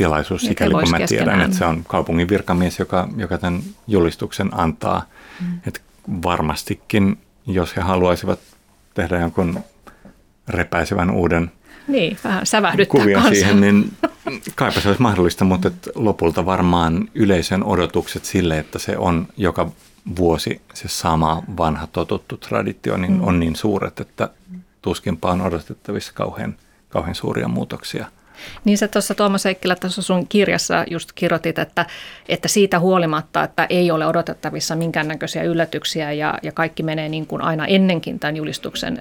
tilaisuus, 0.00 0.42
sikäli 0.42 0.70
kun 0.70 0.90
mä 0.90 0.98
keskenään. 0.98 1.26
tiedän, 1.26 1.40
että 1.40 1.56
se 1.56 1.64
on 1.64 1.84
kaupungin 1.88 2.28
virkamies, 2.28 2.78
joka, 2.78 3.08
joka 3.16 3.38
tämän 3.38 3.62
julistuksen 3.86 4.50
antaa. 4.52 5.04
Mm. 5.40 5.60
Että 5.66 5.80
varmastikin, 6.22 7.18
jos 7.46 7.76
he 7.76 7.80
haluaisivat 7.80 8.38
tehdä 8.94 9.18
jonkun 9.18 9.60
repäisevän 10.48 11.10
uuden 11.10 11.50
niin, 11.88 12.18
vähän 12.62 12.78
kuvion 12.88 13.22
kanssa. 13.22 13.40
siihen, 13.40 13.60
niin 13.60 13.92
kaipa 14.54 14.80
se 14.80 14.88
olisi 14.88 15.02
mahdollista, 15.02 15.44
mutta 15.44 15.68
et 15.68 15.88
lopulta 15.94 16.46
varmaan 16.46 17.08
yleisön 17.14 17.64
odotukset 17.64 18.24
sille, 18.24 18.58
että 18.58 18.78
se 18.78 18.98
on 18.98 19.26
joka 19.36 19.70
vuosi 20.16 20.60
se 20.74 20.88
sama 20.88 21.42
vanha 21.56 21.86
totuttu 21.86 22.36
traditio, 22.36 22.96
niin 22.96 23.12
mm. 23.12 23.26
on 23.26 23.40
niin 23.40 23.56
suuret, 23.56 24.00
että 24.00 24.28
tuskinpa 24.82 25.30
on 25.30 25.40
odotettavissa 25.40 26.12
kauhean, 26.14 26.56
kauhean 26.88 27.14
suuria 27.14 27.48
muutoksia– 27.48 28.06
niin 28.64 28.78
sä 28.78 28.88
tuossa 28.88 29.14
Tuomas 29.14 29.44
Heikkilä 29.44 29.76
tuossa 29.76 30.02
sun 30.02 30.26
kirjassa 30.26 30.84
just 30.90 31.12
kirjoitit, 31.14 31.58
että, 31.58 31.86
että 32.28 32.48
siitä 32.48 32.78
huolimatta, 32.78 33.44
että 33.44 33.66
ei 33.70 33.90
ole 33.90 34.06
odotettavissa 34.06 34.76
minkäännäköisiä 34.76 35.42
yllätyksiä 35.42 36.12
ja, 36.12 36.38
ja 36.42 36.52
kaikki 36.52 36.82
menee 36.82 37.08
niin 37.08 37.26
kuin 37.26 37.42
aina 37.42 37.66
ennenkin 37.66 38.18
tämän 38.18 38.36
julistuksen, 38.36 38.98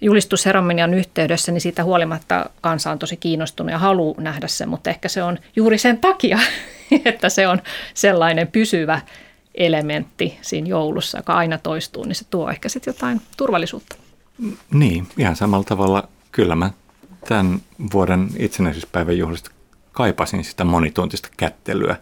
julistusseremonian 0.00 0.94
yhteydessä, 0.94 1.52
niin 1.52 1.60
siitä 1.60 1.84
huolimatta 1.84 2.50
kansa 2.60 2.90
on 2.90 2.98
tosi 2.98 3.16
kiinnostunut 3.16 3.72
ja 3.72 3.78
haluaa 3.78 4.20
nähdä 4.20 4.48
sen, 4.48 4.68
mutta 4.68 4.90
ehkä 4.90 5.08
se 5.08 5.22
on 5.22 5.38
juuri 5.56 5.78
sen 5.78 5.98
takia, 5.98 6.38
että 7.04 7.28
se 7.28 7.48
on 7.48 7.62
sellainen 7.94 8.46
pysyvä 8.48 9.00
elementti 9.54 10.38
siinä 10.42 10.68
joulussa, 10.68 11.18
joka 11.18 11.34
aina 11.34 11.58
toistuu, 11.58 12.04
niin 12.04 12.14
se 12.14 12.24
tuo 12.30 12.50
ehkä 12.50 12.68
sitten 12.68 12.94
jotain 12.94 13.20
turvallisuutta. 13.36 13.96
Niin, 14.70 15.06
ihan 15.18 15.36
samalla 15.36 15.64
tavalla 15.64 16.08
kyllä 16.32 16.56
mä 16.56 16.70
tämän 17.28 17.60
vuoden 17.92 18.28
itsenäisyyspäivän 18.38 19.18
juhlista 19.18 19.50
kaipasin 19.92 20.44
sitä 20.44 20.64
monituntista 20.64 21.28
kättelyä, 21.36 21.96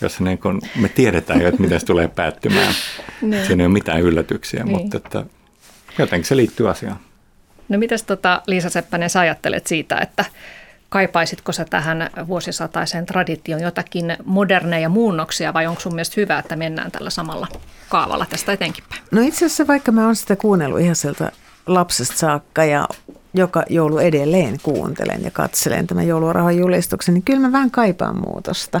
jossa 0.00 0.24
niin 0.24 0.38
kun 0.38 0.62
me 0.76 0.88
tiedetään 0.88 1.40
jo, 1.40 1.48
että 1.48 1.60
miten 1.60 1.80
se 1.80 1.86
tulee 1.86 2.08
päättymään. 2.08 2.74
niin. 3.22 3.46
Siinä 3.46 3.62
ei 3.62 3.66
ole 3.66 3.72
mitään 3.72 4.00
yllätyksiä, 4.00 4.64
niin. 4.64 4.78
mutta 4.78 4.96
että 4.96 5.24
jotenkin 5.98 6.28
se 6.28 6.36
liittyy 6.36 6.70
asiaan. 6.70 6.98
No 7.68 7.78
mitäs 7.78 8.02
tota, 8.02 8.42
Liisa 8.46 8.70
Seppänen, 8.70 9.10
sä 9.10 9.20
ajattelet 9.20 9.66
siitä, 9.66 9.98
että 9.98 10.24
kaipaisitko 10.88 11.52
sä 11.52 11.64
tähän 11.64 12.10
vuosisataiseen 12.26 13.06
traditioon 13.06 13.62
jotakin 13.62 14.16
moderneja 14.24 14.88
muunnoksia 14.88 15.54
vai 15.54 15.66
onko 15.66 15.80
sun 15.80 15.94
mielestä 15.94 16.20
hyvä, 16.20 16.38
että 16.38 16.56
mennään 16.56 16.90
tällä 16.90 17.10
samalla 17.10 17.46
kaavalla 17.88 18.26
tästä 18.30 18.52
eteenkin 18.52 18.84
päin? 18.88 19.02
No 19.10 19.20
itse 19.20 19.46
asiassa 19.46 19.66
vaikka 19.66 19.92
mä 19.92 20.04
oon 20.04 20.16
sitä 20.16 20.36
kuunnellut 20.36 20.80
ihan 20.80 20.96
sieltä 20.96 21.32
lapsesta 21.66 22.16
saakka 22.16 22.64
ja 22.64 22.88
joka 23.34 23.64
joulu 23.70 23.98
edelleen 23.98 24.56
kuuntelen 24.62 25.24
ja 25.24 25.30
katselen 25.30 25.86
tämän 25.86 26.06
joulurahan 26.06 26.56
julistuksen, 26.56 27.14
niin 27.14 27.22
kyllä 27.22 27.40
mä 27.40 27.52
vähän 27.52 27.70
kaipaan 27.70 28.20
muutosta. 28.28 28.80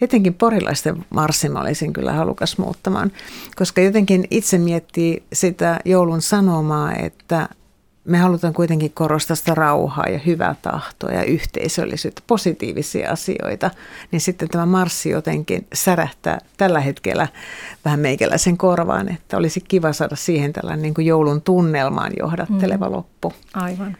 Etenkin 0.00 0.34
porilaisten 0.34 1.04
marssin 1.10 1.56
olisin 1.56 1.92
kyllä 1.92 2.12
halukas 2.12 2.58
muuttamaan, 2.58 3.12
koska 3.56 3.80
jotenkin 3.80 4.24
itse 4.30 4.58
miettii 4.58 5.22
sitä 5.32 5.80
joulun 5.84 6.22
sanomaa, 6.22 6.92
että 6.94 7.48
me 8.04 8.18
halutaan 8.18 8.52
kuitenkin 8.52 8.92
korostaa 8.92 9.36
sitä 9.36 9.54
rauhaa 9.54 10.08
ja 10.08 10.18
hyvää 10.18 10.54
tahtoa 10.62 11.10
ja 11.10 11.24
yhteisöllisyyttä, 11.24 12.22
positiivisia 12.26 13.10
asioita, 13.10 13.70
niin 14.10 14.20
sitten 14.20 14.48
tämä 14.48 14.66
marssi 14.66 15.10
jotenkin 15.10 15.66
särähtää 15.74 16.38
tällä 16.56 16.80
hetkellä 16.80 17.28
vähän 17.84 18.00
meikäläisen 18.00 18.56
korvaan, 18.56 19.08
että 19.08 19.36
olisi 19.36 19.60
kiva 19.60 19.92
saada 19.92 20.16
siihen 20.16 20.52
tällainen 20.52 20.82
niin 20.82 20.94
kuin 20.94 21.06
joulun 21.06 21.42
tunnelmaan 21.42 22.12
johdatteleva 22.18 22.86
mm. 22.86 22.92
loppu. 22.92 23.32
Aivan. 23.54 23.96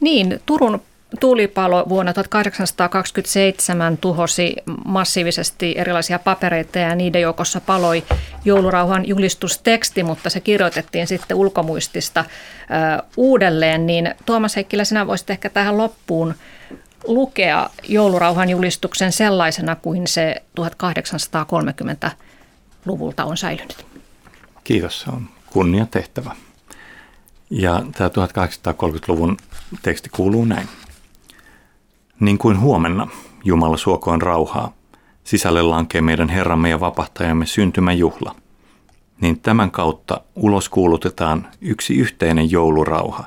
Niin, 0.00 0.40
Turun 0.46 0.80
Tulipalo 1.20 1.84
vuonna 1.88 2.12
1827 2.12 3.98
tuhosi 3.98 4.56
massiivisesti 4.84 5.74
erilaisia 5.76 6.18
papereita 6.18 6.78
ja 6.78 6.94
niiden 6.94 7.22
joukossa 7.22 7.60
paloi 7.60 8.02
joulurauhan 8.44 9.08
julistusteksti, 9.08 10.02
mutta 10.02 10.30
se 10.30 10.40
kirjoitettiin 10.40 11.06
sitten 11.06 11.36
ulkomuistista 11.36 12.24
uudelleen. 13.16 13.86
Niin 13.86 14.14
Tuomas 14.26 14.56
Heikkilä, 14.56 14.84
sinä 14.84 15.06
voisit 15.06 15.30
ehkä 15.30 15.50
tähän 15.50 15.78
loppuun 15.78 16.34
lukea 17.06 17.70
joulurauhan 17.88 18.48
julistuksen 18.48 19.12
sellaisena 19.12 19.76
kuin 19.76 20.06
se 20.06 20.42
1830-luvulta 20.60 23.24
on 23.24 23.36
säilynyt. 23.36 23.86
Kiitos, 24.64 25.00
se 25.00 25.10
on 25.10 25.28
kunnia 25.46 25.86
tehtävä. 25.90 26.36
Ja 27.50 27.82
tämä 27.92 28.08
1830-luvun 28.08 29.36
teksti 29.82 30.08
kuuluu 30.08 30.44
näin. 30.44 30.68
Niin 32.20 32.38
kuin 32.38 32.60
huomenna, 32.60 33.06
Jumala 33.44 33.76
suokoon 33.76 34.22
rauhaa, 34.22 34.72
sisälle 35.24 35.62
lankee 35.62 36.00
meidän 36.00 36.28
Herramme 36.28 36.68
ja 36.70 36.80
vapahtajamme 36.80 37.46
syntymäjuhla. 37.46 38.34
Niin 39.20 39.40
tämän 39.40 39.70
kautta 39.70 40.20
ulos 40.36 40.68
kuulutetaan 40.68 41.46
yksi 41.60 41.94
yhteinen 41.96 42.50
joulurauha, 42.50 43.24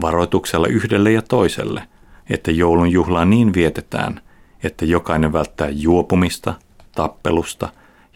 varoituksella 0.00 0.66
yhdelle 0.66 1.12
ja 1.12 1.22
toiselle, 1.22 1.88
että 2.30 2.50
joulun 2.50 2.90
juhlaa 2.90 3.24
niin 3.24 3.54
vietetään, 3.54 4.20
että 4.62 4.84
jokainen 4.84 5.32
välttää 5.32 5.68
juopumista, 5.68 6.54
tappelusta 6.94 7.68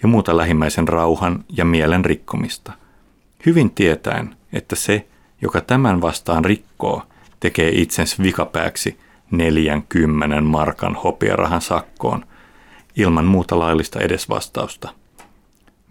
ja 0.03 0.09
muuta 0.09 0.37
lähimmäisen 0.37 0.89
rauhan 0.89 1.45
ja 1.57 1.65
mielen 1.65 2.05
rikkomista. 2.05 2.73
Hyvin 3.47 3.71
tietäen, 3.71 4.37
että 4.53 4.77
se, 4.77 5.07
joka 5.43 5.61
tämän 5.61 6.01
vastaan 6.01 6.45
rikkoo, 6.45 7.03
tekee 7.41 7.69
itsensä 7.69 8.23
vikapääksi– 8.23 8.99
40 9.31 10.41
markan 10.41 10.95
hopiarahan 10.95 11.61
sakkoon 11.61 12.25
ilman 12.97 13.25
muuta 13.25 13.59
laillista 13.59 14.01
edesvastausta. 14.01 14.89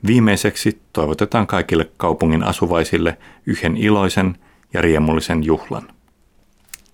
Viimeiseksi 0.08 0.82
toivotetaan 0.94 1.48
kaikille 1.48 1.90
kaupungin 1.98 2.44
asuvaisille 2.44 3.18
yhden 3.46 3.78
iloisen 3.78 4.38
ja 4.74 4.82
riemullisen 4.82 5.44
juhlan. 5.44 5.88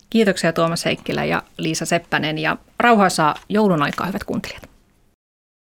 Kiitoksia 0.10 0.54
Tuomas 0.54 0.86
Heikkilä 0.86 1.26
ja 1.26 1.44
Liisa 1.58 1.86
Seppänen 1.86 2.38
ja 2.38 2.58
rauhaisaa 2.80 3.36
joulun 3.50 3.82
aikaa 3.82 4.08
hyvät 4.08 4.24
kuuntelijat. 4.24 4.71